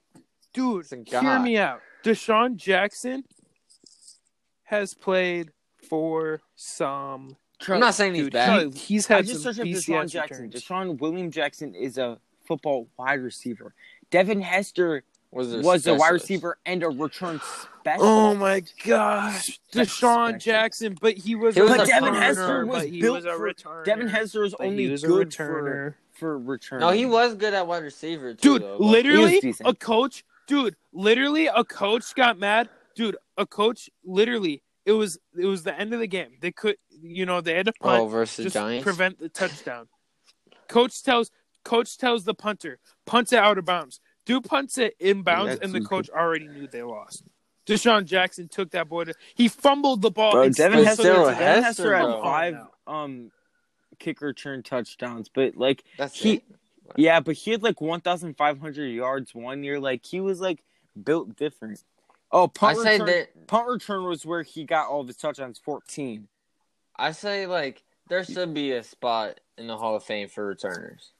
[0.52, 0.86] Dude.
[1.08, 1.80] Hear me out.
[2.04, 3.24] DeSean Jackson
[4.70, 5.50] has played
[5.88, 7.36] for some.
[7.68, 8.72] I'm not saying he's Dude, bad.
[8.74, 10.44] he, he's I had just some searched up DeSean Jackson.
[10.46, 10.64] returns.
[10.64, 13.74] DeSean William Jackson is a football wide receiver.
[14.10, 18.04] Devin Hester was a, was a wide receiver and a return oh specialist.
[18.10, 20.38] Oh my gosh, DeSean special.
[20.38, 23.32] Jackson, but he was He was But a Devin returner, Hester was built was a
[23.36, 23.84] for- returner.
[23.84, 25.94] Devin Hester is but he only was good returner.
[25.94, 26.80] for for return.
[26.80, 28.58] No, he was good at wide receiver too.
[28.58, 29.68] Dude, though, literally, He was decent.
[29.68, 32.68] a coach, dude, literally, a coach got mad.
[32.96, 36.32] Dude, a coach, literally, it was it was the end of the game.
[36.40, 38.82] They could, you know, they had to punt Oh, versus just Giants.
[38.84, 39.88] prevent the touchdown.
[40.68, 41.30] Coach tells
[41.64, 44.00] coach tells the punter, punt it out of bounds.
[44.26, 45.88] Dude punts it inbounds, that's and the stupid.
[45.88, 47.24] coach already knew they lost.
[47.66, 49.14] DeSean Jackson took that boy to.
[49.34, 50.32] He fumbled the ball.
[50.32, 52.22] Bro, and Devin Hester, it still Devin Hester, Hester had bro.
[52.22, 53.30] five um
[53.98, 56.44] kick return touchdowns, but like That's he it.
[56.96, 59.78] yeah, but he had like one thousand five hundred yards one year.
[59.78, 60.64] Like he was like
[61.02, 61.82] built different.
[62.32, 63.46] Oh, I punt say return, that.
[63.46, 66.28] punt return was where he got all of his touchdowns, fourteen.
[66.96, 71.12] I say like there should be a spot in the Hall of Fame for returners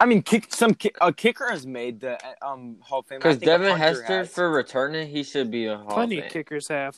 [0.00, 3.18] I mean, kick some ki- a kicker has made the uh, um Hall of Fame.
[3.18, 4.30] Because Devin Hester has.
[4.32, 6.42] for returning he should be a Hall Plenty of of Fame.
[6.44, 6.96] kickers have.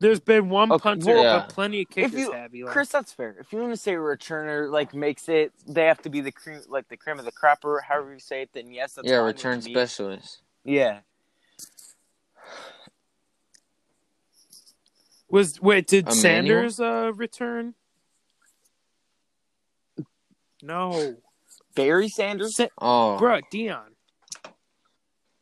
[0.00, 1.38] There's been one Okay, punter, well, yeah.
[1.40, 2.54] but plenty of If kickers you- have.
[2.54, 2.70] Eli.
[2.72, 3.36] Chris, that's fair.
[3.40, 6.30] If you want to say a returner like makes it, they have to be the
[6.32, 8.50] cream, like the cream of the crop, or however you say it.
[8.52, 9.72] Then yes, that's yeah, return me.
[9.72, 10.38] specialist.
[10.64, 11.00] Yeah,
[15.30, 15.86] Was wait?
[15.86, 16.22] Did Emmanuel?
[16.22, 17.74] Sanders uh, return?
[20.62, 21.16] No,
[21.76, 22.56] Barry Sanders.
[22.56, 23.84] Sa- Oh, bro, Deion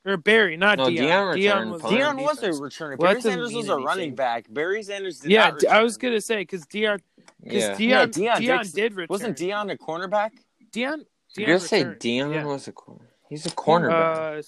[0.04, 1.04] or Barry, not No, Dion.
[1.04, 1.82] Deion Dion returned was.
[1.82, 2.60] Deion was a defense.
[2.60, 2.98] returner.
[2.98, 4.46] Well, Barry Sanders was mean a running back.
[4.50, 5.84] Barry Sanders did Yeah, not D- I return.
[5.84, 7.00] was gonna say because Deion,
[7.42, 7.74] because yeah.
[7.74, 9.06] Deion, Yeah, Dion, Deion Dix- did return.
[9.10, 10.30] Wasn't Deion a cornerback?
[10.72, 11.04] Deion?
[11.36, 11.84] You're Deion gonna say.
[11.84, 12.44] Deion Yeah.
[12.44, 13.08] was a corner.
[13.28, 14.38] He's a cornerback.
[14.38, 14.42] Uh,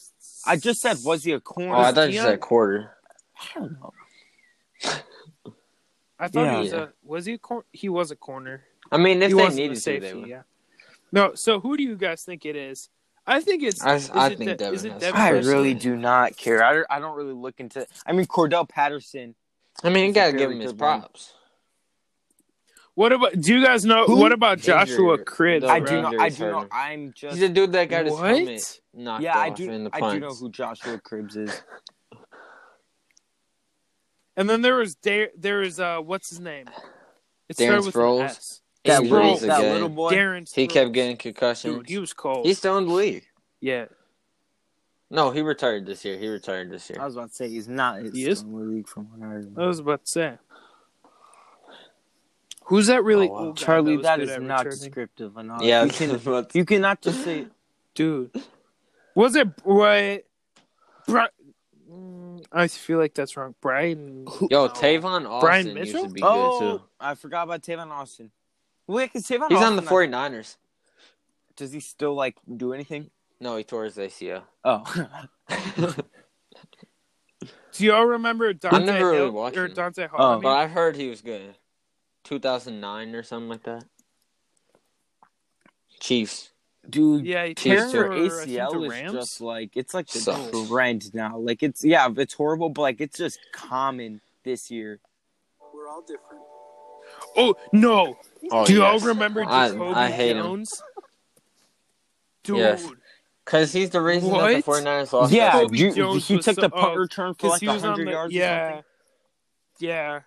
[0.47, 1.75] I just said was he a corner?
[1.75, 2.97] oh, I thought you Deion- said quarter.
[3.41, 3.93] I don't know.
[6.19, 6.55] I thought Yeah.
[6.57, 8.65] he was a was he a cor- he was a corner.
[8.91, 10.07] I mean, if he they wasn't a needed to, safety.
[10.09, 10.29] they would.
[10.29, 10.43] yeah.
[11.13, 12.89] No, so who do you guys think it is?
[13.27, 13.83] I think it's.
[13.85, 15.21] I- is I it think De- Devin is it Devin.
[15.21, 15.51] I Hester?
[15.51, 16.65] really do not care.
[16.65, 17.87] I don't, I don't really look into.
[18.07, 19.35] I mean, Cordell Patterson.
[19.85, 21.35] I mean, you gotta give him his props.
[22.95, 23.41] What about?
[23.41, 24.07] Do you guys know?
[24.07, 24.17] Who?
[24.17, 25.27] What about Joshua Injured.
[25.27, 25.65] Cribbs?
[25.65, 26.11] I do bro?
[26.11, 26.19] know.
[26.21, 26.61] I do heard know.
[26.63, 26.69] him.
[26.73, 27.35] I'm just.
[27.37, 28.25] He's a dude that got his What?
[28.37, 29.71] helmet knocked yeah, I do.
[29.71, 31.63] in the I do know who Joshua Cribbs is.
[34.39, 36.67] And then there was da- there was uh what's his name?
[37.49, 38.21] It Darren started with Sproles?
[38.21, 38.61] an S.
[38.85, 39.11] That Injuries
[39.43, 39.73] little, that again.
[39.75, 40.13] little boy.
[40.13, 40.55] Darren.
[40.55, 41.75] He kept getting concussions.
[41.79, 42.47] Dude, he was cold.
[42.47, 43.25] He's still in the league.
[43.61, 43.87] yeah.
[45.11, 46.19] No, he retired this year.
[46.19, 47.01] He retired this year.
[47.01, 48.03] I was about to say he's not.
[48.03, 48.39] He's He is?
[48.41, 49.63] still in the league from what I remember.
[49.63, 50.33] I was about to say.
[52.65, 53.53] Who's that really Oh, wow.
[53.55, 54.79] Charlie, was that good is at not returning?
[54.79, 55.63] descriptive enough.
[55.63, 57.47] Yeah, you, can, you cannot just say.
[57.95, 58.31] dude.
[59.15, 60.25] Was it what?
[61.07, 61.23] Bri-
[61.91, 63.55] Mm, I feel like that's wrong.
[63.61, 64.27] Brian.
[64.51, 64.69] Yo, No.
[64.69, 66.85] Tavon Austin Brian used to be good Oh, too.
[67.01, 68.31] I forgot about Tavon Austin.
[68.87, 70.57] Wait, because Tavon He's Austin, on the 49ers.
[71.57, 73.11] Does he still like do anything?
[73.41, 74.43] No, he tore his ACL.
[74.65, 74.85] Oh,
[77.73, 79.75] Do y'all remember Dante never really Hill watched or him.
[79.75, 80.19] Dante Hall?
[80.21, 80.39] Oh.
[80.39, 81.55] I but I've heard he was good.
[82.25, 83.85] 2009 or something like that.
[86.01, 86.51] Chiefs.
[86.89, 87.25] Dude.
[87.27, 89.13] yeah, he Chiefs played Tearing your for, I think, ACL is Rams.
[89.13, 90.69] just like it's like the Sucks.
[90.69, 91.39] trend now.
[91.39, 95.01] Like it's yeah, it's horrible, but like it's just common this year.
[95.75, 96.43] We're all different.
[97.37, 98.17] Oh no!
[98.51, 99.03] Oh, Do y'all yes.
[99.05, 100.43] remember I- Jacoby I hate him.
[100.43, 100.83] Jones?
[102.45, 102.89] Dude, Yes.
[103.45, 105.33] Because he's the reason that the 49ers lost.
[105.33, 107.91] Yeah, you- he took so- the punt oh, return for because like he was on
[107.93, 108.85] 100 the yards or yeah, something.
[109.81, 110.21] yeah,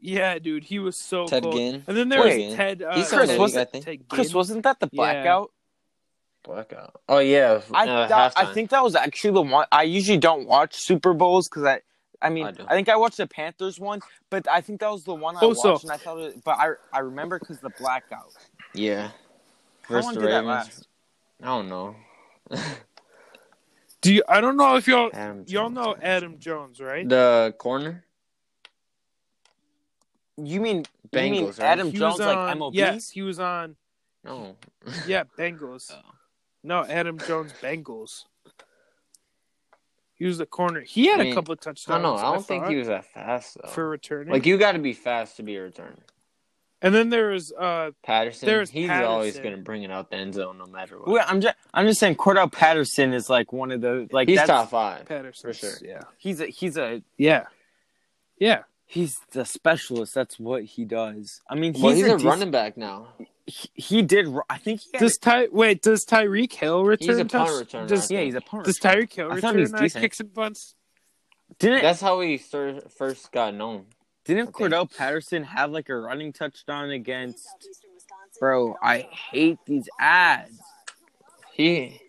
[0.00, 0.64] yeah, dude.
[0.64, 1.54] He was so Ted cold.
[1.56, 1.82] Ginn.
[1.86, 2.82] And then there Wait, was Ted.
[2.82, 3.84] Uh, he's still in Ted- the league, I think.
[3.84, 4.96] Ted Chris, wasn't that the Yeah.
[5.12, 5.52] blackout?
[6.44, 7.00] Blackout.
[7.08, 7.60] Oh yeah.
[7.72, 9.66] I uh, thought- I think that was actually the one.
[9.72, 11.80] I usually don't watch Super Bowls because I,
[12.22, 15.04] I mean, I I, think I watched the Panthers one, but I think that was
[15.04, 16.42] the one I Also- watched, and I thought it.
[16.44, 18.32] But I, I remember because the blackout.
[18.74, 19.08] Yeah.
[19.82, 20.86] How Versus long the did that last?
[21.42, 21.96] I don't know.
[24.00, 24.22] Do you?
[24.28, 25.74] I don't know if y'all Adam y'all Jones.
[25.74, 27.08] know Adam Jones, right?
[27.08, 28.04] The corner.
[30.44, 31.66] You mean you mean Bengals, right?
[31.66, 32.74] Adam He Jones was like on- MLB?
[32.74, 33.76] Yes, he was on.
[34.24, 34.56] No.
[35.06, 35.90] Yeah, Bengals.
[35.92, 36.00] Oh.
[36.62, 38.24] No, Adam Jones, Bengals.
[40.14, 40.80] He was the corner.
[40.80, 41.86] He had I a mean, couple of I touchdowns.
[41.86, 42.16] don't know.
[42.16, 43.68] I don't think he was that fast though.
[43.68, 44.32] for returning.
[44.32, 45.98] like you got to be fast to be a returner.
[46.82, 48.46] and then there was uh Patterson.
[48.46, 51.08] There's he's always going to bring it out the end zone no matter what.
[51.08, 54.38] Well, I'm just I'm just saying Cordell Patterson is like one of the like he's
[54.38, 55.04] that's, top five.
[55.06, 55.74] Patterson For sure.
[55.82, 57.46] Yeah, He's a he's a yeah,
[58.38, 58.62] yeah.
[58.88, 60.14] He's the specialist.
[60.14, 61.40] That's what he does.
[61.48, 63.08] I mean, he's, well, he's a, dec- running back now.
[63.46, 64.26] He, he did.
[64.50, 65.82] I think he Does Ty wait?
[65.82, 67.08] Does Tyreek Hill return?
[67.08, 68.64] He's a punt touch- returner, Does, yeah, he's a punt.
[68.64, 68.78] does.
[68.80, 70.74] Tyreek Hill I thought he return uh, kicks and punts?
[71.58, 73.86] Didn't That's how he first got known.
[74.24, 74.64] didn't okay.
[74.64, 77.46] Cordell Patterson have like a running touchdown against?
[78.38, 80.58] Bro, I hate these ads,
[81.52, 82.00] He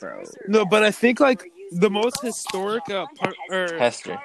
[0.00, 0.22] bro.
[0.46, 4.18] No, but I think like the most historic uh, punt or Hester.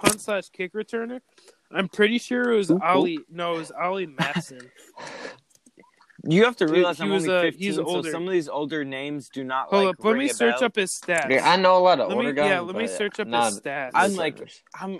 [0.00, 1.20] Punt slash kick returner.
[1.70, 2.84] I'm pretty sure it was Who- who?
[2.84, 3.18] Ollie.
[3.30, 4.60] No, it was Ollie Matson.
[6.28, 8.10] You have to Dude, realize he I'm was, only uh, 15, he's so older.
[8.10, 9.98] some of these older names do not Hold like.
[10.00, 10.64] up, let me a search bell.
[10.64, 11.30] up his stats.
[11.30, 12.50] Yeah, I know a lot of Let me- older guys.
[12.50, 13.92] yeah, let me search up his stats.
[13.94, 14.98] I'm like- I'm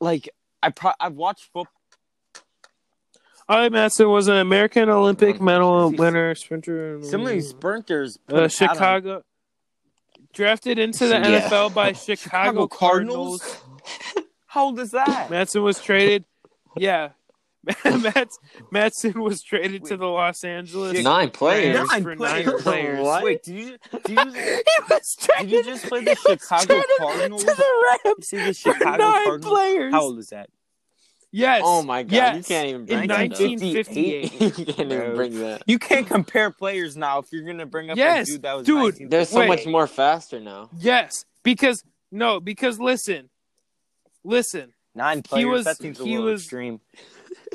[0.00, 0.28] like
[0.62, 1.68] I pro- I've watched football.
[3.48, 7.00] Ollie Matson was an American Olympic medal winner, sprinter.
[7.02, 8.18] Some of these sprinters.
[8.28, 9.22] put uh, a pad Chicago
[10.32, 11.40] drafted into the Yeah.
[11.48, 13.40] NFL by Chicago, Chicago Cardinals.
[13.42, 14.26] Cardinals.
[14.46, 15.30] How old is that?
[15.30, 16.24] Matson was traded.
[16.76, 17.10] Yeah.
[17.84, 18.38] Mats,
[18.70, 21.04] Matson was traded to the Los Angeles.
[21.04, 21.76] Nine players.
[21.76, 22.46] Rams Nine for players.
[22.46, 23.00] nine players.
[23.00, 23.22] What?
[23.24, 27.44] Wait, did you did you, just, He was did you just play the Chicago Cardinals?
[27.44, 29.44] to the You Rams see the for Chicago nine Cardinals?
[29.44, 29.92] players.
[29.92, 30.48] How old is that?
[31.32, 31.62] Yes.
[31.64, 32.36] Oh my god, yes.
[32.36, 33.40] you can't even bring that up.
[33.40, 34.58] 1958.
[34.58, 35.62] you can't even bring that.
[35.66, 38.66] You can't compare players now if you're gonna bring up Yes, a dude that was
[38.66, 39.08] dude, 19.
[39.10, 39.48] They're so Wait.
[39.48, 40.70] much more faster now.
[40.76, 43.30] Yes, because no, because listen,
[44.24, 44.72] listen.
[44.94, 45.46] nine players.
[45.46, 46.80] was- that seems a he little was- extreme.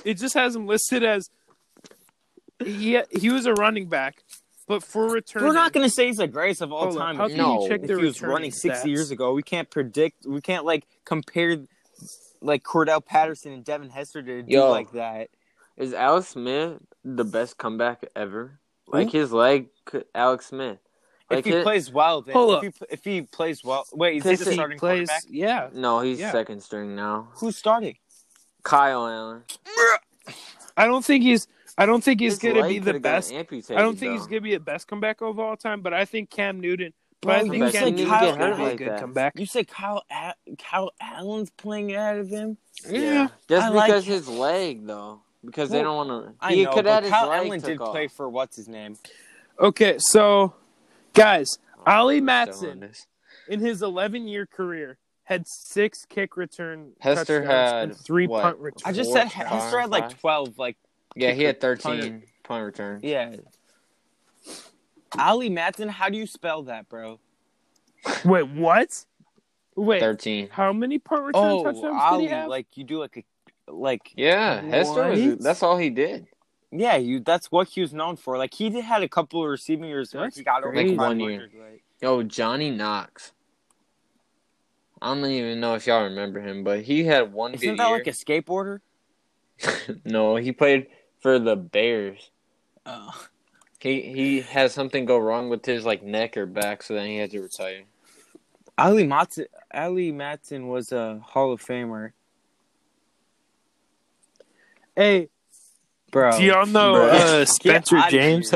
[0.04, 1.30] It just has him listed as
[2.64, 4.24] he he was a running back,
[4.68, 7.16] but for return, We're not gonna say he's the greatest of all Hold on, time.
[7.18, 7.64] how can he- No.
[7.64, 8.86] you check if the he was running six stats?
[8.86, 10.26] years ago, we can't predict.
[10.26, 11.58] We can't like compare
[12.46, 14.70] like Cordell Patterson and Devin Hester to do Yo.
[14.70, 15.30] like that.
[15.78, 18.60] Is Alex Smith the best comeback ever?
[18.88, 19.68] Like his leg,
[20.14, 20.78] Alex Smith.
[21.30, 22.88] Like if he his- plays well, then Hold if up.
[22.90, 25.10] he, if he plays well, wait, is he Because the starting plays.
[25.10, 25.24] quarterback?
[25.30, 26.32] Yeah, no, he's Yeah.
[26.32, 27.30] second string now.
[27.38, 27.98] Who's starting?
[28.64, 29.44] Kyle Allen.
[30.78, 31.48] I don't think he's.
[31.78, 33.34] I don't think he's His gonna be the best.
[33.34, 36.06] amputated, I don't think he's gonna be the best comeback of all time, but I
[36.06, 36.94] think Cam Newton.
[37.22, 38.90] But Bro, I you think said Cam Newton Newton's get gonna be a like good
[38.90, 39.00] that.
[39.00, 39.34] comeback.
[39.40, 42.58] You said Kyle A- Kyle Allen's playing ahead of him?
[42.90, 43.28] Yeah.
[43.50, 45.22] Just I like- because his leg, though.
[45.44, 46.34] Because they don't want to.
[46.40, 47.92] I He know, could but his Kyle leg Allen did off.
[47.92, 48.98] play for what's his name?
[49.60, 50.54] Okay, so
[51.14, 52.90] guys, oh, Ollie Matson
[53.48, 58.42] in his 11 year career had six kick return Hester touchdowns had, and three what?
[58.44, 58.84] punt returns.
[58.86, 60.58] I just said Hester had like twelve.
[60.60, 60.78] Like
[61.16, 62.22] Yeah, he had 13 punter.
[62.44, 63.04] punt returns.
[63.04, 63.36] yeah.
[65.20, 67.20] Ollie Matson, how do you spell that, bro?
[68.24, 69.06] Wait, what?
[69.76, 70.50] Wait, 13.
[70.52, 72.48] how many punt return Oh, touchdowns did Ollie, he have?
[72.50, 75.38] like you do like a like Yeah, Hester was.
[75.40, 76.28] That's all he did.
[76.72, 77.20] yeah, you.
[77.20, 78.38] That's what he was known for.
[78.38, 80.74] Like he did had a couple of receiving years where That's he got over.
[80.76, 81.50] Like one year.
[81.60, 83.32] like- Yo, Johnny Knox.
[85.02, 87.88] I don't even know if y'all remember him, but he had one Isn't good that
[87.90, 87.98] year.
[87.98, 88.80] like a skateboarder?
[90.06, 90.88] no, he played
[91.20, 92.32] for the Bears.
[92.86, 93.12] Oh.
[93.80, 97.18] He he had something go wrong with his like neck or back, so then he
[97.18, 97.84] had to retire.
[98.78, 102.12] Ollie Matson, Ollie Matson was a Hall of Famer,
[104.96, 105.30] hey,
[106.12, 106.38] bro.
[106.38, 107.08] do y'all know Bro.
[107.10, 108.52] uh, Spencer James?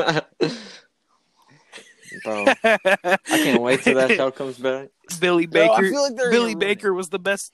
[2.24, 4.88] Bro, I can't wait till that show comes back.
[5.20, 5.90] Billy Bro, I Baker.
[5.92, 7.52] feel like Billy Baker was the best.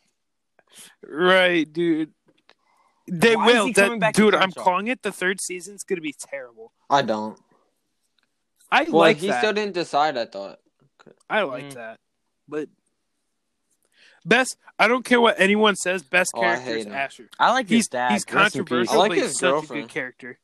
[1.06, 2.10] Right, dude.
[3.08, 3.66] They Why is will.
[3.66, 5.02] he That- back dude, I'm calling it.
[5.02, 6.72] The third season's gonna be terrible.
[6.90, 7.38] I don't.
[8.80, 9.38] I Well, like he that.
[9.40, 10.16] still didn't decide.
[10.16, 10.58] I thought.
[11.30, 11.74] I like Mm.
[11.74, 12.00] that,
[12.48, 12.68] but
[14.24, 14.56] best.
[14.78, 16.02] I don't care what anyone says.
[16.02, 16.92] Best Oh, character is him.
[16.92, 17.28] Asher.
[17.38, 18.12] I like He's his dad.
[18.12, 20.38] he's Rest controversial, I like but he's his such a good character,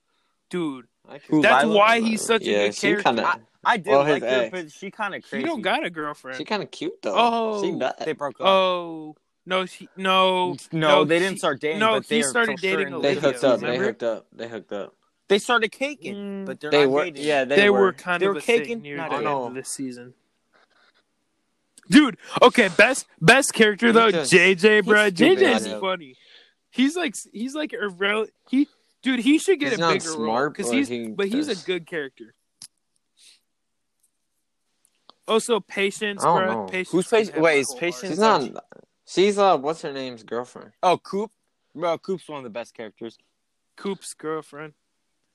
[0.51, 0.87] dude.
[1.29, 1.77] Who, That's Lila?
[1.77, 3.03] why he's such a good character.
[3.03, 5.45] kind of I, I did Well, like her, but she kind of He crazy.
[5.47, 6.39] don't got a girlfriend.
[6.39, 7.15] she kind of cute though.
[7.17, 7.95] Oh, she died.
[8.05, 8.47] They broke up.
[8.47, 11.81] oh no, she, no, no, they she- didn't start dating.
[11.81, 13.61] no, but they he started for sure dating in they hooked up.
[13.61, 14.27] They hooked up.
[14.33, 14.95] They hooked up.
[15.33, 17.05] They started caking, Mm, but they're They not were.
[17.05, 17.25] dating.
[17.25, 19.55] Yeah, They, they, were, kind They of were a caking, near not the end of
[19.55, 20.13] this season.
[21.91, 25.05] Dude, okay, best best character though, just- JJ, bro.
[25.07, 26.17] he's stupid, JJ's funny.
[26.71, 28.69] He's like he's like a rel- he
[29.03, 29.21] dude.
[29.21, 31.87] He should get He's a not bigger role because he's he but he's a good
[31.87, 32.35] character.
[35.29, 36.55] Also, patience, I don't bro.
[36.65, 36.69] know.
[36.69, 37.39] Patience Who's can Patience?
[37.39, 38.65] Wait, is Patience- She's not.
[39.07, 40.73] She's uh, what's her name's girlfriend?
[40.83, 41.31] Oh, Coop.
[41.75, 43.17] Bro, Coop's one of the best characters.
[43.77, 44.75] Coop's girlfriend.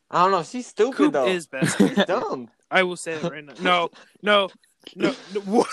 [0.10, 0.44] I don't know.
[0.44, 1.28] She's stupid Coop though.
[1.28, 1.78] is best.
[1.80, 2.50] She's dumb.
[2.72, 3.54] I will say that right now.
[3.62, 3.90] No,
[4.22, 4.50] no,
[4.96, 5.14] no.
[5.34, 5.68] no what?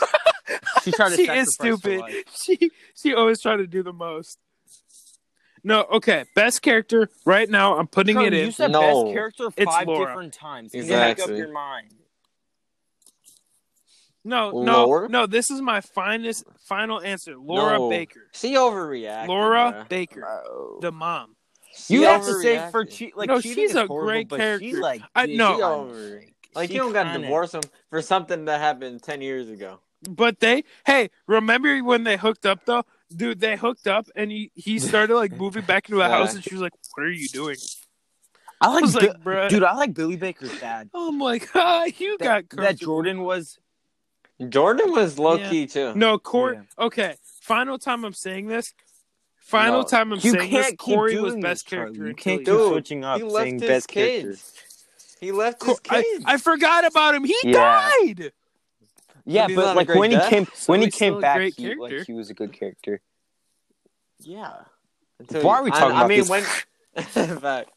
[0.82, 2.02] She tried to she is stupid.
[2.42, 2.70] She
[3.00, 4.38] she always try to do the most.
[5.66, 6.24] No, okay.
[6.34, 7.78] Best character right now.
[7.78, 8.52] I'm putting Bro, it you in.
[8.52, 8.80] said No.
[9.04, 10.06] best character It's five Laura.
[10.08, 10.72] different times.
[10.72, 11.88] Can you make up your mind.
[14.26, 15.08] No, no, Laura?
[15.08, 15.26] no.
[15.26, 17.36] This is my finest final answer.
[17.36, 17.90] Laura No.
[17.90, 18.28] Baker.
[18.32, 19.28] She overreacted.
[19.28, 19.88] Laura bruh.
[19.88, 20.42] Baker,
[20.80, 21.33] the mom.
[21.76, 24.64] She You have to say for che- like No, cheating she's a horrible, great character.
[24.68, 25.56] She, like, I- did no.
[25.56, 26.22] She kind- over.
[26.54, 29.80] Like she you don't got to divorce him for something that happened ten years ago.
[30.08, 32.84] But they, hey, remember when they hooked up though,
[33.14, 33.40] dude?
[33.40, 36.10] They hooked up and he he started like moving back into the Yeah.
[36.16, 37.56] house, and she was like, "What are you doing?"
[38.60, 39.64] I I like, was Bi- like, "Bruh." dude.
[39.64, 40.88] I like Billy Baker's dad.
[40.94, 42.76] I'm like, ah, you got That, that.
[42.78, 43.58] Jordan was.
[44.48, 45.50] Jordan was low Yeah.
[45.50, 45.94] key too.
[45.94, 46.54] No, Court.
[46.78, 46.84] Yeah.
[46.86, 48.74] Okay, final time I'm saying this.
[49.44, 50.66] Final No, time I'm You saying this.
[50.66, 51.84] can't keep Corey was this, best Charlie.
[51.92, 52.08] character.
[52.08, 54.22] You can't he keep Dude, switching up he left saying his best kids.
[54.22, 54.40] character.
[55.20, 56.24] He left Co- his kids.
[56.26, 57.24] I, I forgot about him.
[57.24, 57.52] He Yeah.
[57.52, 58.32] died.
[59.26, 61.74] Yeah, But but like great when he came So when he came back, great he,
[61.74, 63.00] like he was a good character.
[64.20, 64.52] yeah.
[65.18, 66.28] Until Why are we talking I, about I mean, this?
[66.28, 66.42] when
[66.96, 67.70] in fact,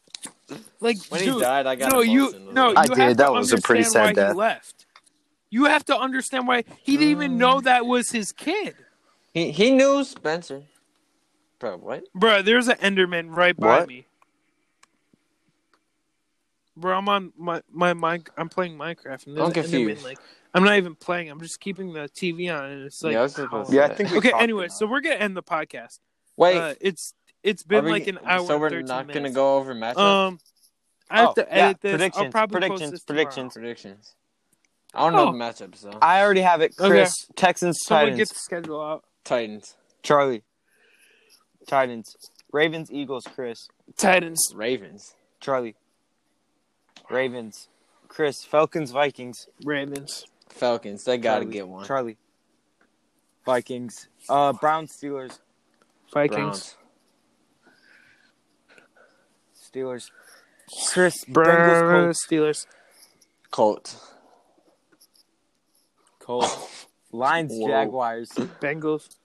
[0.80, 3.18] Like when dude, he died, I got no, you no, you I did.
[3.18, 4.32] That was a pretty sad death.
[4.32, 4.86] He left.
[5.50, 7.64] You have to understand why he didn't even know mm.
[7.64, 8.74] that was his kid,
[9.32, 10.62] he he knew Spencer.
[11.58, 12.04] Bro, what?
[12.16, 13.88] Bruh, There's an Enderman right by What?
[13.88, 14.06] me.
[16.76, 18.30] Bro, I'm on my my mic.
[18.36, 20.00] I'm playing Minecraft, and there's I'm an confused.
[20.02, 20.04] Enderman.
[20.04, 20.18] Like,
[20.54, 21.28] I'm not even playing.
[21.28, 23.86] I'm just keeping the TV on, and it's like, yeah, I was supposed to Yeah,
[23.86, 24.32] I think we okay.
[24.38, 25.98] Anyway, about so we're gonna end the podcast.
[26.36, 28.46] Wait, uh, it's it's been we- like an hour.
[28.46, 29.98] So we're 13 not gonna go over matchups.
[29.98, 30.38] Um,
[31.10, 31.92] I have Oh, to yeah, edit this.
[31.92, 33.24] I'll predictions, probably post predictions, this tomorrow.
[33.24, 33.52] predictions.
[33.54, 34.14] predictions.
[34.94, 35.32] I don't know Oh.
[35.32, 35.98] the matchups though.
[36.00, 36.74] I already have it.
[36.78, 36.88] Okay.
[36.88, 39.04] Chris, Texans, Someone Titans, get the schedule out.
[39.24, 39.74] Titans,
[40.04, 40.44] Charlie,
[41.68, 42.16] Titans,
[42.50, 44.40] Ravens, Eagles, Chris, Titans.
[44.54, 45.76] Ravens, Charlie,
[47.10, 47.68] Ravens,
[48.08, 50.24] Chris, Falcons, Vikings, Ravens.
[50.48, 51.04] Falcons.
[51.04, 51.84] They gotta Charlie, get one.
[51.86, 52.16] Charlie,
[53.44, 55.38] Vikings, uh, Browns, Steelers,
[56.12, 56.38] Vikings.
[56.38, 56.74] Browns,
[59.54, 60.10] Steelers,
[60.90, 62.18] Chris, Bengals, Browns.
[62.18, 62.66] Colts, Steelers.
[63.50, 64.12] Colts,
[66.18, 67.68] Colts, Lions, Whoa.
[67.68, 68.30] Jaguars,
[68.60, 69.16] Bengals.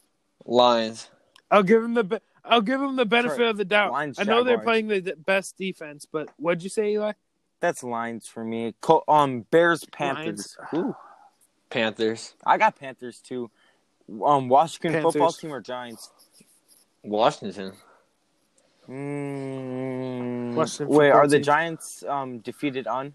[0.45, 1.09] Lions.
[1.49, 3.49] I'll give him the be- I'll give them the benefit Sorry.
[3.49, 3.91] of the doubt.
[3.93, 7.13] Lions, I know they're playing the best defense, but what'd you say, Eli?
[7.61, 8.75] That's Lions for me.
[8.81, 10.57] Col- um, Bears, Panthers.
[11.69, 13.49] Panthers, I got Panthers too.
[14.23, 15.13] Um, Washington Panthers.
[15.13, 16.11] football team or Giants?
[17.03, 17.73] Washington.
[18.89, 21.39] Mm, Washington wait, football are the.
[21.39, 23.13] Giants um defeated on?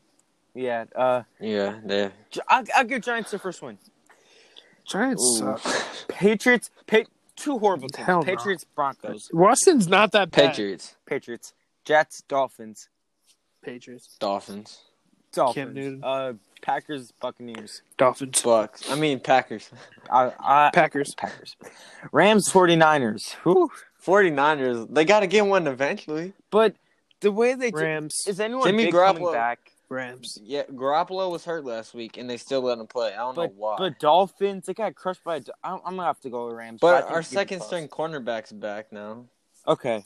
[0.54, 0.86] Yeah.
[0.96, 2.10] Uh, Yeah, they.
[2.48, 3.78] I'll, I'll give Giants the first one.
[4.86, 5.56] Giants Ooh.
[6.08, 6.70] Patriots.
[6.86, 7.02] Pa-
[7.38, 8.06] two horrible teams.
[8.06, 8.24] Hell no.
[8.24, 10.50] Patriots, Broncos, Washington's not that bad.
[10.50, 11.54] Patriots, Patriots,
[11.84, 12.88] Jets, Dolphins,
[13.62, 14.16] Patriots.
[14.18, 14.80] Dolphins,
[15.32, 15.74] Dolphins.
[15.74, 16.00] Newton.
[16.04, 17.82] Uh, Packers, Buccaneers.
[17.96, 18.42] Dolphins.
[18.42, 18.90] Bucks.
[18.90, 19.70] I mean Packers.
[20.10, 21.14] I, I, Packers.
[21.16, 21.56] Packers.
[22.12, 23.34] Rams, 49ers.
[23.44, 23.70] Whew.
[24.04, 24.92] 49ers.
[24.92, 26.32] They gotta get one eventually.
[26.50, 26.74] But
[27.20, 28.24] the way they Rams.
[28.26, 29.72] is anyone Jimmy big coming back?
[29.88, 30.38] Rams.
[30.42, 33.12] Yeah, Garoppolo was hurt last week, and they still let him play.
[33.14, 33.76] I don't But know why.
[33.78, 35.36] but Dolphins, they got crushed by.
[35.64, 36.80] I'm, I'm gonna have to go with Rams.
[36.82, 39.24] I But our second string cornerback's back now.
[39.66, 40.04] Okay.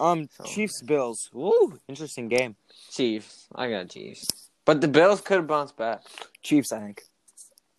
[0.00, 1.30] Um, So- Chiefs, Bills.
[1.34, 2.54] Ooh, interesting game.
[2.90, 3.48] Chiefs.
[3.54, 4.26] I got Chiefs.
[4.64, 6.02] But the Bills could bounce back.
[6.42, 7.02] Chiefs, I think.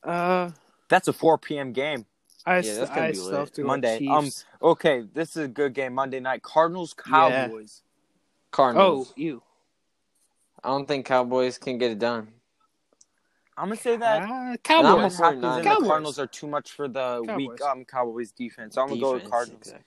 [0.04, 0.52] Uh,
[0.90, 1.72] That's a 4 p.m.
[1.72, 2.06] game.
[2.46, 3.40] I, Yeah, that's gonna I be still lit.
[3.40, 4.00] have to Monday.
[4.00, 4.12] Chiefs.
[4.62, 5.94] Um, Okay, this is a good game.
[5.94, 6.42] Monday night.
[6.42, 7.48] Cardinals, Yeah.
[7.48, 7.84] Cowboys.
[8.52, 9.10] Cardinals.
[9.10, 9.44] oh, you.
[10.64, 12.28] I don't think Cowboys can get it done.
[13.58, 14.22] I'm gonna say that.
[14.24, 15.16] Uh, I'm Cowboys.
[15.20, 15.88] a- Packers and the Cowboys.
[15.88, 17.36] Cardinals are too much for the Cowboys.
[17.50, 18.76] weak um Cowboys defense.
[18.76, 19.62] So I'm gonna go with Cardinals.
[19.62, 19.86] exactly.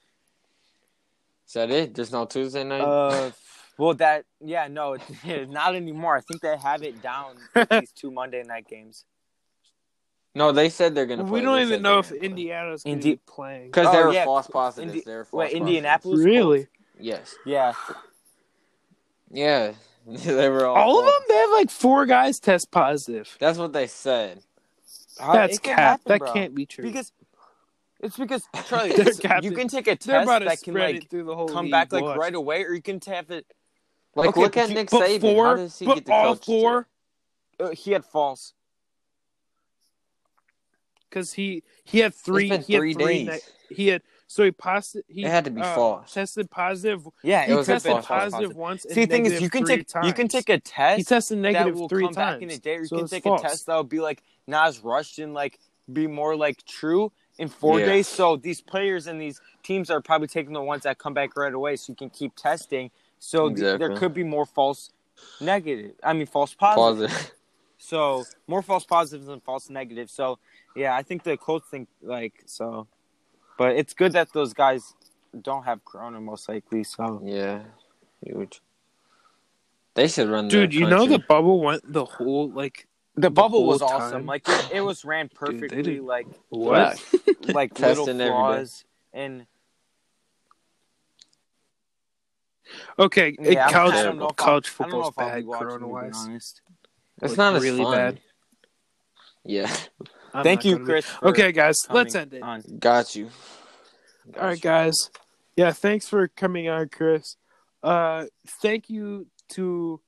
[1.46, 1.94] Is that it?
[1.94, 2.80] There's no Tuesday night?
[2.82, 3.30] Uh,
[3.78, 5.04] well, that yeah, no, it's
[5.50, 6.16] not anymore.
[6.16, 7.36] I think they have it down.
[7.54, 9.04] with these two Monday night games.
[10.34, 11.24] No, they said they're gonna.
[11.24, 12.20] We don't They even know if gonna.
[12.22, 13.66] Indiana's going to Indi- be playing.
[13.66, 14.92] Because Oh, they were yeah, false positives.
[14.94, 15.68] Indi- they were false wait, positives.
[15.68, 16.20] Indianapolis?
[16.20, 16.66] Really?
[16.98, 17.34] Yes.
[17.44, 17.72] Yeah.
[19.30, 19.72] Yeah.
[20.24, 20.76] they were all.
[20.76, 21.14] All of them?
[21.28, 23.36] They have like four guys test positive.
[23.40, 24.40] That's what they said.
[25.18, 25.78] That's can cap.
[25.78, 26.32] happen, that bro.
[26.32, 26.84] can't be true.
[26.84, 27.12] because
[28.00, 29.50] it's because Charlie, They're it's- capping.
[29.50, 31.36] you can take a They're about test to that can spread like it through the
[31.36, 31.72] whole come league.
[31.72, 32.18] back like Watch.
[32.18, 33.46] right away, or you can have it.
[34.14, 35.20] Like, Okay, look at Nick but Saban.
[35.20, 36.88] four, How does he but get the all four,
[37.60, 38.52] Uh, he had false.
[41.08, 42.48] because he he had three.
[42.48, 43.24] been he had three three.
[43.24, 43.26] days.
[43.70, 44.02] ne- he had
[44.32, 45.04] so he positive.
[45.08, 46.14] He It had to be uh, false.
[46.14, 47.06] Tested positive.
[47.22, 48.86] Yeah, He it was a tested false positive once.
[48.88, 50.06] See, the thing is, you can three take times.
[50.06, 52.34] you can take a test He tested negative that will three come times.
[52.36, 53.42] back in a day, or you so can it's take false.
[53.42, 55.58] a test that will be like not as rushed and like
[55.92, 57.86] be more like true in four Yeah.
[57.86, 58.08] days.
[58.08, 61.52] So these players and these teams are probably taking the ones that come back right
[61.52, 62.90] away, so you can keep testing.
[63.18, 63.96] So th- there Exactly.
[63.98, 64.90] could be more false
[65.42, 65.92] negative.
[66.02, 67.10] I mean, false positive.
[67.10, 67.32] Positive.
[67.84, 70.12] So more false positives than false negatives.
[70.12, 70.38] So
[70.76, 72.86] yeah, I think the coach think like so,
[73.58, 74.94] but it's good that those guys
[75.40, 76.84] don't have corona most likely.
[76.84, 77.60] So yeah.
[78.24, 78.60] Huge.
[79.94, 80.48] They should run.
[80.48, 83.90] Dude, you know the bubble went the whole like the bubble was time?
[83.90, 84.26] awesome.
[84.26, 85.82] Like it, it was ran perfectly.
[85.82, 87.02] did- like what?
[87.48, 88.30] like little Testing every day.
[88.30, 89.46] flaws and
[92.98, 95.68] Okay, it- yeah, I college don't I'll- college don't know football's if I'll bad, watching,
[95.68, 96.26] to corona wise.
[97.20, 97.92] It's like, not as really fun.
[97.94, 98.20] bad.
[99.44, 99.76] Yeah.
[100.42, 101.06] Thank you, Chris.
[101.22, 102.42] Okay, guys, let's end it.
[102.42, 102.62] on.
[102.78, 103.30] Got you.
[104.32, 104.62] Got All right, you.
[104.62, 105.10] guys.
[105.56, 107.36] Yeah, thanks for coming on, Chris.
[107.82, 108.26] Uh,
[108.62, 110.00] thank you to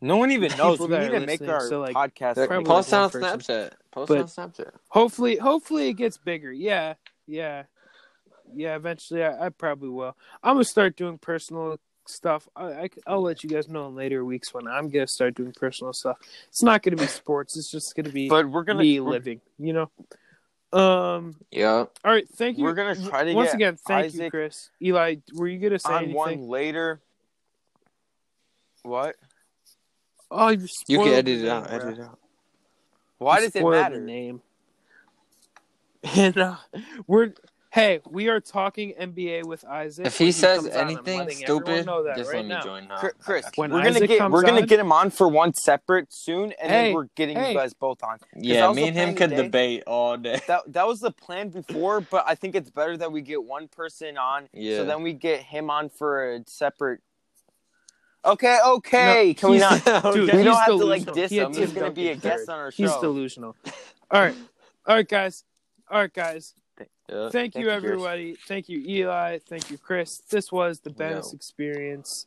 [0.00, 0.78] No one even knows.
[0.78, 2.34] We need to make our so, like, podcast.
[2.64, 3.20] Post like on person.
[3.40, 3.70] Snapchat.
[3.90, 4.70] Post But- on Snapchat.
[4.88, 6.52] hopefully, hopefully it gets bigger.
[6.52, 6.94] Yeah,
[7.26, 7.64] yeah,
[8.54, 8.76] yeah.
[8.76, 10.16] Eventually, I, I probably will.
[10.42, 12.48] I'm gonna start doing personal stuff.
[12.56, 15.52] I, I will let you guys know in later weeks when I'm gonna start doing
[15.52, 16.18] personal stuff.
[16.48, 17.56] It's not gonna be sports.
[17.56, 19.40] It's just gonna be but we're gonna me we're, living.
[19.58, 19.72] You
[20.72, 20.78] know.
[20.78, 21.36] Um.
[21.50, 21.70] Yeah.
[21.72, 22.28] All right.
[22.28, 22.64] Thank you.
[22.64, 23.76] We're gonna try to once get again.
[23.76, 24.70] Thank you, Chris.
[24.82, 26.16] Eli, were you gonna say on anything?
[26.16, 27.00] one later.
[28.82, 29.16] What?
[30.30, 31.68] Oh, you, You can edit it out.
[31.68, 31.76] bro.
[31.76, 32.18] Edit it out.
[33.18, 33.98] Why You does it matter?
[33.98, 34.42] The name.
[36.16, 36.56] And uh,
[37.06, 37.32] we're
[37.74, 40.06] hey, we are talking NBA with Isaac.
[40.06, 41.84] If he says comes anything letting stupid,
[42.16, 42.62] just right let me now.
[42.62, 42.96] join now.
[42.98, 46.08] Chris, Chris When we're gonna get we're gonna on- get him on for one separate
[46.10, 47.50] soon, and Hey, then we're getting hey.
[47.52, 48.18] you guys both on.
[48.36, 49.42] Yeah, me and him could today.
[49.42, 50.40] debate all day.
[50.46, 53.66] That that was the plan before, but I think it's better that we get one
[53.68, 54.78] person on, Yeah.
[54.78, 57.00] so then we get him on for a separate.
[58.24, 59.26] Okay, okay.
[59.28, 59.84] No, Can we not?
[60.14, 61.14] Dude, we don't have to like delusional.
[61.14, 61.52] diss He him.
[61.52, 62.84] He's gonna be a guest on our show.
[62.84, 63.54] He's delusional.
[64.10, 64.34] All right,
[64.86, 65.44] all right, guys.
[65.90, 66.54] All right, guys.
[66.78, 66.86] Yeah.
[67.30, 67.84] Thank, Thank you, you, Chris.
[67.84, 68.36] everybody.
[68.48, 69.38] Thank you, Eli.
[69.46, 70.18] Thank you, Chris.
[70.30, 71.36] This was the Bennis Yeah.
[71.36, 72.26] Experience.